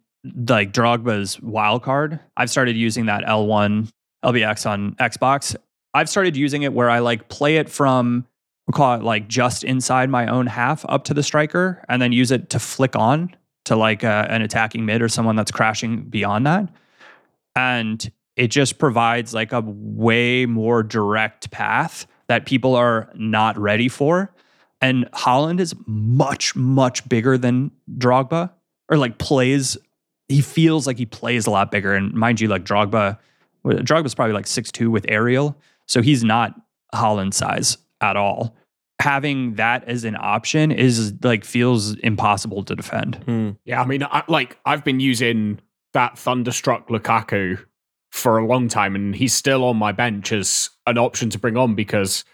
like 0.48 0.74
Drogba's 0.74 1.40
wild 1.42 1.84
card, 1.84 2.20
I've 2.36 2.50
started 2.50 2.76
using 2.76 3.06
that 3.06 3.24
L1 3.24 3.90
LBX 4.24 4.70
on 4.70 4.96
Xbox. 4.96 5.56
I've 5.94 6.10
started 6.10 6.36
using 6.36 6.64
it 6.64 6.74
where 6.74 6.90
I 6.90 7.00
like 7.00 7.30
play 7.30 7.58
it 7.58 7.70
from 7.70 8.28
we'll 8.70 8.74
call 8.74 8.94
it 8.94 9.04
like 9.04 9.28
just 9.28 9.64
inside 9.64 10.12
my 10.12 10.28
own 10.28 10.46
half 10.46 10.86
up 10.88 11.04
to 11.06 11.14
the 11.16 11.24
striker 11.24 11.84
and 11.90 12.00
then 12.00 12.12
use 12.12 12.30
it 12.30 12.52
to 12.52 12.60
flick 12.60 12.96
on 12.96 13.36
to 13.66 13.76
like 13.76 14.04
uh, 14.04 14.28
an 14.30 14.44
attacking 14.44 14.86
mid 14.86 15.02
or 15.02 15.10
someone 15.10 15.36
that's 15.36 15.50
crashing 15.50 16.04
beyond 16.04 16.46
that. 16.46 16.70
And 17.56 18.12
it 18.36 18.50
just 18.50 18.78
provides 18.78 19.34
like 19.34 19.54
a 19.54 19.62
way 19.62 20.46
more 20.46 20.84
direct 20.84 21.50
path 21.50 22.06
that 22.28 22.46
people 22.46 22.76
are 22.76 23.10
not 23.16 23.58
ready 23.58 23.90
for. 23.90 24.32
And 24.82 25.10
Haaland 25.12 25.60
is 25.60 25.76
much, 25.86 26.56
much 26.56 27.08
bigger 27.08 27.38
than 27.38 27.72
Drogba, 27.98 28.52
or 28.90 28.98
like 28.98 29.18
plays. 29.18 29.78
He 30.28 30.42
feels 30.42 30.88
like 30.88 30.98
he 30.98 31.06
plays 31.06 31.48
a 31.48 31.52
lot 31.52 31.72
bigger. 31.72 31.94
And 31.94 32.14
mind 32.14 32.40
you, 32.40 32.48
like 32.48 32.64
Drogba, 32.64 33.18
Drogba's 33.66 34.16
probably 34.16 34.34
like 34.34 34.46
6'2 34.46 34.90
with 34.90 35.06
aerial. 35.10 35.58
So 35.88 36.02
he's 36.02 36.24
not 36.24 36.56
Haaland 36.94 37.34
size 37.34 37.78
at 38.02 38.16
all. 38.16 38.56
Having 39.02 39.56
that 39.56 39.84
as 39.86 40.04
an 40.04 40.18
option 40.20 40.72
is 40.72 41.14
like 41.24 41.46
feels 41.46 41.96
impossible 42.00 42.64
to 42.64 42.76
defend. 42.76 43.16
Hmm. 43.26 43.52
Yeah, 43.66 43.82
I 43.82 43.86
mean, 43.86 44.04
I, 44.04 44.24
like 44.28 44.58
I've 44.66 44.84
been 44.84 45.00
using 45.00 45.60
that 45.94 46.18
thunderstruck 46.18 46.90
Lukaku 46.90 47.64
for 48.12 48.38
a 48.38 48.46
long 48.46 48.68
time, 48.68 48.96
and 48.96 49.16
he's 49.16 49.34
still 49.34 49.64
on 49.64 49.78
my 49.78 49.92
bench 49.92 50.32
as 50.32 50.70
an 50.86 50.98
option 50.98 51.30
to 51.30 51.40
bring 51.40 51.56
on 51.56 51.76
because 51.76 52.26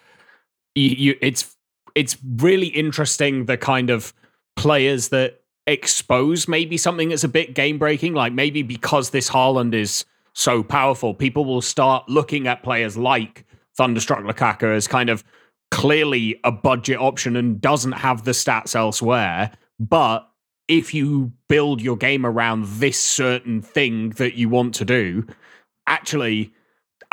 you, 0.74 0.90
you, 0.90 1.16
it's 1.22 1.55
it's 1.96 2.18
really 2.38 2.68
interesting 2.68 3.46
the 3.46 3.58
kind 3.58 3.90
of 3.90 4.14
players 4.56 5.10
that 5.10 5.42
expose 5.68 6.48
maybe 6.48 6.78
something 6.78 7.10
that's 7.10 7.24
a 7.24 7.30
bit 7.30 7.56
game 7.56 7.78
breaking. 7.78 8.14
Like 8.14 8.34
maybe 8.34 8.62
because 8.62 9.10
this 9.10 9.30
Haaland 9.30 9.74
is 9.74 10.06
so 10.34 10.62
powerful, 10.62 11.14
people 11.14 11.46
will 11.46 11.62
start 11.62 12.08
looking 12.08 12.48
at 12.48 12.64
players 12.64 12.98
like 12.98 13.46
Thunderstruck 13.78 14.20
Lukaku 14.20 14.76
as 14.76 14.88
kind 14.88 15.10
of 15.10 15.24
clearly 15.72 16.40
a 16.44 16.52
budget 16.52 17.00
option 17.00 17.36
and 17.36 17.60
doesn't 17.60 17.94
have 17.94 18.24
the 18.24 18.32
stats 18.32 18.76
elsewhere. 18.76 19.52
But 19.80 20.30
if 20.68 20.94
you 20.94 21.32
build 21.48 21.82
your 21.82 21.98
game 21.98 22.26
around 22.26 22.66
this 22.66 23.00
certain 23.00 23.62
thing 23.62 24.12
that 24.12 24.36
you 24.36 24.50
want 24.50 24.76
to 24.76 24.86
do, 24.86 25.26
actually, 25.88 26.54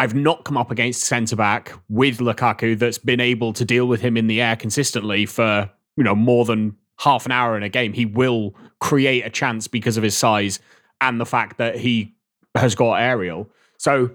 I've 0.03 0.17
not 0.17 0.43
come 0.43 0.57
up 0.57 0.73
against 0.73 1.03
centre 1.03 1.37
back 1.37 1.73
with 1.89 2.19
Lukaku 2.19 2.77
that's 2.77 2.99
been 2.99 3.21
able 3.21 3.53
to 3.53 3.65
deal 3.65 3.87
with 3.87 4.01
him 4.01 4.17
in 4.17 4.27
the 4.27 4.41
air 4.43 4.57
consistently 4.57 5.27
for 5.27 5.71
you 5.97 6.03
know 6.03 6.17
more 6.17 6.45
than 6.45 6.77
half 6.99 7.25
an 7.25 7.31
hour 7.31 7.57
in 7.57 7.63
a 7.63 7.69
game. 7.69 7.93
He 7.93 8.05
will 8.05 8.57
create 8.81 9.25
a 9.25 9.31
chance 9.31 9.69
because 9.69 9.97
of 9.97 10.03
his 10.03 10.17
size 10.17 10.59
and 11.01 11.21
the 11.21 11.25
fact 11.25 11.59
that 11.59 11.77
he 11.77 12.17
has 12.57 12.75
got 12.75 12.95
aerial. 12.95 13.49
So 13.79 14.11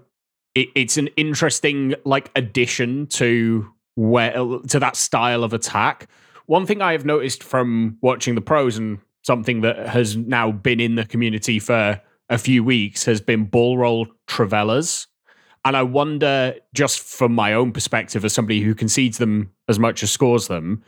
it, 0.56 0.68
it's 0.76 0.98
an 0.98 1.08
interesting 1.16 1.96
like 2.04 2.32
addition 2.36 3.08
to 3.08 3.72
where 3.96 4.34
to 4.34 4.80
that 4.80 4.98
style 4.98 5.46
of 5.46 5.54
attack. 5.54 6.10
One 6.48 6.66
thing 6.66 6.82
I 6.82 6.92
have 6.92 7.06
noticed 7.06 7.42
from 7.42 7.98
watching 8.02 8.36
the 8.36 8.42
pros 8.42 8.78
and 8.78 9.00
something 9.24 9.62
that 9.62 9.88
has 9.88 10.18
now 10.18 10.52
been 10.52 10.82
in 10.82 10.96
the 10.96 11.06
community 11.06 11.60
for 11.60 12.02
a 12.28 12.38
few 12.38 12.62
weeks 12.62 13.06
has 13.06 13.22
been 13.22 13.46
ball 13.46 13.78
roll 13.78 14.08
trivelas. 14.28 15.08
And 15.68 15.76
I 15.76 15.84
wonder, 15.84 16.56
just 16.74 17.02
from 17.02 17.36
my 17.36 17.52
own 17.52 17.74
perspective, 17.74 18.24
as 18.24 18.32
somebody 18.32 18.62
who 18.62 18.74
concedes 18.74 19.18
them 19.18 19.52
as 19.68 19.78
much 19.78 20.02
as 20.02 20.10
scores 20.10 20.48
them, 20.48 20.82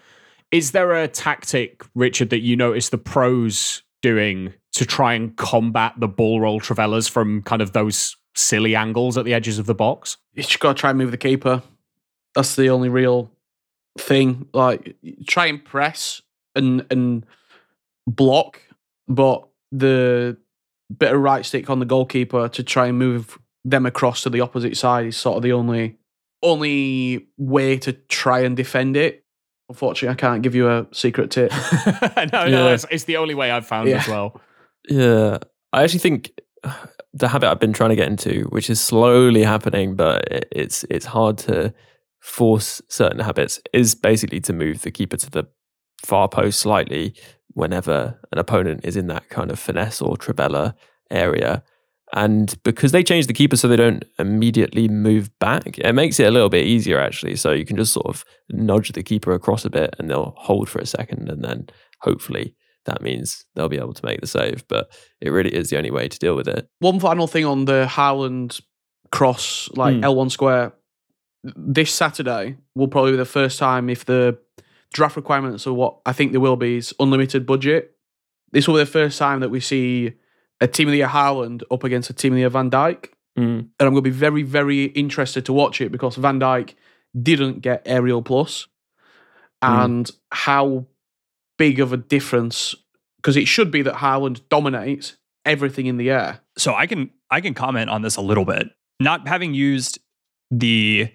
is 0.51 0.71
there 0.71 0.93
a 0.93 1.05
tactic, 1.05 1.83
Richard, 1.95 2.29
that 2.29 2.39
you 2.39 2.55
notice 2.55 2.87
the 2.87 2.97
pros 2.97 3.83
doing 4.01 4.53
to 4.71 4.85
try 4.85 5.15
and 5.15 5.35
combat 5.35 5.95
the 5.97 6.07
ball 6.07 6.39
roll 6.39 6.61
trivelas 6.61 7.09
from 7.09 7.41
kind 7.41 7.61
of 7.61 7.73
those 7.73 8.15
silly 8.35 8.73
angles 8.73 9.17
at 9.17 9.25
the 9.25 9.33
edges 9.33 9.59
of 9.59 9.65
the 9.65 9.75
box? 9.75 10.15
You 10.33 10.43
just 10.43 10.61
got 10.61 10.77
to 10.77 10.79
try 10.79 10.91
and 10.91 10.97
move 10.97 11.11
the 11.11 11.17
keeper. 11.17 11.61
That's 12.33 12.55
the 12.55 12.69
only 12.69 12.87
real 12.87 13.29
thing. 13.97 14.47
Like 14.53 14.95
try 15.27 15.47
and 15.47 15.65
press 15.65 16.21
and 16.55 16.85
and 16.89 17.25
block, 18.07 18.61
but 19.09 19.45
the 19.73 20.37
bit 20.97 21.13
of 21.13 21.19
right 21.19 21.45
stick 21.45 21.69
on 21.69 21.79
the 21.79 21.85
goalkeeper 21.85 22.47
to 22.47 22.63
try 22.63 22.87
and 22.87 22.97
move 22.97 23.37
them 23.69 23.85
across 23.85 24.23
to 24.23 24.29
the 24.29 24.41
opposite 24.41 24.77
side 24.77 25.07
is 25.07 25.17
sort 25.17 25.37
of 25.37 25.43
the 25.43 25.51
only 25.53 25.97
only 26.41 27.27
way 27.37 27.77
to 27.77 27.93
try 27.93 28.39
and 28.41 28.55
defend 28.55 28.95
it. 28.95 29.25
Unfortunately, 29.67 30.09
I 30.13 30.15
can't 30.15 30.41
give 30.41 30.55
you 30.55 30.69
a 30.69 30.87
secret 30.93 31.29
tip. 31.31 31.51
no, 32.31 32.47
no, 32.47 32.73
it's, 32.73 32.85
it's 32.89 33.03
the 33.03 33.17
only 33.17 33.35
way 33.35 33.51
I've 33.51 33.65
found 33.67 33.89
Yeah. 33.89 33.97
as 33.97 34.07
well. 34.07 34.39
Yeah, 34.89 35.37
I 35.73 35.83
actually 35.83 35.99
think 35.99 36.31
the 37.13 37.27
habit 37.27 37.49
I've 37.49 37.59
been 37.59 37.73
trying 37.73 37.89
to 37.91 37.95
get 37.95 38.07
into, 38.07 38.43
which 38.49 38.69
is 38.69 38.79
slowly 38.79 39.43
happening, 39.43 39.95
but 39.95 40.25
it's 40.51 40.85
it's 40.89 41.05
hard 41.05 41.37
to 41.39 41.73
force 42.21 42.81
certain 42.87 43.19
habits, 43.19 43.59
is 43.73 43.93
basically 43.95 44.39
to 44.41 44.53
move 44.53 44.81
the 44.81 44.91
keeper 44.91 45.17
to 45.17 45.29
the 45.29 45.43
far 46.05 46.27
post 46.29 46.59
slightly 46.59 47.13
whenever 47.53 48.17
an 48.31 48.37
opponent 48.39 48.81
is 48.85 48.95
in 48.95 49.07
that 49.07 49.27
kind 49.29 49.51
of 49.51 49.59
finesse 49.59 50.01
or 50.01 50.15
trivela 50.15 50.73
area. 51.11 51.63
And 52.15 52.55
because 52.63 52.91
they 52.91 53.03
change 53.03 53.27
the 53.27 53.33
keeper 53.33 53.55
so 53.55 53.67
they 53.67 53.75
don't 53.75 54.03
immediately 54.17 54.87
move 54.87 55.29
back, 55.39 55.77
it 55.77 55.93
makes 55.93 56.19
it 56.19 56.27
a 56.27 56.31
little 56.31 56.49
bit 56.49 56.65
easier 56.65 56.99
actually. 56.99 57.35
So 57.35 57.51
you 57.51 57.65
can 57.65 57.77
just 57.77 57.93
sort 57.93 58.07
of 58.07 58.25
nudge 58.49 58.91
the 58.93 59.03
keeper 59.03 59.31
across 59.31 59.63
a 59.63 59.69
bit 59.69 59.95
and 59.99 60.09
they'll 60.09 60.33
hold 60.37 60.69
for 60.69 60.79
a 60.79 60.87
second 60.87 61.29
and 61.29 61.43
then 61.43 61.67
hopefully 62.01 62.55
that 62.85 63.01
means 63.03 63.45
they'll 63.55 63.69
be 63.69 63.77
able 63.77 63.93
to 63.93 64.05
make 64.05 64.21
the 64.21 64.27
save. 64.27 64.67
But 64.67 64.91
it 65.21 65.29
really 65.29 65.53
is 65.53 65.69
the 65.69 65.77
only 65.77 65.91
way 65.91 66.07
to 66.07 66.17
deal 66.17 66.35
with 66.35 66.47
it. 66.47 66.67
One 66.79 66.99
final 66.99 67.27
thing 67.27 67.45
on 67.45 67.65
the 67.65 67.85
Haaland 67.87 68.59
cross, 69.11 69.69
like 69.75 69.95
Hmm. 69.97 70.03
L1 70.03 70.31
square. 70.31 70.73
This 71.43 71.93
Saturday 71.93 72.57
will 72.75 72.87
probably 72.87 73.11
be 73.11 73.17
the 73.17 73.25
first 73.25 73.59
time 73.59 73.89
if 73.89 74.03
the 74.05 74.37
draft 74.93 75.15
requirements 75.15 75.67
are 75.67 75.73
what 75.73 75.99
I 76.05 76.13
think 76.13 76.31
there 76.31 76.41
will 76.41 76.55
be 76.57 76.77
is 76.77 76.93
unlimited 76.99 77.45
budget. 77.45 77.91
This 78.51 78.67
will 78.67 78.75
be 78.75 78.79
the 78.79 78.85
first 78.87 79.19
time 79.19 79.41
that 79.41 79.49
we 79.49 79.59
see 79.59 80.13
a 80.61 80.67
team 80.67 80.87
of 80.87 80.91
the 80.91 80.97
year 80.97 81.07
Haaland 81.07 81.63
up 81.71 81.83
against 81.83 82.09
a 82.09 82.13
team 82.13 82.33
of 82.33 82.35
the 82.35 82.41
year 82.41 82.49
Van 82.49 82.69
Dijk. 82.69 83.09
Mm. 83.37 83.59
And 83.59 83.69
I'm 83.79 83.91
going 83.91 83.95
to 83.95 84.01
be 84.01 84.09
very, 84.09 84.43
very 84.43 84.85
interested 84.85 85.45
to 85.45 85.53
watch 85.53 85.81
it 85.81 85.91
because 85.91 86.15
Van 86.15 86.39
Dijk 86.39 86.73
didn't 87.21 87.61
get 87.61 87.81
aerial 87.85 88.21
plus, 88.21 88.67
Mm. 89.63 89.85
and 89.85 90.11
how 90.31 90.85
big 91.57 91.81
of 91.81 91.91
a 91.91 91.97
difference 91.97 92.75
because 93.17 93.35
it 93.35 93.45
should 93.45 93.69
be 93.71 93.81
that 93.81 93.95
Haaland 93.95 94.39
dominates 94.47 95.17
everything 95.45 95.85
in 95.85 95.97
the 95.97 96.09
air. 96.09 96.39
So 96.57 96.73
I 96.73 96.87
can 96.87 97.09
I 97.29 97.41
can 97.41 97.53
comment 97.53 97.89
on 97.89 98.01
this 98.01 98.15
a 98.15 98.21
little 98.21 98.45
bit. 98.45 98.69
Not 99.01 99.27
having 99.27 99.53
used 99.53 99.99
the 100.49 101.11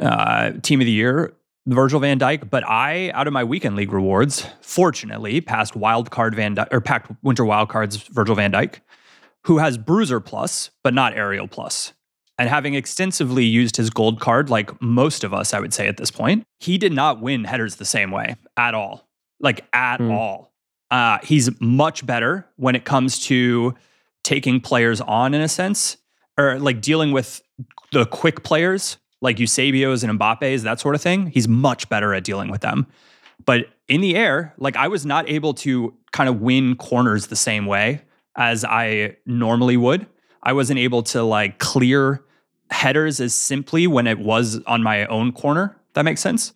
uh, 0.00 0.52
team 0.62 0.80
of 0.80 0.86
the 0.86 0.92
year, 0.92 1.34
Virgil 1.66 2.00
Van 2.00 2.18
Dijk, 2.18 2.50
but 2.50 2.62
I 2.68 3.10
out 3.10 3.26
of 3.26 3.32
my 3.32 3.42
weekend 3.44 3.74
league 3.76 3.92
rewards, 3.92 4.46
fortunately 4.60 5.40
passed 5.40 5.74
wild 5.74 6.10
card 6.10 6.34
Van 6.34 6.54
Dijk 6.56 6.68
or 6.70 6.80
packed 6.80 7.10
winter 7.22 7.44
wild 7.44 7.68
cards 7.70 7.96
Virgil 7.96 8.34
Van 8.34 8.52
Dijk, 8.52 8.80
who 9.44 9.58
has 9.58 9.78
bruiser 9.78 10.20
plus 10.20 10.70
but 10.82 10.92
not 10.94 11.14
aerial 11.16 11.48
plus. 11.48 11.92
And 12.36 12.48
having 12.48 12.74
extensively 12.74 13.44
used 13.44 13.76
his 13.76 13.90
gold 13.90 14.18
card, 14.20 14.50
like 14.50 14.80
most 14.82 15.22
of 15.22 15.32
us, 15.32 15.54
I 15.54 15.60
would 15.60 15.72
say 15.72 15.86
at 15.86 15.96
this 15.96 16.10
point, 16.10 16.44
he 16.58 16.78
did 16.78 16.92
not 16.92 17.20
win 17.20 17.44
headers 17.44 17.76
the 17.76 17.84
same 17.84 18.10
way 18.10 18.34
at 18.56 18.74
all. 18.74 19.08
Like 19.40 19.64
at 19.72 19.98
Hmm. 20.00 20.10
all. 20.10 20.52
Uh, 20.90 21.18
he's 21.22 21.48
much 21.60 22.04
better 22.04 22.46
when 22.56 22.74
it 22.74 22.84
comes 22.84 23.20
to 23.26 23.74
taking 24.22 24.60
players 24.60 25.00
on 25.00 25.32
in 25.32 25.40
a 25.40 25.48
sense, 25.48 25.96
or 26.38 26.58
like 26.58 26.80
dealing 26.80 27.12
with 27.12 27.40
the 27.92 28.04
quick 28.06 28.42
players 28.42 28.98
like 29.24 29.38
Eusebios 29.38 30.04
and 30.04 30.20
Mbappe's, 30.20 30.62
that 30.62 30.78
sort 30.78 30.94
of 30.94 31.00
thing. 31.00 31.28
He's 31.28 31.48
much 31.48 31.88
better 31.88 32.14
at 32.14 32.22
dealing 32.22 32.50
with 32.50 32.60
them. 32.60 32.86
But 33.44 33.66
in 33.88 34.00
the 34.00 34.14
air, 34.14 34.54
like 34.58 34.76
I 34.76 34.86
was 34.86 35.04
not 35.04 35.28
able 35.28 35.54
to 35.54 35.94
kind 36.12 36.28
of 36.28 36.40
win 36.40 36.76
corners 36.76 37.26
the 37.26 37.36
same 37.36 37.66
way 37.66 38.02
as 38.36 38.64
I 38.64 39.16
normally 39.26 39.76
would. 39.76 40.06
I 40.42 40.52
wasn't 40.52 40.78
able 40.78 41.02
to 41.04 41.22
like 41.22 41.58
clear 41.58 42.22
headers 42.70 43.20
as 43.20 43.34
simply 43.34 43.86
when 43.86 44.06
it 44.06 44.18
was 44.18 44.60
on 44.66 44.82
my 44.82 45.06
own 45.06 45.32
corner. 45.32 45.76
That 45.94 46.04
makes 46.04 46.20
sense. 46.20 46.52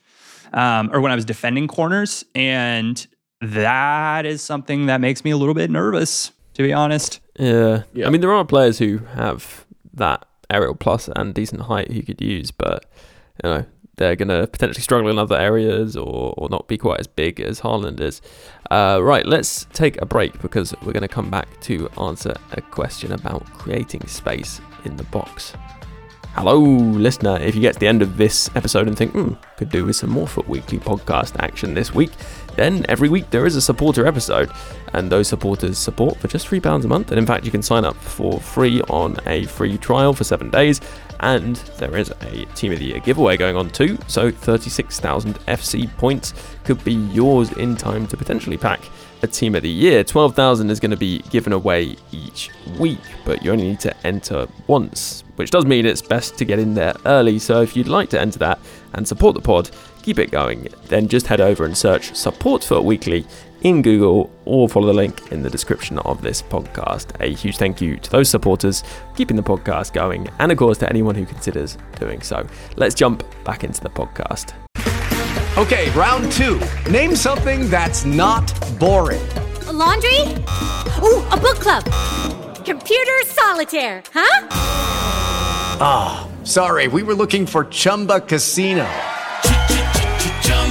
Um, 0.52 0.90
or 0.92 1.00
when 1.00 1.10
I 1.10 1.14
was 1.14 1.24
defending 1.24 1.68
corners. 1.68 2.24
And 2.34 3.04
that 3.40 4.26
is 4.26 4.42
something 4.42 4.86
that 4.86 5.00
makes 5.00 5.24
me 5.24 5.30
a 5.30 5.36
little 5.36 5.54
bit 5.54 5.70
nervous, 5.70 6.32
to 6.54 6.62
be 6.62 6.72
honest. 6.72 7.20
Yeah. 7.38 7.84
Yeah. 7.94 8.06
I 8.06 8.10
mean, 8.10 8.20
there 8.20 8.32
are 8.32 8.44
players 8.44 8.78
who 8.78 8.98
have 9.14 9.64
that 9.94 10.26
aerial 10.50 10.74
plus 10.74 11.08
and 11.14 11.34
decent 11.34 11.62
height 11.62 11.90
who 11.92 12.02
could 12.02 12.20
use, 12.20 12.50
but 12.50 12.84
you 13.42 13.50
know 13.50 13.64
they're 13.98 14.16
going 14.16 14.28
to 14.28 14.46
potentially 14.46 14.82
struggle 14.82 15.10
in 15.10 15.18
other 15.18 15.36
areas 15.36 15.96
or, 15.96 16.32
or 16.36 16.48
not 16.48 16.68
be 16.68 16.78
quite 16.78 17.00
as 17.00 17.06
big 17.06 17.40
as 17.40 17.60
Haaland 17.60 18.00
is. 18.00 18.22
Uh, 18.70 19.00
right, 19.02 19.26
let's 19.26 19.66
take 19.72 20.00
a 20.00 20.06
break 20.06 20.40
because 20.40 20.74
we're 20.82 20.92
going 20.92 21.02
to 21.02 21.08
come 21.08 21.30
back 21.30 21.60
to 21.62 21.88
answer 22.00 22.34
a 22.52 22.60
question 22.60 23.12
about 23.12 23.44
creating 23.52 24.06
space 24.06 24.60
in 24.84 24.96
the 24.96 25.04
box. 25.04 25.52
Hello, 26.34 26.60
listener. 26.60 27.38
If 27.40 27.56
you 27.56 27.60
get 27.60 27.74
to 27.74 27.80
the 27.80 27.88
end 27.88 28.00
of 28.00 28.16
this 28.16 28.48
episode 28.54 28.86
and 28.86 28.96
think, 28.96 29.12
hmm, 29.12 29.32
could 29.56 29.70
do 29.70 29.84
with 29.84 29.96
some 29.96 30.10
more 30.10 30.28
FUT 30.28 30.48
Weekly 30.48 30.78
podcast 30.78 31.34
action 31.40 31.74
this 31.74 31.92
week, 31.92 32.12
then 32.54 32.86
every 32.88 33.08
week 33.08 33.30
there 33.30 33.44
is 33.44 33.56
a 33.56 33.60
supporter 33.60 34.06
episode, 34.06 34.50
and 34.94 35.10
those 35.10 35.28
supporters 35.28 35.78
support 35.78 36.16
for 36.18 36.28
just 36.28 36.48
£3 36.48 36.84
a 36.84 36.88
month. 36.88 37.10
And 37.10 37.18
in 37.18 37.26
fact, 37.26 37.44
you 37.44 37.50
can 37.50 37.62
sign 37.62 37.84
up 37.84 37.96
for 37.96 38.40
free 38.40 38.80
on 38.82 39.16
a 39.26 39.44
free 39.46 39.78
trial 39.78 40.12
for 40.12 40.24
seven 40.24 40.50
days, 40.50 40.80
and 41.20 41.56
there 41.78 41.96
is 41.96 42.10
a 42.20 42.44
Team 42.54 42.72
of 42.72 42.78
the 42.78 42.86
Year 42.86 43.00
giveaway 43.00 43.36
going 43.36 43.56
on 43.56 43.70
too. 43.70 43.98
So 44.06 44.30
36,000 44.30 45.34
FC 45.46 45.94
points 45.96 46.34
could 46.64 46.82
be 46.84 46.94
yours 46.94 47.52
in 47.52 47.76
time 47.76 48.06
to 48.08 48.16
potentially 48.16 48.56
pack 48.56 48.80
a 49.22 49.26
team 49.26 49.54
of 49.54 49.62
the 49.62 49.68
year. 49.68 50.04
12,000 50.04 50.70
is 50.70 50.78
going 50.78 50.90
to 50.90 50.96
be 50.96 51.18
given 51.30 51.52
away 51.52 51.96
each 52.12 52.50
week, 52.78 53.00
but 53.24 53.42
you 53.42 53.50
only 53.50 53.68
need 53.68 53.80
to 53.80 54.06
enter 54.06 54.46
once, 54.66 55.24
which 55.36 55.50
does 55.50 55.64
mean 55.64 55.86
it's 55.86 56.02
best 56.02 56.38
to 56.38 56.44
get 56.44 56.58
in 56.58 56.74
there 56.74 56.94
early. 57.04 57.38
So 57.38 57.62
if 57.62 57.76
you'd 57.76 57.88
like 57.88 58.10
to 58.10 58.20
enter 58.20 58.38
that 58.38 58.60
and 58.92 59.06
support 59.06 59.34
the 59.34 59.40
pod, 59.40 59.70
keep 60.02 60.18
it 60.18 60.30
going, 60.30 60.68
then 60.86 61.08
just 61.08 61.26
head 61.26 61.40
over 61.40 61.64
and 61.64 61.76
search 61.76 62.14
Support 62.14 62.64
FUT 62.64 62.84
Weekly 62.84 63.26
in 63.62 63.82
Google 63.82 64.30
or 64.44 64.68
follow 64.68 64.86
the 64.86 64.92
link 64.92 65.32
in 65.32 65.42
the 65.42 65.50
description 65.50 65.98
of 66.00 66.22
this 66.22 66.42
podcast. 66.42 67.20
A 67.20 67.34
huge 67.34 67.56
thank 67.56 67.80
you 67.80 67.96
to 67.98 68.10
those 68.10 68.28
supporters 68.28 68.84
keeping 69.16 69.36
the 69.36 69.42
podcast 69.42 69.92
going, 69.92 70.28
and 70.38 70.52
of 70.52 70.58
course 70.58 70.78
to 70.78 70.88
anyone 70.88 71.14
who 71.14 71.26
considers 71.26 71.76
doing 71.98 72.20
so. 72.22 72.46
Let's 72.76 72.94
jump 72.94 73.24
back 73.44 73.64
into 73.64 73.80
the 73.80 73.90
podcast. 73.90 74.54
Okay, 75.58 75.90
round 75.90 76.30
two. 76.32 76.60
Name 76.90 77.16
something 77.16 77.68
that's 77.68 78.04
not 78.04 78.46
boring. 78.78 79.26
A 79.66 79.72
laundry? 79.72 80.20
Ooh, 81.02 81.20
a 81.30 81.36
book 81.36 81.58
club. 81.58 81.84
Computer 82.64 83.18
solitaire, 83.24 84.02
huh? 84.14 84.46
Ah, 85.80 86.28
sorry, 86.44 86.86
we 86.86 87.02
were 87.02 87.14
looking 87.14 87.44
for 87.46 87.64
Chumba 87.64 88.20
Casino. 88.20 88.88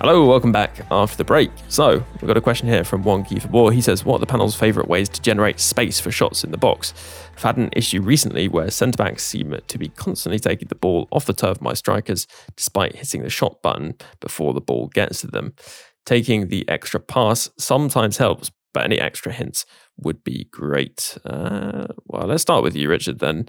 Hello, 0.00 0.24
welcome 0.26 0.52
back 0.52 0.86
after 0.92 1.16
the 1.16 1.24
break. 1.24 1.50
So, 1.66 2.04
we've 2.12 2.28
got 2.28 2.36
a 2.36 2.40
question 2.40 2.68
here 2.68 2.84
from 2.84 3.02
One 3.02 3.24
Key 3.24 3.40
for 3.40 3.48
War. 3.48 3.72
He 3.72 3.80
says, 3.80 4.04
What 4.04 4.14
are 4.14 4.18
the 4.20 4.26
panel's 4.26 4.54
favourite 4.54 4.88
ways 4.88 5.08
to 5.08 5.20
generate 5.20 5.58
space 5.58 5.98
for 5.98 6.12
shots 6.12 6.44
in 6.44 6.52
the 6.52 6.56
box? 6.56 6.94
I've 7.36 7.42
had 7.42 7.56
an 7.56 7.70
issue 7.72 8.00
recently 8.00 8.46
where 8.46 8.70
centre 8.70 8.96
backs 8.96 9.24
seem 9.24 9.58
to 9.66 9.78
be 9.78 9.88
constantly 9.88 10.38
taking 10.38 10.68
the 10.68 10.76
ball 10.76 11.08
off 11.10 11.24
the 11.24 11.32
turf 11.32 11.56
of 11.56 11.62
my 11.62 11.74
strikers 11.74 12.28
despite 12.54 12.94
hitting 12.94 13.22
the 13.22 13.28
shot 13.28 13.60
button 13.60 13.96
before 14.20 14.54
the 14.54 14.60
ball 14.60 14.86
gets 14.86 15.22
to 15.22 15.26
them. 15.26 15.52
Taking 16.06 16.46
the 16.46 16.64
extra 16.68 17.00
pass 17.00 17.50
sometimes 17.58 18.18
helps, 18.18 18.52
but 18.72 18.84
any 18.84 19.00
extra 19.00 19.32
hints 19.32 19.66
would 19.98 20.22
be 20.24 20.48
great. 20.50 21.18
Uh, 21.24 21.88
well, 22.06 22.26
let's 22.26 22.42
start 22.42 22.62
with 22.62 22.76
you, 22.76 22.88
Richard, 22.88 23.18
then. 23.18 23.46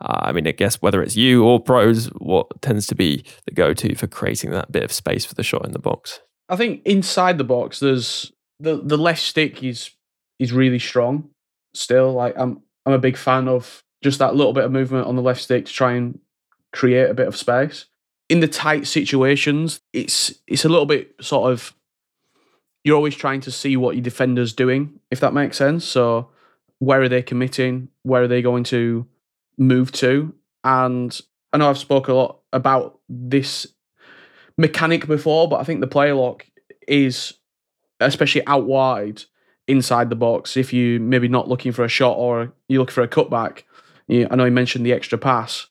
Uh, 0.00 0.18
I 0.22 0.32
mean, 0.32 0.46
I 0.46 0.52
guess 0.52 0.82
whether 0.82 1.02
it's 1.02 1.16
you 1.16 1.44
or 1.44 1.60
pros, 1.60 2.06
what 2.18 2.60
tends 2.60 2.86
to 2.88 2.94
be 2.94 3.24
the 3.46 3.52
go 3.52 3.72
to 3.74 3.94
for 3.94 4.06
creating 4.06 4.50
that 4.50 4.72
bit 4.72 4.82
of 4.82 4.92
space 4.92 5.24
for 5.24 5.34
the 5.34 5.42
shot 5.42 5.64
in 5.64 5.72
the 5.72 5.78
box? 5.78 6.20
I 6.48 6.56
think 6.56 6.82
inside 6.84 7.38
the 7.38 7.44
box, 7.44 7.80
there's 7.80 8.32
the 8.58 8.76
the 8.76 8.98
left 8.98 9.22
stick 9.22 9.62
is 9.62 9.90
is 10.38 10.52
really 10.52 10.78
strong. 10.78 11.30
Still, 11.74 12.12
like 12.12 12.34
I'm 12.36 12.62
I'm 12.84 12.92
a 12.92 12.98
big 12.98 13.16
fan 13.16 13.48
of 13.48 13.82
just 14.02 14.18
that 14.18 14.34
little 14.34 14.52
bit 14.52 14.64
of 14.64 14.72
movement 14.72 15.06
on 15.06 15.16
the 15.16 15.22
left 15.22 15.40
stick 15.40 15.66
to 15.66 15.72
try 15.72 15.92
and 15.92 16.18
create 16.72 17.08
a 17.08 17.14
bit 17.14 17.28
of 17.28 17.36
space. 17.36 17.86
In 18.28 18.40
the 18.40 18.48
tight 18.48 18.86
situations, 18.86 19.80
it's 19.92 20.34
it's 20.46 20.64
a 20.64 20.68
little 20.68 20.86
bit 20.86 21.14
sort 21.20 21.52
of 21.52 21.74
you're 22.84 22.96
always 22.96 23.14
trying 23.14 23.40
to 23.42 23.50
see 23.50 23.76
what 23.76 23.94
your 23.94 24.02
defender's 24.02 24.52
doing, 24.52 24.98
if 25.10 25.20
that 25.20 25.34
makes 25.34 25.56
sense. 25.56 25.84
So 25.84 26.30
where 26.78 27.00
are 27.02 27.08
they 27.08 27.22
committing? 27.22 27.88
Where 28.02 28.22
are 28.22 28.28
they 28.28 28.42
going 28.42 28.64
to 28.64 29.06
move 29.56 29.92
to? 29.92 30.34
And 30.64 31.20
I 31.52 31.58
know 31.58 31.70
I've 31.70 31.78
spoke 31.78 32.08
a 32.08 32.14
lot 32.14 32.40
about 32.52 32.98
this 33.08 33.66
mechanic 34.58 35.06
before, 35.06 35.48
but 35.48 35.60
I 35.60 35.64
think 35.64 35.80
the 35.80 35.86
player 35.86 36.14
lock 36.14 36.46
is 36.88 37.34
especially 38.00 38.44
out 38.46 38.64
wide 38.66 39.22
inside 39.68 40.10
the 40.10 40.16
box. 40.16 40.56
If 40.56 40.72
you 40.72 40.98
maybe 40.98 41.28
not 41.28 41.48
looking 41.48 41.70
for 41.70 41.84
a 41.84 41.88
shot 41.88 42.14
or 42.14 42.52
you 42.68 42.80
look 42.80 42.90
for 42.90 43.02
a 43.02 43.08
cutback, 43.08 43.62
I 44.10 44.34
know 44.34 44.44
you 44.44 44.50
mentioned 44.50 44.84
the 44.84 44.92
extra 44.92 45.18
pass. 45.18 45.68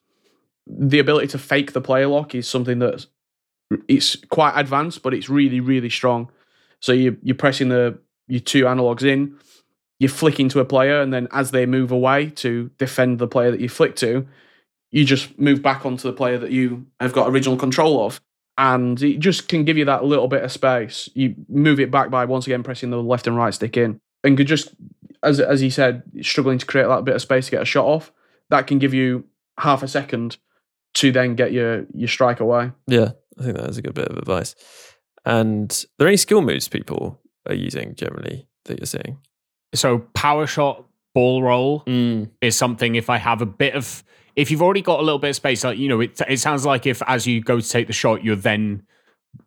the 0.67 0.99
ability 0.99 1.27
to 1.27 1.37
fake 1.37 1.73
the 1.73 1.81
player 1.81 2.07
lock 2.07 2.35
is 2.35 2.47
something 2.47 2.79
that's 2.79 3.07
it's 3.87 4.15
quite 4.29 4.53
advanced, 4.59 5.01
but 5.01 5.13
it's 5.13 5.29
really 5.29 5.59
really 5.59 5.89
strong. 5.89 6.29
So 6.81 6.91
you 6.91 7.17
you're 7.23 7.35
pressing 7.35 7.69
the 7.69 7.97
your 8.27 8.41
two 8.41 8.65
analogs 8.65 9.03
in, 9.03 9.37
you 9.99 10.07
flick 10.07 10.39
into 10.39 10.59
a 10.59 10.65
player, 10.65 11.01
and 11.01 11.13
then 11.13 11.27
as 11.31 11.51
they 11.51 11.65
move 11.65 11.91
away 11.91 12.29
to 12.31 12.69
defend 12.77 13.19
the 13.19 13.27
player 13.27 13.51
that 13.51 13.59
you 13.59 13.69
flick 13.69 13.95
to, 13.97 14.27
you 14.91 15.05
just 15.05 15.37
move 15.39 15.61
back 15.61 15.85
onto 15.85 16.07
the 16.07 16.13
player 16.13 16.37
that 16.37 16.51
you 16.51 16.85
have 16.99 17.13
got 17.13 17.29
original 17.29 17.57
control 17.57 18.05
of. 18.05 18.19
And 18.57 19.01
it 19.01 19.19
just 19.19 19.47
can 19.47 19.63
give 19.63 19.77
you 19.77 19.85
that 19.85 20.03
little 20.03 20.27
bit 20.27 20.43
of 20.43 20.51
space. 20.51 21.09
You 21.13 21.35
move 21.47 21.79
it 21.79 21.89
back 21.89 22.09
by 22.09 22.25
once 22.25 22.45
again 22.45 22.63
pressing 22.63 22.89
the 22.89 23.01
left 23.01 23.25
and 23.25 23.35
right 23.35 23.53
stick 23.53 23.77
in. 23.77 23.99
And 24.23 24.37
could 24.37 24.47
just 24.47 24.73
as 25.23 25.39
as 25.39 25.61
he 25.61 25.69
said, 25.69 26.03
struggling 26.21 26.57
to 26.57 26.65
create 26.65 26.87
that 26.87 27.05
bit 27.05 27.15
of 27.15 27.21
space 27.21 27.45
to 27.45 27.51
get 27.51 27.61
a 27.61 27.65
shot 27.65 27.85
off, 27.85 28.11
that 28.49 28.67
can 28.67 28.79
give 28.79 28.93
you 28.93 29.25
half 29.57 29.83
a 29.83 29.87
second 29.87 30.37
to 30.95 31.11
then 31.11 31.35
get 31.35 31.51
your 31.51 31.85
your 31.93 32.07
strike 32.07 32.39
away. 32.39 32.71
Yeah, 32.87 33.11
I 33.39 33.43
think 33.43 33.57
that 33.57 33.69
is 33.69 33.77
a 33.77 33.81
good 33.81 33.93
bit 33.93 34.09
of 34.09 34.17
advice. 34.17 34.55
And 35.25 35.71
are 35.71 35.87
there 35.99 36.07
any 36.07 36.17
skill 36.17 36.41
moves 36.41 36.67
people 36.67 37.19
are 37.47 37.55
using 37.55 37.95
generally 37.95 38.47
that 38.65 38.79
you're 38.79 38.85
seeing? 38.85 39.19
So 39.73 39.99
power 40.13 40.47
shot, 40.47 40.85
ball 41.13 41.43
roll 41.43 41.83
Mm. 41.85 42.29
is 42.41 42.55
something. 42.57 42.95
If 42.95 43.09
I 43.09 43.17
have 43.17 43.41
a 43.41 43.45
bit 43.45 43.75
of, 43.75 44.03
if 44.35 44.49
you've 44.49 44.61
already 44.61 44.81
got 44.81 44.99
a 44.99 45.03
little 45.03 45.19
bit 45.19 45.29
of 45.31 45.35
space, 45.35 45.63
like 45.63 45.77
you 45.77 45.87
know, 45.87 46.01
it 46.01 46.19
it 46.27 46.39
sounds 46.39 46.65
like 46.65 46.85
if 46.85 47.01
as 47.07 47.27
you 47.27 47.41
go 47.41 47.59
to 47.59 47.69
take 47.69 47.87
the 47.87 47.93
shot, 47.93 48.23
you're 48.23 48.35
then 48.35 48.83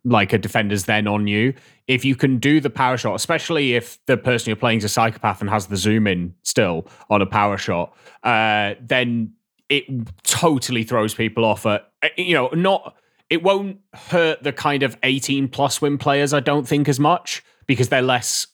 like 0.03 0.33
a 0.33 0.37
defender's 0.37 0.85
then 0.85 1.07
on 1.07 1.27
you. 1.27 1.53
If 1.87 2.03
you 2.05 2.15
can 2.15 2.37
do 2.39 2.59
the 2.59 2.71
power 2.71 2.97
shot, 2.97 3.13
especially 3.15 3.75
if 3.75 4.03
the 4.07 4.17
person 4.17 4.49
you're 4.49 4.55
playing 4.55 4.79
is 4.79 4.83
a 4.83 4.89
psychopath 4.89 5.41
and 5.41 5.49
has 5.49 5.67
the 5.67 5.77
zoom 5.77 6.07
in 6.07 6.33
still 6.41 6.87
on 7.09 7.21
a 7.21 7.25
power 7.27 7.57
shot, 7.57 7.95
uh, 8.23 8.73
then 8.81 9.33
it 9.69 9.85
totally 10.23 10.83
throws 10.83 11.13
people 11.13 11.45
off. 11.45 11.65
At 11.65 11.91
you 12.17 12.33
know, 12.33 12.49
not 12.53 12.95
it 13.29 13.43
won't 13.43 13.79
hurt 13.93 14.43
the 14.43 14.53
kind 14.53 14.83
of 14.83 14.97
18 15.03 15.47
plus 15.47 15.81
win 15.81 15.97
players. 15.97 16.33
I 16.33 16.39
don't 16.39 16.67
think 16.67 16.87
as 16.87 16.99
much 16.99 17.43
because 17.67 17.89
they're 17.89 18.01
less 18.01 18.47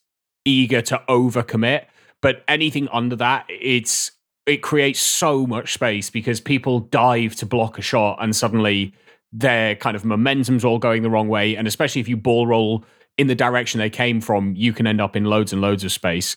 eager 0.46 0.82
to 0.82 1.02
overcommit. 1.10 1.86
But 2.22 2.44
anything 2.48 2.88
under 2.90 3.16
that, 3.18 3.46
it's 3.50 4.12
it 4.46 4.58
creates 4.58 5.00
so 5.00 5.46
much 5.46 5.74
space 5.74 6.10
because 6.10 6.40
people 6.40 6.80
dive 6.80 7.36
to 7.36 7.46
block 7.46 7.78
a 7.78 7.82
shot 7.82 8.18
and 8.22 8.36
suddenly 8.36 8.94
their 9.32 9.76
kind 9.76 9.96
of 9.96 10.04
momentum's 10.04 10.66
all 10.66 10.80
going 10.80 11.04
the 11.04 11.10
wrong 11.10 11.28
way. 11.28 11.56
And 11.56 11.68
especially 11.68 12.02
if 12.02 12.08
you 12.08 12.18
ball 12.18 12.48
roll 12.48 12.84
in 13.18 13.28
the 13.28 13.36
direction 13.36 13.80
they 13.80 13.90
came 13.90 14.20
from, 14.20 14.56
you 14.56 14.74
can 14.74 14.88
end 14.88 15.00
up 15.00 15.16
in 15.16 15.26
loads 15.26 15.54
and 15.54 15.62
loads 15.62 15.84
of 15.84 15.92
space. 15.92 16.36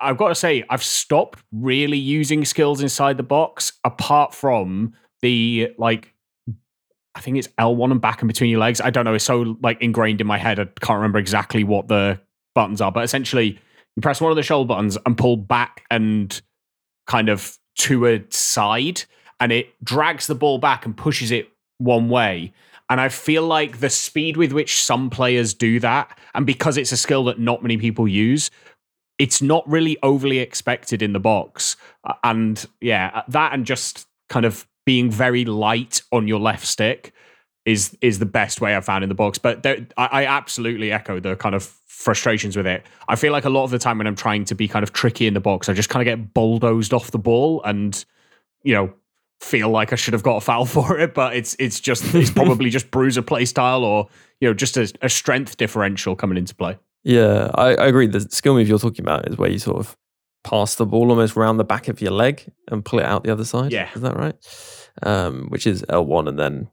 I've 0.00 0.16
got 0.16 0.28
to 0.28 0.34
say, 0.34 0.64
I've 0.70 0.84
stopped 0.84 1.42
really 1.52 1.98
using 1.98 2.44
skills 2.44 2.80
inside 2.80 3.16
the 3.16 3.24
box 3.24 3.72
apart 3.82 4.34
from 4.34 4.94
the 5.20 5.72
like 5.78 6.13
I 7.14 7.20
think 7.20 7.36
it's 7.36 7.48
L1 7.58 7.92
and 7.92 8.00
back 8.00 8.22
and 8.22 8.28
between 8.28 8.50
your 8.50 8.60
legs. 8.60 8.80
I 8.80 8.90
don't 8.90 9.04
know. 9.04 9.14
It's 9.14 9.24
so 9.24 9.56
like 9.62 9.80
ingrained 9.80 10.20
in 10.20 10.26
my 10.26 10.38
head. 10.38 10.58
I 10.58 10.64
can't 10.80 10.96
remember 10.96 11.18
exactly 11.18 11.64
what 11.64 11.88
the 11.88 12.20
buttons 12.54 12.80
are, 12.80 12.90
but 12.90 13.04
essentially 13.04 13.58
you 13.96 14.02
press 14.02 14.20
one 14.20 14.32
of 14.32 14.36
the 14.36 14.42
shoulder 14.42 14.68
buttons 14.68 14.98
and 15.06 15.16
pull 15.16 15.36
back 15.36 15.84
and 15.90 16.40
kind 17.06 17.28
of 17.28 17.56
to 17.76 18.06
a 18.06 18.24
side 18.30 19.02
and 19.40 19.52
it 19.52 19.72
drags 19.84 20.26
the 20.26 20.34
ball 20.34 20.58
back 20.58 20.86
and 20.86 20.96
pushes 20.96 21.30
it 21.30 21.48
one 21.78 22.08
way. 22.08 22.52
And 22.90 23.00
I 23.00 23.08
feel 23.08 23.46
like 23.46 23.80
the 23.80 23.90
speed 23.90 24.36
with 24.36 24.52
which 24.52 24.82
some 24.82 25.08
players 25.08 25.54
do 25.54 25.80
that, 25.80 26.18
and 26.34 26.44
because 26.44 26.76
it's 26.76 26.92
a 26.92 26.96
skill 26.96 27.24
that 27.24 27.38
not 27.38 27.62
many 27.62 27.78
people 27.78 28.06
use, 28.06 28.50
it's 29.18 29.40
not 29.40 29.68
really 29.68 29.96
overly 30.02 30.38
expected 30.38 31.02
in 31.02 31.12
the 31.12 31.20
box. 31.20 31.76
And 32.22 32.64
yeah, 32.80 33.22
that 33.28 33.54
and 33.54 33.64
just 33.64 34.06
kind 34.28 34.44
of 34.44 34.66
being 34.84 35.10
very 35.10 35.44
light 35.44 36.02
on 36.12 36.28
your 36.28 36.40
left 36.40 36.66
stick 36.66 37.12
is 37.64 37.96
is 38.00 38.18
the 38.18 38.26
best 38.26 38.60
way 38.60 38.74
I've 38.74 38.84
found 38.84 39.02
in 39.02 39.08
the 39.08 39.14
box. 39.14 39.38
But 39.38 39.62
there, 39.62 39.86
I, 39.96 40.06
I 40.06 40.26
absolutely 40.26 40.92
echo 40.92 41.20
the 41.20 41.36
kind 41.36 41.54
of 41.54 41.64
frustrations 41.86 42.56
with 42.56 42.66
it. 42.66 42.84
I 43.08 43.16
feel 43.16 43.32
like 43.32 43.44
a 43.44 43.50
lot 43.50 43.64
of 43.64 43.70
the 43.70 43.78
time 43.78 43.98
when 43.98 44.06
I'm 44.06 44.16
trying 44.16 44.44
to 44.46 44.54
be 44.54 44.68
kind 44.68 44.82
of 44.82 44.92
tricky 44.92 45.26
in 45.26 45.34
the 45.34 45.40
box, 45.40 45.68
I 45.68 45.72
just 45.72 45.88
kind 45.88 46.06
of 46.06 46.18
get 46.18 46.34
bulldozed 46.34 46.92
off 46.92 47.10
the 47.10 47.18
ball 47.18 47.62
and 47.64 48.04
you 48.62 48.74
know 48.74 48.92
feel 49.40 49.68
like 49.68 49.92
I 49.92 49.96
should 49.96 50.14
have 50.14 50.22
got 50.22 50.36
a 50.36 50.40
foul 50.40 50.66
for 50.66 50.98
it. 50.98 51.14
But 51.14 51.36
it's 51.36 51.56
it's 51.58 51.80
just 51.80 52.14
it's 52.14 52.30
probably 52.42 52.70
just 52.70 52.90
bruiser 52.90 53.22
play 53.22 53.44
style 53.44 53.84
or 53.84 54.08
you 54.40 54.48
know 54.48 54.54
just 54.54 54.76
a, 54.76 54.92
a 55.00 55.08
strength 55.08 55.56
differential 55.56 56.14
coming 56.16 56.36
into 56.36 56.54
play. 56.54 56.78
Yeah, 57.02 57.50
I, 57.54 57.74
I 57.74 57.86
agree. 57.86 58.06
The 58.06 58.20
skill 58.20 58.54
move 58.54 58.66
you're 58.66 58.78
talking 58.78 59.04
about 59.04 59.28
is 59.28 59.36
where 59.36 59.50
you 59.50 59.58
sort 59.58 59.78
of 59.78 59.96
pass 60.44 60.74
the 60.76 60.86
ball 60.86 61.10
almost 61.10 61.34
round 61.36 61.58
the 61.58 61.64
back 61.64 61.88
of 61.88 62.00
your 62.00 62.12
leg 62.12 62.44
and 62.70 62.84
pull 62.84 62.98
it 63.00 63.04
out 63.04 63.24
the 63.24 63.32
other 63.32 63.44
side. 63.44 63.72
Yeah. 63.72 63.88
Is 63.94 64.02
that 64.02 64.16
right? 64.16 64.34
Um, 65.02 65.46
which 65.48 65.66
is 65.66 65.82
L1 65.88 66.28
and 66.28 66.38
then 66.38 66.68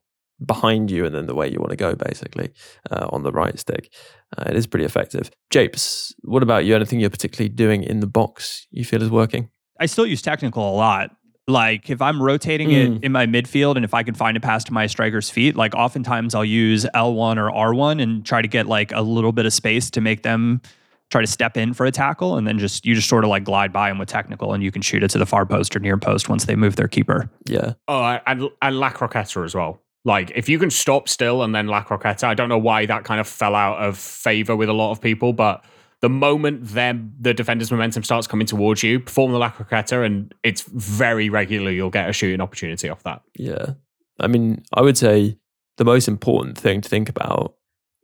behind 0.45 0.91
you 0.91 1.05
and 1.05 1.13
then 1.15 1.25
the 1.27 1.35
way 1.35 1.47
you 1.49 1.59
want 1.59 1.69
to 1.71 1.75
go, 1.75 1.95
basically, 1.95 2.51
uh, 2.89 3.07
on 3.11 3.23
the 3.23 3.31
right 3.31 3.57
stick. 3.57 3.91
Uh, 4.37 4.43
it 4.47 4.55
is 4.55 4.67
pretty 4.67 4.85
effective. 4.85 5.31
Japes, 5.51 6.13
what 6.23 6.43
about 6.43 6.65
you? 6.65 6.75
Anything 6.75 6.99
you're 6.99 7.09
particularly 7.09 7.49
doing 7.49 7.83
in 7.83 7.99
the 7.99 8.07
box 8.07 8.67
you 8.71 8.83
feel 8.85 9.01
is 9.01 9.09
working? 9.09 9.49
I 9.79 9.85
still 9.87 10.05
use 10.05 10.21
technical 10.21 10.69
a 10.69 10.75
lot. 10.75 11.11
Like 11.47 11.89
if 11.89 12.01
I'm 12.01 12.21
rotating 12.21 12.69
Mm. 12.69 12.97
it 12.97 13.03
in 13.03 13.11
my 13.11 13.25
midfield 13.25 13.75
and 13.75 13.83
if 13.83 13.93
I 13.93 14.03
can 14.03 14.13
find 14.13 14.37
a 14.37 14.39
pass 14.39 14.63
to 14.65 14.73
my 14.73 14.85
striker's 14.87 15.29
feet, 15.29 15.55
like 15.55 15.73
oftentimes 15.75 16.35
I'll 16.35 16.45
use 16.45 16.85
L1 16.95 17.37
or 17.37 17.49
R1 17.51 18.01
and 18.01 18.25
try 18.25 18.41
to 18.41 18.47
get 18.47 18.67
like 18.67 18.91
a 18.91 19.01
little 19.01 19.31
bit 19.31 19.45
of 19.45 19.53
space 19.53 19.89
to 19.91 20.01
make 20.01 20.23
them 20.23 20.61
try 21.11 21.21
to 21.21 21.27
step 21.27 21.57
in 21.57 21.73
for 21.73 21.85
a 21.85 21.91
tackle 21.91 22.37
and 22.37 22.47
then 22.47 22.57
just 22.57 22.85
you 22.85 22.95
just 22.95 23.09
sort 23.09 23.23
of 23.23 23.29
like 23.29 23.43
glide 23.43 23.71
by 23.71 23.89
them 23.89 23.99
with 23.99 24.07
technical 24.07 24.53
and 24.53 24.63
you 24.63 24.71
can 24.71 24.81
shoot 24.81 25.03
it 25.03 25.09
to 25.09 25.17
the 25.17 25.25
far 25.25 25.45
post 25.45 25.75
or 25.75 25.79
near 25.79 25.97
post 25.97 26.29
once 26.29 26.45
they 26.45 26.55
move 26.55 26.77
their 26.77 26.87
keeper. 26.87 27.29
Yeah. 27.45 27.73
Oh, 27.87 28.17
and 28.25 28.49
and 28.61 28.79
La 28.79 28.91
Croqueta 28.91 29.43
as 29.43 29.53
well. 29.53 29.81
Like 30.03 30.31
if 30.33 30.49
you 30.49 30.57
can 30.57 30.71
stop 30.71 31.07
still 31.07 31.43
and 31.43 31.53
then 31.53 31.67
La 31.67 31.83
Croqueta, 31.83 32.23
I 32.23 32.33
don't 32.33 32.49
know 32.49 32.57
why 32.57 32.85
that 32.85 33.03
kind 33.03 33.19
of 33.19 33.27
fell 33.27 33.53
out 33.53 33.77
of 33.83 33.97
favor 33.97 34.55
with 34.55 34.69
a 34.69 34.73
lot 34.73 34.91
of 34.91 35.01
people, 35.01 35.33
but 35.33 35.63
the 35.99 36.09
moment 36.09 36.65
them 36.69 37.13
the 37.19 37.33
defender's 37.33 37.71
momentum 37.71 38.03
starts 38.03 38.25
coming 38.25 38.47
towards 38.47 38.81
you, 38.81 38.99
perform 38.99 39.31
the 39.33 39.37
La 39.37 39.51
Croqueta, 39.51 40.03
and 40.03 40.33
it's 40.43 40.61
very 40.63 41.29
regular 41.29 41.69
you'll 41.71 41.91
get 41.91 42.09
a 42.09 42.13
shooting 42.13 42.41
opportunity 42.41 42.89
off 42.89 43.03
that. 43.03 43.21
Yeah. 43.35 43.73
I 44.19 44.27
mean, 44.27 44.63
I 44.73 44.81
would 44.81 44.97
say 44.97 45.37
the 45.77 45.85
most 45.85 46.07
important 46.07 46.57
thing 46.57 46.81
to 46.81 46.89
think 46.89 47.09
about 47.09 47.55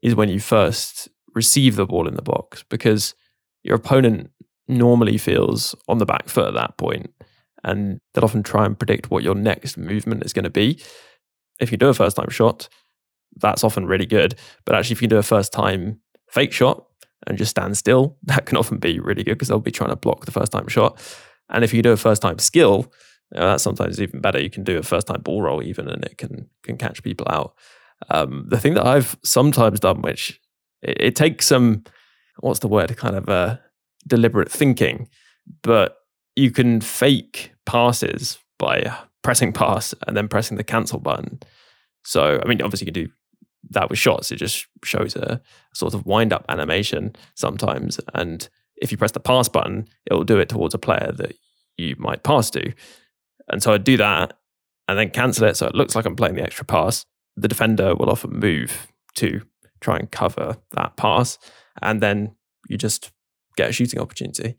is 0.04 0.14
when 0.14 0.30
you 0.30 0.40
first 0.40 1.10
receive 1.38 1.76
the 1.78 1.86
ball 1.86 2.08
in 2.08 2.16
the 2.16 2.22
box 2.22 2.64
because 2.70 3.16
your 3.64 3.76
opponent 3.76 4.32
normally 4.68 5.18
feels 5.18 5.76
on 5.88 6.00
the 6.00 6.06
back 6.06 6.28
foot 6.28 6.48
at 6.48 6.54
that 6.56 6.78
point 6.78 7.14
and 7.64 8.00
they'll 8.14 8.26
often 8.26 8.44
try 8.44 8.66
and 8.66 8.78
predict 8.78 9.10
what 9.10 9.24
your 9.24 9.36
next 9.36 9.78
movement 9.78 10.26
is 10.26 10.34
going 10.34 10.44
to 10.44 10.50
be. 10.50 10.82
If 11.60 11.72
you 11.72 11.78
do 11.78 11.88
a 11.88 11.94
first 11.94 12.18
time 12.18 12.30
shot, 12.30 12.68
that's 13.38 13.64
often 13.64 13.86
really 13.86 14.06
good. 14.06 14.36
But 14.66 14.76
actually, 14.76 14.96
if 14.96 15.02
you 15.02 15.08
do 15.08 15.18
a 15.18 15.24
first 15.24 15.54
time 15.54 16.00
fake 16.30 16.54
shot 16.54 16.86
and 17.26 17.38
just 17.38 17.52
stand 17.52 17.78
still, 17.78 18.18
that 18.24 18.46
can 18.46 18.58
often 18.58 18.78
be 18.78 19.00
really 19.00 19.24
good 19.24 19.34
because 19.34 19.48
they'll 19.48 19.60
be 19.60 19.72
trying 19.72 19.90
to 19.92 19.96
block 19.96 20.26
the 20.26 20.32
first 20.32 20.52
time 20.52 20.68
shot. 20.68 21.00
And 21.50 21.64
if 21.64 21.74
you 21.74 21.82
do 21.82 21.92
a 21.92 21.98
first 21.98 22.22
time 22.22 22.40
skill, 22.40 22.92
uh, 23.36 23.46
that's 23.46 23.64
sometimes 23.64 24.02
even 24.02 24.22
better. 24.22 24.42
You 24.42 24.50
can 24.50 24.64
do 24.64 24.78
a 24.78 24.84
first 24.84 25.08
time 25.08 25.22
ball 25.22 25.42
roll 25.42 25.62
even, 25.62 25.90
and 25.90 26.04
it 26.04 26.18
can 26.18 26.50
can 26.64 26.78
catch 26.78 27.04
people 27.04 27.28
out. 27.30 27.54
Um, 28.10 28.46
the 28.48 28.60
thing 28.60 28.76
that 28.76 28.86
I've 28.86 29.18
sometimes 29.24 29.80
done, 29.80 30.02
which 30.02 30.40
it, 30.82 30.98
it 31.00 31.16
takes 31.16 31.46
some, 31.48 31.84
what's 32.40 32.60
the 32.60 32.68
word, 32.68 32.96
kind 32.98 33.16
of 33.16 33.30
uh, 33.30 33.58
deliberate 34.08 34.52
thinking, 34.52 35.10
but 35.64 35.98
you 36.36 36.52
can 36.52 36.82
fake 36.82 37.52
passes 37.66 38.38
by 38.60 38.96
pressing 39.24 39.52
pass 39.52 39.94
and 40.08 40.16
then 40.16 40.28
pressing 40.28 40.58
the 40.58 40.64
cancel 40.64 41.00
button. 41.00 41.40
So, 42.04 42.40
I 42.44 42.48
mean, 42.48 42.62
obviously 42.62 42.86
you 42.88 42.94
can 42.94 43.04
do 43.06 43.12
that 43.72 43.90
with 43.90 44.00
shots. 44.00 44.32
It 44.32 44.38
just 44.38 44.68
shows 44.84 45.16
a 45.16 45.42
sort 45.74 45.94
of 45.94 46.06
wind 46.06 46.32
up 46.32 46.46
animation 46.48 47.16
sometimes. 47.36 48.00
And 48.14 48.48
if 48.78 48.92
you 48.92 48.98
press 48.98 49.12
the 49.12 49.20
pass 49.20 49.50
button, 49.50 49.88
it 50.06 50.14
will 50.14 50.24
do 50.24 50.40
it 50.40 50.50
towards 50.50 50.74
a 50.74 50.80
player 50.80 51.12
that 51.18 51.36
you 51.78 51.96
might 51.98 52.24
pass 52.24 52.50
to. 52.52 52.72
And 53.50 53.62
so 53.62 53.74
I'd 53.74 53.84
do 53.84 53.98
that 53.98 54.34
and 54.88 54.98
then 54.98 55.10
cancel 55.10 55.48
it. 55.48 55.58
So 55.58 55.68
it 55.68 55.76
looks 55.76 55.96
like 55.96 56.06
I'm 56.06 56.16
playing 56.16 56.36
the 56.36 56.44
extra 56.44 56.66
pass. 56.66 57.06
The 57.36 57.48
defender 57.48 57.96
will 57.96 58.10
often 58.10 58.40
move 58.40 58.88
to 59.16 59.42
try 59.82 59.98
and 59.98 60.12
cover 60.12 60.58
that 60.76 60.98
pass. 60.98 61.38
And 61.82 62.02
then 62.02 62.36
you 62.70 62.78
just 62.78 63.12
get 63.56 63.70
a 63.70 63.74
shooting 63.74 64.00
opportunity. 64.00 64.56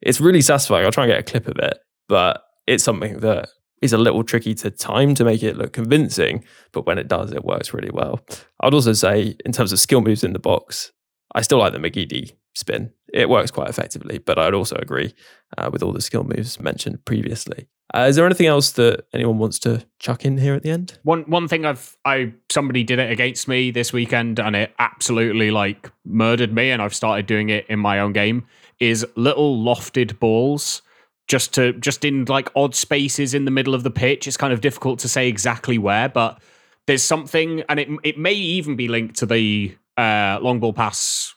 It's 0.00 0.20
really 0.20 0.42
satisfying. 0.42 0.84
I'll 0.84 0.92
try 0.92 1.04
and 1.04 1.12
get 1.12 1.20
a 1.20 1.22
clip 1.22 1.48
of 1.48 1.58
it, 1.58 1.78
but 2.08 2.42
it's 2.66 2.84
something 2.84 3.20
that 3.20 3.48
is 3.80 3.92
a 3.92 3.98
little 3.98 4.22
tricky 4.22 4.54
to 4.54 4.70
time 4.70 5.14
to 5.16 5.24
make 5.24 5.42
it 5.42 5.56
look 5.56 5.72
convincing. 5.72 6.44
But 6.72 6.86
when 6.86 6.98
it 6.98 7.08
does, 7.08 7.32
it 7.32 7.44
works 7.44 7.74
really 7.74 7.90
well. 7.90 8.20
I'd 8.60 8.74
also 8.74 8.92
say, 8.92 9.36
in 9.44 9.52
terms 9.52 9.72
of 9.72 9.80
skill 9.80 10.00
moves 10.00 10.22
in 10.22 10.32
the 10.32 10.38
box, 10.38 10.92
I 11.34 11.42
still 11.42 11.58
like 11.58 11.72
the 11.72 11.78
McGeady 11.78 12.32
spin. 12.54 12.92
It 13.12 13.28
works 13.28 13.50
quite 13.50 13.68
effectively, 13.68 14.18
but 14.18 14.38
I'd 14.38 14.54
also 14.54 14.76
agree 14.76 15.14
uh, 15.56 15.70
with 15.72 15.82
all 15.82 15.92
the 15.92 16.00
skill 16.00 16.24
moves 16.24 16.60
mentioned 16.60 17.04
previously. 17.04 17.68
Uh, 17.94 18.06
is 18.08 18.16
there 18.16 18.24
anything 18.24 18.46
else 18.46 18.72
that 18.72 19.04
anyone 19.12 19.38
wants 19.38 19.58
to 19.60 19.84
chuck 19.98 20.24
in 20.24 20.38
here 20.38 20.54
at 20.54 20.62
the 20.62 20.70
end? 20.70 20.98
One 21.02 21.22
one 21.22 21.46
thing 21.46 21.66
I've 21.66 21.96
I 22.04 22.32
somebody 22.50 22.84
did 22.84 22.98
it 22.98 23.10
against 23.10 23.48
me 23.48 23.70
this 23.70 23.92
weekend 23.92 24.40
and 24.40 24.56
it 24.56 24.72
absolutely 24.78 25.50
like 25.50 25.90
murdered 26.04 26.54
me 26.54 26.70
and 26.70 26.80
I've 26.80 26.94
started 26.94 27.26
doing 27.26 27.50
it 27.50 27.66
in 27.68 27.78
my 27.78 28.00
own 28.00 28.14
game 28.14 28.46
is 28.80 29.06
little 29.14 29.62
lofted 29.62 30.18
balls 30.18 30.80
just 31.28 31.52
to 31.54 31.74
just 31.74 32.04
in 32.04 32.24
like 32.26 32.50
odd 32.56 32.74
spaces 32.74 33.34
in 33.34 33.44
the 33.44 33.50
middle 33.50 33.74
of 33.74 33.82
the 33.82 33.90
pitch. 33.90 34.26
It's 34.26 34.36
kind 34.38 34.52
of 34.52 34.62
difficult 34.62 34.98
to 35.00 35.08
say 35.08 35.28
exactly 35.28 35.76
where, 35.76 36.08
but 36.08 36.40
there's 36.86 37.02
something, 37.02 37.62
and 37.68 37.78
it 37.78 37.88
it 38.02 38.18
may 38.18 38.34
even 38.34 38.76
be 38.76 38.88
linked 38.88 39.16
to 39.16 39.26
the 39.26 39.76
uh, 39.96 40.38
long 40.40 40.60
ball 40.60 40.72
pass 40.72 41.34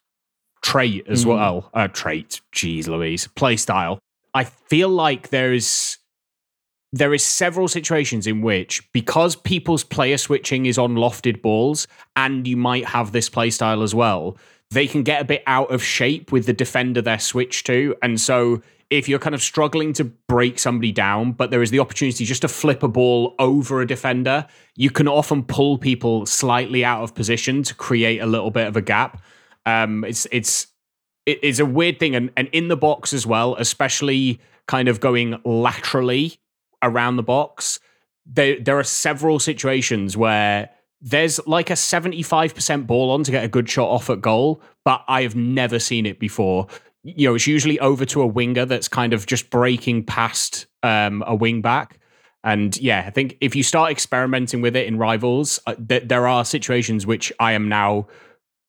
trait 0.66 1.06
as 1.08 1.24
Mm. 1.24 1.28
well. 1.28 1.70
Uh, 1.74 1.88
trait, 1.88 2.42
geez, 2.52 2.88
Louise, 2.88 3.28
play 3.36 3.56
style. 3.56 4.00
I 4.34 4.46
feel 4.46 4.90
like 4.90 5.30
there 5.30 5.54
is 5.54 5.98
there 6.92 7.14
is 7.14 7.24
several 7.26 7.68
situations 7.68 8.26
in 8.26 8.42
which 8.42 8.82
because 8.94 9.36
people's 9.36 9.84
player 9.84 10.18
switching 10.18 10.66
is 10.66 10.78
on 10.78 10.96
lofted 10.96 11.42
balls 11.42 11.88
and 12.16 12.48
you 12.48 12.56
might 12.56 12.86
have 12.86 13.12
this 13.12 13.28
play 13.28 13.50
style 13.50 13.84
as 13.84 13.94
well 13.94 14.38
they 14.72 14.88
can 14.88 15.04
get 15.04 15.20
a 15.22 15.26
bit 15.26 15.44
out 15.46 15.70
of 15.72 15.84
shape 15.84 16.32
with 16.32 16.46
the 16.46 16.54
defender 16.54 17.02
they're 17.02 17.20
switched 17.20 17.66
to 17.66 17.94
and 18.02 18.22
so 18.22 18.62
if 18.90 19.10
you're 19.10 19.20
kind 19.20 19.36
of 19.36 19.42
struggling 19.42 19.92
to 19.92 20.06
break 20.30 20.58
somebody 20.58 20.92
down 20.94 21.34
but 21.34 21.52
there 21.52 21.62
is 21.62 21.70
the 21.72 21.80
opportunity 21.80 22.24
just 22.24 22.44
to 22.44 22.48
flip 22.48 22.82
a 22.82 22.88
ball 22.88 23.36
over 23.40 23.82
a 23.82 23.88
defender 23.88 24.46
you 24.78 24.90
can 24.90 25.08
often 25.08 25.44
pull 25.44 25.78
people 25.78 26.26
slightly 26.26 26.86
out 26.86 27.04
of 27.04 27.14
position 27.14 27.62
to 27.62 27.74
create 27.76 28.20
a 28.20 28.26
little 28.26 28.52
bit 28.52 28.68
of 28.68 28.78
a 28.78 28.82
gap 28.82 29.22
um 29.66 30.04
it's 30.04 30.28
it's 30.32 30.68
it 31.26 31.44
is 31.44 31.60
a 31.60 31.66
weird 31.66 32.00
thing 32.00 32.16
and, 32.16 32.32
and 32.38 32.48
in 32.52 32.68
the 32.68 32.78
box 32.78 33.14
as 33.14 33.26
well 33.26 33.56
especially 33.60 34.40
kind 34.68 34.88
of 34.88 35.00
going 35.00 35.40
laterally 35.44 36.40
around 36.82 37.16
the 37.16 37.24
box 37.24 37.80
there 38.26 38.60
there 38.60 38.78
are 38.78 38.84
several 38.84 39.40
situations 39.40 40.18
where 40.18 40.70
there's 41.02 41.46
like 41.46 41.70
a 41.70 41.74
75% 41.74 42.88
ball 42.88 43.12
on 43.12 43.24
to 43.24 43.32
get 43.32 43.44
a 43.44 43.48
good 43.48 43.70
shot 43.70 43.90
off 43.90 44.10
at 44.10 44.22
goal 44.22 44.62
but 44.84 45.04
i 45.08 45.22
have 45.22 45.36
never 45.36 45.80
seen 45.80 46.06
it 46.06 46.20
before. 46.20 46.68
You 47.04 47.30
know 47.30 47.36
it's 47.36 47.48
usually 47.48 47.80
over 47.80 48.06
to 48.06 48.22
a 48.22 48.28
winger 48.28 48.66
that's 48.66 48.88
kind 48.88 49.14
of 49.14 49.28
just 49.28 49.50
breaking 49.52 50.06
past 50.06 50.66
um, 50.82 51.24
a 51.28 51.36
wing 51.36 51.62
back. 51.62 52.00
And 52.44 52.76
yeah 52.78 53.04
i 53.06 53.10
think 53.10 53.38
if 53.42 53.56
you 53.56 53.64
start 53.64 53.92
experimenting 53.92 54.62
with 54.62 54.76
it 54.76 54.88
in 54.88 54.98
rivals 54.98 55.60
uh, 55.68 55.76
th- 55.76 56.08
there 56.08 56.28
are 56.28 56.46
situations 56.46 57.06
which 57.06 57.32
i 57.40 57.52
am 57.54 57.70
now 57.70 58.08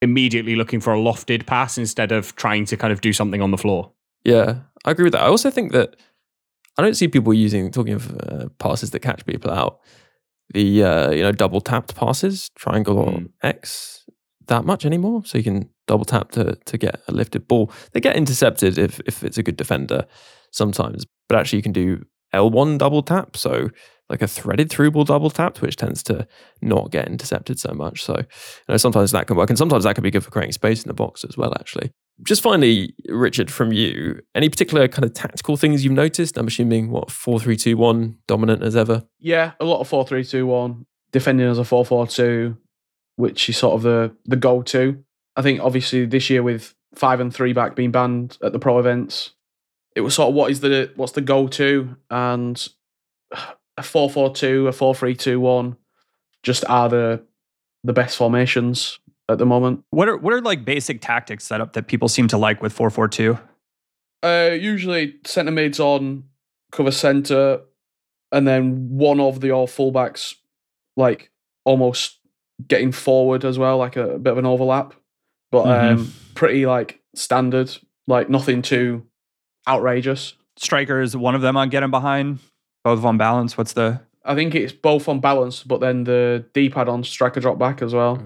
immediately 0.02 0.56
looking 0.56 0.80
for 0.80 0.92
a 0.92 0.98
lofted 0.98 1.46
pass 1.46 1.78
instead 1.78 2.12
of 2.12 2.34
trying 2.36 2.64
to 2.66 2.76
kind 2.76 2.92
of 2.92 3.00
do 3.00 3.12
something 3.12 3.40
on 3.40 3.50
the 3.50 3.58
floor 3.58 3.92
Yeah, 4.24 4.60
I 4.84 4.90
agree 4.90 5.04
with 5.04 5.12
that. 5.12 5.22
I 5.22 5.28
also 5.28 5.50
think 5.50 5.72
that 5.72 5.96
I 6.78 6.82
don't 6.82 6.96
see 6.96 7.08
people 7.08 7.32
using 7.32 7.70
talking 7.70 7.94
of 7.94 8.14
uh, 8.20 8.48
passes 8.58 8.90
that 8.90 9.00
catch 9.00 9.24
people 9.24 9.50
out. 9.50 9.80
The 10.52 10.84
uh, 10.84 11.10
you 11.10 11.22
know 11.22 11.32
double 11.32 11.60
tapped 11.60 11.94
passes, 11.96 12.50
triangle 12.50 12.98
or 12.98 13.20
X, 13.42 14.04
that 14.46 14.64
much 14.64 14.84
anymore. 14.84 15.22
So 15.24 15.38
you 15.38 15.44
can 15.44 15.70
double 15.86 16.04
tap 16.04 16.30
to 16.32 16.56
to 16.56 16.78
get 16.78 17.00
a 17.08 17.12
lifted 17.12 17.48
ball. 17.48 17.72
They 17.92 18.00
get 18.00 18.16
intercepted 18.16 18.78
if 18.78 19.00
if 19.06 19.24
it's 19.24 19.38
a 19.38 19.42
good 19.42 19.56
defender 19.56 20.06
sometimes, 20.50 21.06
but 21.28 21.38
actually 21.38 21.58
you 21.58 21.62
can 21.62 21.72
do 21.72 22.04
L1 22.34 22.78
double 22.78 23.02
tap. 23.02 23.36
So 23.36 23.70
like 24.08 24.22
a 24.22 24.28
threaded 24.28 24.70
through 24.70 24.90
ball 24.90 25.04
double 25.04 25.30
tapped, 25.30 25.60
which 25.60 25.76
tends 25.76 26.02
to 26.04 26.26
not 26.62 26.90
get 26.90 27.08
intercepted 27.08 27.58
so 27.58 27.72
much. 27.72 28.04
So 28.04 28.16
you 28.16 28.24
know 28.68 28.76
sometimes 28.76 29.12
that 29.12 29.26
can 29.26 29.36
work, 29.36 29.50
and 29.50 29.58
sometimes 29.58 29.84
that 29.84 29.94
can 29.94 30.02
be 30.02 30.10
good 30.10 30.24
for 30.24 30.30
creating 30.30 30.52
space 30.52 30.82
in 30.82 30.88
the 30.88 30.94
box 30.94 31.24
as 31.24 31.36
well. 31.36 31.52
Actually, 31.58 31.90
just 32.22 32.42
finally, 32.42 32.94
Richard, 33.08 33.50
from 33.50 33.72
you, 33.72 34.20
any 34.34 34.48
particular 34.48 34.88
kind 34.88 35.04
of 35.04 35.12
tactical 35.12 35.56
things 35.56 35.84
you've 35.84 35.92
noticed? 35.92 36.38
I'm 36.38 36.46
assuming 36.46 36.90
what 36.90 37.10
four 37.10 37.40
three 37.40 37.56
two 37.56 37.76
one 37.76 38.18
dominant 38.26 38.62
as 38.62 38.76
ever. 38.76 39.04
Yeah, 39.18 39.52
a 39.60 39.64
lot 39.64 39.80
of 39.80 39.88
four 39.88 40.06
three 40.06 40.24
two 40.24 40.46
one, 40.46 40.86
defending 41.12 41.48
as 41.48 41.58
a 41.58 41.64
four 41.64 41.84
four 41.84 42.06
two, 42.06 42.56
which 43.16 43.48
is 43.48 43.56
sort 43.56 43.74
of 43.74 43.82
the 43.82 44.14
the 44.24 44.36
go 44.36 44.62
to. 44.62 45.02
I 45.36 45.42
think 45.42 45.60
obviously 45.60 46.06
this 46.06 46.30
year 46.30 46.42
with 46.42 46.74
five 46.94 47.20
and 47.20 47.34
three 47.34 47.52
back 47.52 47.76
being 47.76 47.90
banned 47.90 48.38
at 48.42 48.52
the 48.52 48.58
pro 48.58 48.78
events, 48.78 49.32
it 49.94 50.00
was 50.00 50.14
sort 50.14 50.28
of 50.28 50.34
what 50.34 50.50
is 50.50 50.60
the 50.60 50.92
what's 50.96 51.12
the 51.12 51.20
go 51.20 51.48
to 51.48 51.96
and 52.10 52.68
a 53.76 53.82
four 53.82 54.08
four 54.10 54.34
two, 54.34 54.68
a 54.68 54.72
four 54.72 54.94
three 54.94 55.14
two 55.14 55.40
one, 55.40 55.76
just 56.42 56.64
are 56.68 56.88
the 56.88 57.22
the 57.84 57.92
best 57.92 58.16
formations 58.16 58.98
at 59.28 59.38
the 59.38 59.46
moment. 59.46 59.82
What 59.90 60.08
are 60.08 60.16
what 60.16 60.32
are 60.34 60.40
like 60.40 60.64
basic 60.64 61.00
tactics 61.00 61.44
set 61.44 61.60
up 61.60 61.72
that 61.74 61.86
people 61.86 62.08
seem 62.08 62.28
to 62.28 62.38
like 62.38 62.62
with 62.62 62.72
four 62.72 62.90
four 62.90 63.08
two? 63.08 63.38
Uh, 64.22 64.50
usually 64.58 65.16
centre 65.24 65.52
mids 65.52 65.78
on 65.78 66.24
cover 66.72 66.90
centre, 66.90 67.60
and 68.32 68.46
then 68.48 68.88
one 68.88 69.20
of 69.20 69.40
the 69.40 69.50
all 69.52 69.66
fullbacks, 69.68 70.34
like 70.96 71.30
almost 71.64 72.18
getting 72.66 72.90
forward 72.92 73.44
as 73.44 73.58
well, 73.58 73.76
like 73.76 73.96
a, 73.96 74.18
bit 74.18 74.32
of 74.32 74.38
an 74.38 74.46
overlap, 74.46 74.94
but 75.52 75.64
Mhm. 75.66 75.92
um, 75.94 76.12
pretty 76.34 76.64
like 76.64 77.00
standard, 77.14 77.76
like 78.06 78.30
nothing 78.30 78.62
too 78.62 79.04
outrageous. 79.68 80.34
Striker 80.56 81.00
is 81.02 81.14
one 81.16 81.34
of 81.34 81.42
them 81.42 81.56
on 81.56 81.68
getting 81.68 81.90
behind, 81.90 82.38
both 82.86 83.04
on 83.04 83.18
balance. 83.18 83.58
What's 83.58 83.72
the 83.72 84.00
I 84.24 84.36
think 84.36 84.54
it's 84.54 84.72
both 84.72 85.08
on 85.08 85.18
balance, 85.18 85.64
but 85.64 85.80
then 85.80 86.04
the 86.04 86.44
D 86.52 86.68
pad 86.68 86.88
on 86.88 87.02
striker 87.02 87.40
drop 87.40 87.58
back 87.58 87.82
as 87.82 87.92
well. 87.92 88.22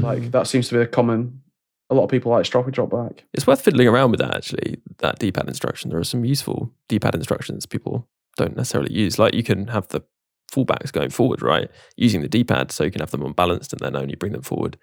Like 0.00 0.30
that 0.30 0.46
seems 0.46 0.68
to 0.68 0.76
be 0.76 0.80
a 0.80 0.86
common. 0.86 1.42
A 1.90 1.94
lot 1.94 2.04
of 2.04 2.10
people 2.10 2.30
like 2.32 2.46
striker 2.46 2.70
drop 2.70 2.90
back. 2.90 3.24
It's 3.34 3.46
worth 3.46 3.60
fiddling 3.60 3.88
around 3.88 4.10
with 4.12 4.20
that 4.20 4.34
actually. 4.34 4.78
That 4.98 5.18
D-pad 5.18 5.48
instruction. 5.48 5.90
There 5.90 5.98
are 5.98 6.04
some 6.04 6.24
useful 6.24 6.72
D-pad 6.88 7.14
instructions 7.14 7.66
people 7.66 8.08
don't 8.36 8.56
necessarily 8.56 8.92
use. 8.92 9.18
Like 9.18 9.34
you 9.34 9.42
can 9.42 9.66
have 9.66 9.88
the 9.88 10.02
fullbacks 10.50 10.92
going 10.92 11.10
forward, 11.10 11.42
right, 11.42 11.68
using 11.96 12.22
the 12.22 12.28
D-pad, 12.28 12.70
so 12.70 12.84
you 12.84 12.90
can 12.90 13.00
have 13.00 13.10
them 13.10 13.22
on 13.22 13.28
unbalanced 13.28 13.72
and 13.72 13.80
then 13.80 13.96
only 13.96 14.14
bring 14.14 14.32
them 14.32 14.42
forward 14.42 14.78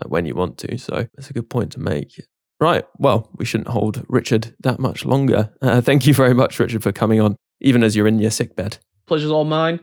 uh, 0.00 0.06
when 0.08 0.26
you 0.26 0.34
want 0.34 0.58
to. 0.58 0.78
So 0.78 1.08
that's 1.14 1.30
a 1.30 1.32
good 1.32 1.48
point 1.50 1.72
to 1.72 1.80
make. 1.80 2.20
Right. 2.60 2.84
Well, 2.98 3.28
we 3.34 3.44
shouldn't 3.44 3.68
hold 3.68 4.04
Richard 4.08 4.54
that 4.60 4.78
much 4.78 5.04
longer. 5.04 5.50
Uh, 5.62 5.80
thank 5.80 6.06
you 6.06 6.14
very 6.14 6.34
much, 6.34 6.60
Richard, 6.60 6.82
for 6.82 6.92
coming 6.92 7.20
on, 7.20 7.34
even 7.62 7.82
as 7.82 7.96
you're 7.96 8.06
in 8.06 8.18
your 8.18 8.30
sick 8.30 8.54
bed. 8.54 8.78
Pleasure's 9.06 9.30
all 9.30 9.44
mine. 9.44 9.80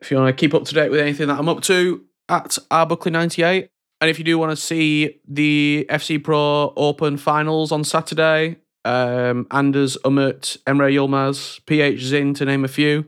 If 0.00 0.10
you 0.10 0.16
want 0.16 0.28
to 0.28 0.40
keep 0.40 0.54
up 0.54 0.64
to 0.64 0.74
date 0.74 0.90
with 0.90 1.00
anything 1.00 1.28
that 1.28 1.38
I'm 1.38 1.48
up 1.48 1.62
to, 1.62 2.04
at 2.28 2.58
rbuckley98. 2.70 3.68
And 4.00 4.10
if 4.10 4.18
you 4.18 4.24
do 4.24 4.38
want 4.38 4.50
to 4.50 4.56
see 4.56 5.20
the 5.26 5.86
FC 5.88 6.22
Pro 6.22 6.72
Open 6.76 7.16
finals 7.16 7.72
on 7.72 7.84
Saturday, 7.84 8.56
um, 8.84 9.46
Anders 9.50 9.96
Umert, 10.04 10.58
Emre 10.64 10.92
Yilmaz, 10.92 11.64
PH 11.66 12.02
Zin, 12.02 12.34
to 12.34 12.44
name 12.44 12.64
a 12.64 12.68
few, 12.68 13.06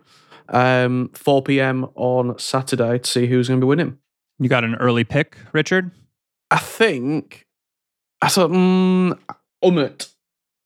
um, 0.49 1.11
4 1.13 1.43
p.m. 1.43 1.87
on 1.97 2.39
Saturday 2.39 2.99
to 2.99 3.11
see 3.11 3.27
who's 3.27 3.49
going 3.49 3.61
to 3.61 3.65
be 3.65 3.69
winning. 3.69 3.99
you 4.39 4.49
got 4.49 4.65
an 4.65 4.77
early 4.77 5.05
pick, 5.05 5.37
Richard? 5.53 5.91
I 6.51 6.59
think 6.59 7.47
I 8.23 8.29
thought 8.29 8.51
mm, 8.51 9.19
Umert. 9.63 10.13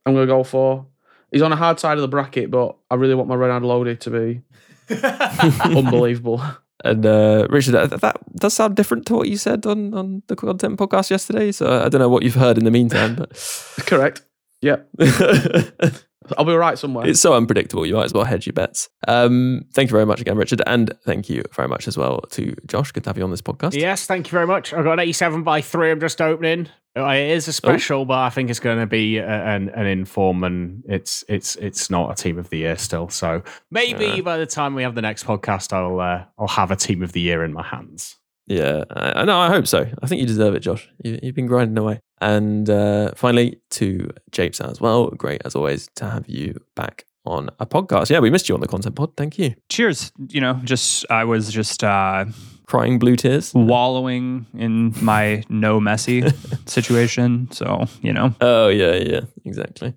I'm 0.06 0.14
going 0.14 0.26
to 0.26 0.32
go 0.32 0.44
for. 0.44 0.86
He's 1.30 1.42
on 1.42 1.52
a 1.52 1.56
hard 1.56 1.78
side 1.78 1.98
of 1.98 2.02
the 2.02 2.08
bracket, 2.08 2.50
but 2.50 2.76
I 2.90 2.96
really 2.96 3.14
want 3.14 3.28
my 3.28 3.36
Ronaldo 3.36 3.64
Lodi 3.64 3.96
to 3.96 4.10
be 4.10 4.42
unbelievable. 5.76 6.42
And 6.84 7.04
uh, 7.04 7.46
Richard, 7.50 7.72
that, 7.72 8.00
that 8.00 8.36
does 8.36 8.54
sound 8.54 8.74
different 8.74 9.06
to 9.06 9.14
what 9.14 9.28
you 9.28 9.36
said 9.36 9.66
on, 9.66 9.92
on 9.94 10.22
the 10.28 10.36
content 10.36 10.78
podcast 10.78 11.10
yesterday. 11.10 11.52
So 11.52 11.84
I 11.84 11.88
don't 11.88 12.00
know 12.00 12.08
what 12.08 12.22
you've 12.22 12.34
heard 12.34 12.58
in 12.58 12.64
the 12.64 12.70
meantime, 12.70 13.16
but 13.16 13.30
Correct. 13.86 14.22
Yep. 14.62 14.88
I'll 16.38 16.44
be 16.44 16.52
all 16.52 16.58
right 16.58 16.78
somewhere. 16.78 17.06
It's 17.06 17.20
so 17.20 17.34
unpredictable. 17.34 17.84
You 17.86 17.94
might 17.94 18.04
as 18.04 18.12
well 18.12 18.24
hedge 18.24 18.46
your 18.46 18.52
bets. 18.52 18.88
Um, 19.08 19.62
thank 19.72 19.90
you 19.90 19.92
very 19.92 20.06
much 20.06 20.20
again, 20.20 20.36
Richard, 20.36 20.62
and 20.66 20.92
thank 21.04 21.28
you 21.28 21.42
very 21.54 21.68
much 21.68 21.88
as 21.88 21.96
well 21.96 22.20
to 22.32 22.54
Josh. 22.66 22.92
Good 22.92 23.04
to 23.04 23.10
have 23.10 23.18
you 23.18 23.24
on 23.24 23.30
this 23.30 23.42
podcast. 23.42 23.74
Yes, 23.74 24.06
thank 24.06 24.26
you 24.28 24.30
very 24.30 24.46
much. 24.46 24.72
I've 24.72 24.84
got 24.84 24.94
an 24.94 25.00
87 25.00 25.42
by 25.42 25.60
3 25.60 25.90
I'm 25.90 26.00
just 26.00 26.20
opening. 26.20 26.68
Uh, 26.96 27.06
It 27.10 27.30
is 27.30 27.46
a 27.46 27.52
special, 27.52 28.04
but 28.04 28.18
I 28.18 28.30
think 28.30 28.50
it's 28.50 28.58
going 28.58 28.80
to 28.80 28.86
be 28.86 29.18
a, 29.18 29.24
an, 29.28 29.68
an 29.70 29.86
inform, 29.86 30.42
and 30.42 30.82
it's 30.88 31.22
it's 31.28 31.54
it's 31.56 31.88
not 31.88 32.10
a 32.10 32.20
team 32.20 32.36
of 32.36 32.50
the 32.50 32.58
year 32.58 32.76
still. 32.76 33.08
So 33.08 33.42
maybe 33.70 34.06
Yeah. 34.06 34.20
by 34.22 34.38
the 34.38 34.46
time 34.46 34.74
we 34.74 34.82
have 34.82 34.96
the 34.96 35.02
next 35.02 35.24
podcast, 35.24 35.72
I'll 35.72 36.00
uh, 36.00 36.24
I'll 36.36 36.48
have 36.48 36.72
a 36.72 36.76
team 36.76 37.02
of 37.04 37.12
the 37.12 37.20
year 37.20 37.44
in 37.44 37.52
my 37.52 37.62
hands. 37.62 38.16
Yeah, 38.48 38.82
I, 38.90 39.20
I 39.20 39.24
know. 39.24 39.38
I 39.38 39.46
hope 39.48 39.68
so. 39.68 39.86
I 40.02 40.06
think 40.08 40.20
you 40.20 40.26
deserve 40.26 40.56
it, 40.56 40.60
Josh. 40.60 40.88
You, 41.04 41.20
you've 41.22 41.36
been 41.36 41.46
grinding 41.46 41.78
away. 41.78 42.00
And 42.20 42.68
uh, 42.68 43.12
finally, 43.16 43.60
to 43.70 44.10
Japes 44.30 44.60
as 44.60 44.80
well. 44.80 45.08
Great 45.10 45.42
as 45.44 45.54
always 45.54 45.88
to 45.96 46.08
have 46.08 46.28
you 46.28 46.60
back 46.76 47.04
on 47.24 47.50
a 47.58 47.66
podcast. 47.66 48.10
Yeah, 48.10 48.20
we 48.20 48.30
missed 48.30 48.48
you 48.48 48.54
on 48.54 48.60
the 48.60 48.66
content 48.68 48.96
pod. 48.96 49.16
Thank 49.16 49.38
you. 49.38 49.54
Cheers. 49.68 50.12
You 50.28 50.40
know, 50.40 50.60
just 50.64 51.06
I 51.10 51.24
was 51.24 51.52
just 51.52 51.82
uh 51.84 52.26
crying 52.66 52.98
blue 52.98 53.16
tears, 53.16 53.52
wallowing 53.54 54.46
in 54.54 54.94
my 55.02 55.42
no 55.48 55.80
Messi 55.80 56.22
situation. 56.68 57.48
So 57.52 57.86
you 58.02 58.12
know, 58.12 58.34
Oh 58.40 58.68
yeah, 58.68 58.94
yeah, 58.94 59.20
exactly. 59.44 59.94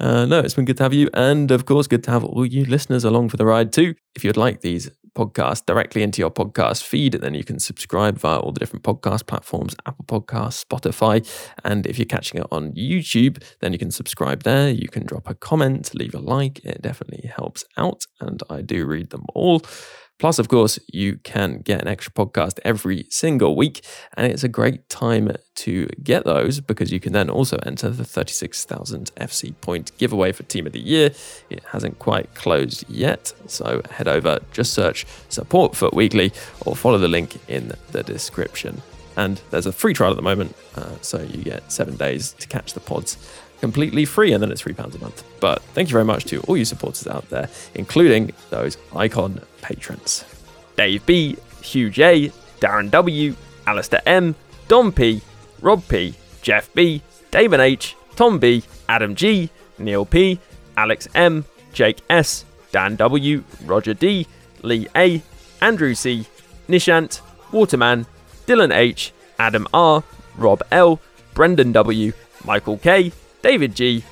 Uh, 0.00 0.26
no, 0.26 0.38
it's 0.38 0.54
been 0.54 0.64
good 0.64 0.76
to 0.76 0.84
have 0.84 0.94
you, 0.94 1.08
and 1.12 1.50
of 1.50 1.64
course, 1.66 1.88
good 1.88 2.04
to 2.04 2.10
have 2.12 2.22
all 2.24 2.46
you 2.46 2.64
listeners 2.64 3.02
along 3.04 3.28
for 3.30 3.36
the 3.36 3.44
ride 3.44 3.72
too. 3.72 3.94
If 4.14 4.22
you'd 4.24 4.36
like 4.36 4.60
these 4.60 4.88
podcasts 5.18 5.64
directly 5.66 6.02
into 6.02 6.20
your 6.22 6.30
podcast 6.30 6.82
feed, 6.84 7.14
And 7.14 7.24
then 7.24 7.34
you 7.34 7.44
can 7.44 7.58
subscribe 7.58 8.18
via 8.18 8.38
all 8.38 8.52
the 8.52 8.60
different 8.60 8.84
podcast 8.84 9.26
platforms: 9.26 9.74
Apple 9.86 10.04
Podcasts, 10.06 10.64
Spotify, 10.64 11.16
and 11.64 11.86
if 11.86 11.98
you're 11.98 12.14
catching 12.16 12.40
it 12.40 12.46
on 12.52 12.72
YouTube, 12.72 13.42
then 13.60 13.72
you 13.72 13.78
can 13.78 13.90
subscribe 13.90 14.44
there. 14.44 14.70
You 14.70 14.88
can 14.88 15.04
drop 15.04 15.28
a 15.28 15.34
comment, 15.34 15.94
leave 15.94 16.14
a 16.14 16.20
like. 16.20 16.64
It 16.64 16.82
definitely 16.82 17.28
helps 17.40 17.64
out, 17.76 18.06
and 18.20 18.42
I 18.48 18.62
do 18.62 18.86
read 18.86 19.10
them 19.10 19.24
all. 19.34 19.62
Plus, 20.18 20.38
of 20.38 20.48
course, 20.48 20.78
you 20.92 21.18
can 21.22 21.60
get 21.60 21.80
an 21.80 21.88
extra 21.88 22.12
podcast 22.12 22.58
every 22.64 23.06
single 23.08 23.54
week, 23.54 23.84
and 24.14 24.30
it's 24.30 24.42
a 24.42 24.48
great 24.48 24.88
time 24.88 25.30
to 25.54 25.86
get 26.02 26.24
those 26.24 26.60
because 26.60 26.90
you 26.90 26.98
can 26.98 27.12
then 27.12 27.30
also 27.30 27.56
enter 27.64 27.88
the 27.88 28.04
36,000 28.04 29.12
FC 29.16 29.54
point 29.60 29.92
giveaway 29.98 30.32
for 30.32 30.42
Team 30.44 30.66
of 30.66 30.72
the 30.72 30.80
Year. 30.80 31.10
It 31.50 31.62
hasn't 31.70 31.98
quite 32.00 32.34
closed 32.34 32.84
yet, 32.88 33.32
so 33.46 33.80
head 33.90 34.08
over, 34.08 34.40
just 34.52 34.74
search 34.74 35.06
Support 35.28 35.76
FUT 35.76 35.94
Weekly 35.94 36.32
or 36.66 36.74
follow 36.74 36.98
the 36.98 37.08
link 37.08 37.38
in 37.48 37.72
the 37.92 38.02
description. 38.02 38.82
And 39.16 39.40
there's 39.50 39.66
a 39.66 39.72
free 39.72 39.94
trial 39.94 40.10
at 40.10 40.16
the 40.16 40.22
moment, 40.22 40.54
uh, 40.76 40.96
so 41.00 41.20
you 41.22 41.42
get 41.42 41.70
seven 41.72 41.96
days 41.96 42.32
to 42.34 42.46
catch 42.46 42.72
the 42.72 42.80
pods 42.80 43.16
completely 43.60 44.04
free, 44.04 44.32
and 44.32 44.42
then 44.42 44.50
it's 44.50 44.62
£3 44.62 44.94
a 44.94 44.98
month. 44.98 45.24
But 45.40 45.62
thank 45.74 45.88
you 45.88 45.92
very 45.92 46.04
much 46.04 46.24
to 46.26 46.40
all 46.42 46.56
you 46.56 46.64
supporters 46.64 47.06
out 47.06 47.28
there, 47.30 47.48
including 47.74 48.32
those 48.50 48.76
icon 48.94 49.40
patrons 49.62 50.24
Dave 50.76 51.04
B, 51.06 51.36
Hugh 51.62 51.90
J, 51.90 52.32
Darren 52.60 52.90
W, 52.90 53.34
Alistair 53.66 54.00
M, 54.06 54.34
Don 54.68 54.92
P, 54.92 55.20
Rob 55.60 55.82
P, 55.88 56.14
Jeff 56.42 56.72
B, 56.74 57.02
Damon 57.30 57.60
H, 57.60 57.96
Tom 58.16 58.38
B, 58.38 58.62
Adam 58.88 59.14
G, 59.14 59.50
Neil 59.78 60.04
P, 60.06 60.38
Alex 60.76 61.08
M, 61.14 61.44
Jake 61.72 61.98
S, 62.08 62.44
Dan 62.72 62.96
W, 62.96 63.42
Roger 63.64 63.94
D, 63.94 64.26
Lee 64.62 64.88
A, 64.94 65.22
Andrew 65.60 65.94
C, 65.94 66.26
Nishant, 66.68 67.20
Waterman, 67.52 68.06
Dylan 68.46 68.74
H, 68.74 69.12
Adam 69.38 69.66
R, 69.74 70.02
Rob 70.36 70.62
L, 70.70 71.00
Brendan 71.34 71.72
W, 71.72 72.12
Michael 72.44 72.78
K, 72.78 73.12
David 73.42 73.74
G, 73.74 74.02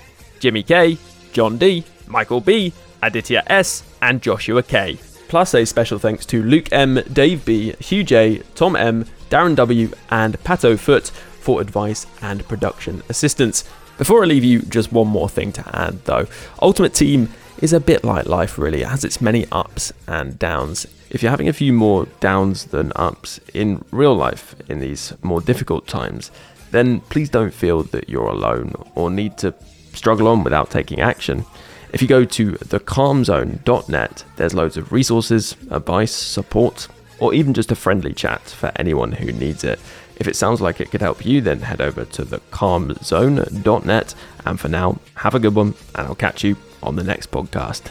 Jimmy 0.40 0.62
K, 0.62 0.98
John 1.32 1.58
D, 1.58 1.84
Michael 2.06 2.40
B, 2.40 2.72
Aditya 3.02 3.42
S, 3.46 3.82
and 4.02 4.22
Joshua 4.22 4.62
K. 4.62 4.98
Plus 5.28 5.54
a 5.54 5.64
special 5.64 5.98
thanks 5.98 6.24
to 6.26 6.42
Luke 6.42 6.72
M, 6.72 7.00
Dave 7.12 7.44
B, 7.44 7.72
Hugh 7.80 8.04
J, 8.04 8.42
Tom 8.54 8.76
M, 8.76 9.04
Darren 9.28 9.56
W, 9.56 9.90
and 10.10 10.38
Pato 10.44 10.78
Foot 10.78 11.08
for 11.08 11.60
advice 11.60 12.06
and 12.22 12.46
production 12.48 13.02
assistance. 13.08 13.64
Before 13.98 14.22
I 14.22 14.26
leave 14.26 14.44
you, 14.44 14.62
just 14.62 14.92
one 14.92 15.08
more 15.08 15.28
thing 15.28 15.52
to 15.52 15.76
add 15.76 16.04
though. 16.04 16.26
Ultimate 16.60 16.94
Team 16.94 17.28
is 17.58 17.72
a 17.72 17.80
bit 17.80 18.04
like 18.04 18.26
life, 18.26 18.58
really. 18.58 18.82
It 18.82 18.88
has 18.88 19.04
its 19.04 19.20
many 19.20 19.46
ups 19.50 19.92
and 20.06 20.38
downs. 20.38 20.86
If 21.10 21.22
you're 21.22 21.30
having 21.30 21.48
a 21.48 21.54
few 21.54 21.72
more 21.72 22.06
downs 22.20 22.66
than 22.66 22.92
ups 22.94 23.40
in 23.54 23.84
real 23.90 24.14
life 24.14 24.54
in 24.68 24.80
these 24.80 25.12
more 25.22 25.40
difficult 25.40 25.86
times, 25.86 26.30
then 26.70 27.00
please 27.00 27.30
don't 27.30 27.54
feel 27.54 27.82
that 27.84 28.08
you're 28.08 28.28
alone 28.28 28.74
or 28.94 29.10
need 29.10 29.38
to 29.38 29.54
struggle 29.92 30.28
on 30.28 30.44
without 30.44 30.70
taking 30.70 31.00
action. 31.00 31.44
If 31.92 32.02
you 32.02 32.08
go 32.08 32.24
to 32.24 32.52
thecalmzone.net, 32.52 34.24
there's 34.36 34.54
loads 34.54 34.76
of 34.76 34.92
resources, 34.92 35.56
advice, 35.70 36.12
support, 36.12 36.88
or 37.18 37.32
even 37.32 37.54
just 37.54 37.72
a 37.72 37.76
friendly 37.76 38.12
chat 38.12 38.42
for 38.42 38.72
anyone 38.76 39.12
who 39.12 39.32
needs 39.32 39.64
it. 39.64 39.80
If 40.16 40.26
it 40.26 40.36
sounds 40.36 40.60
like 40.60 40.80
it 40.80 40.90
could 40.90 41.00
help 41.00 41.24
you, 41.24 41.40
then 41.40 41.60
head 41.60 41.80
over 41.80 42.04
to 42.04 42.24
thecalmzone.net. 42.24 44.14
And 44.44 44.60
for 44.60 44.68
now, 44.68 44.98
have 45.14 45.34
a 45.34 45.40
good 45.40 45.54
one, 45.54 45.74
and 45.94 46.06
I'll 46.06 46.14
catch 46.14 46.44
you 46.44 46.56
on 46.82 46.96
the 46.96 47.04
next 47.04 47.30
podcast. 47.30 47.90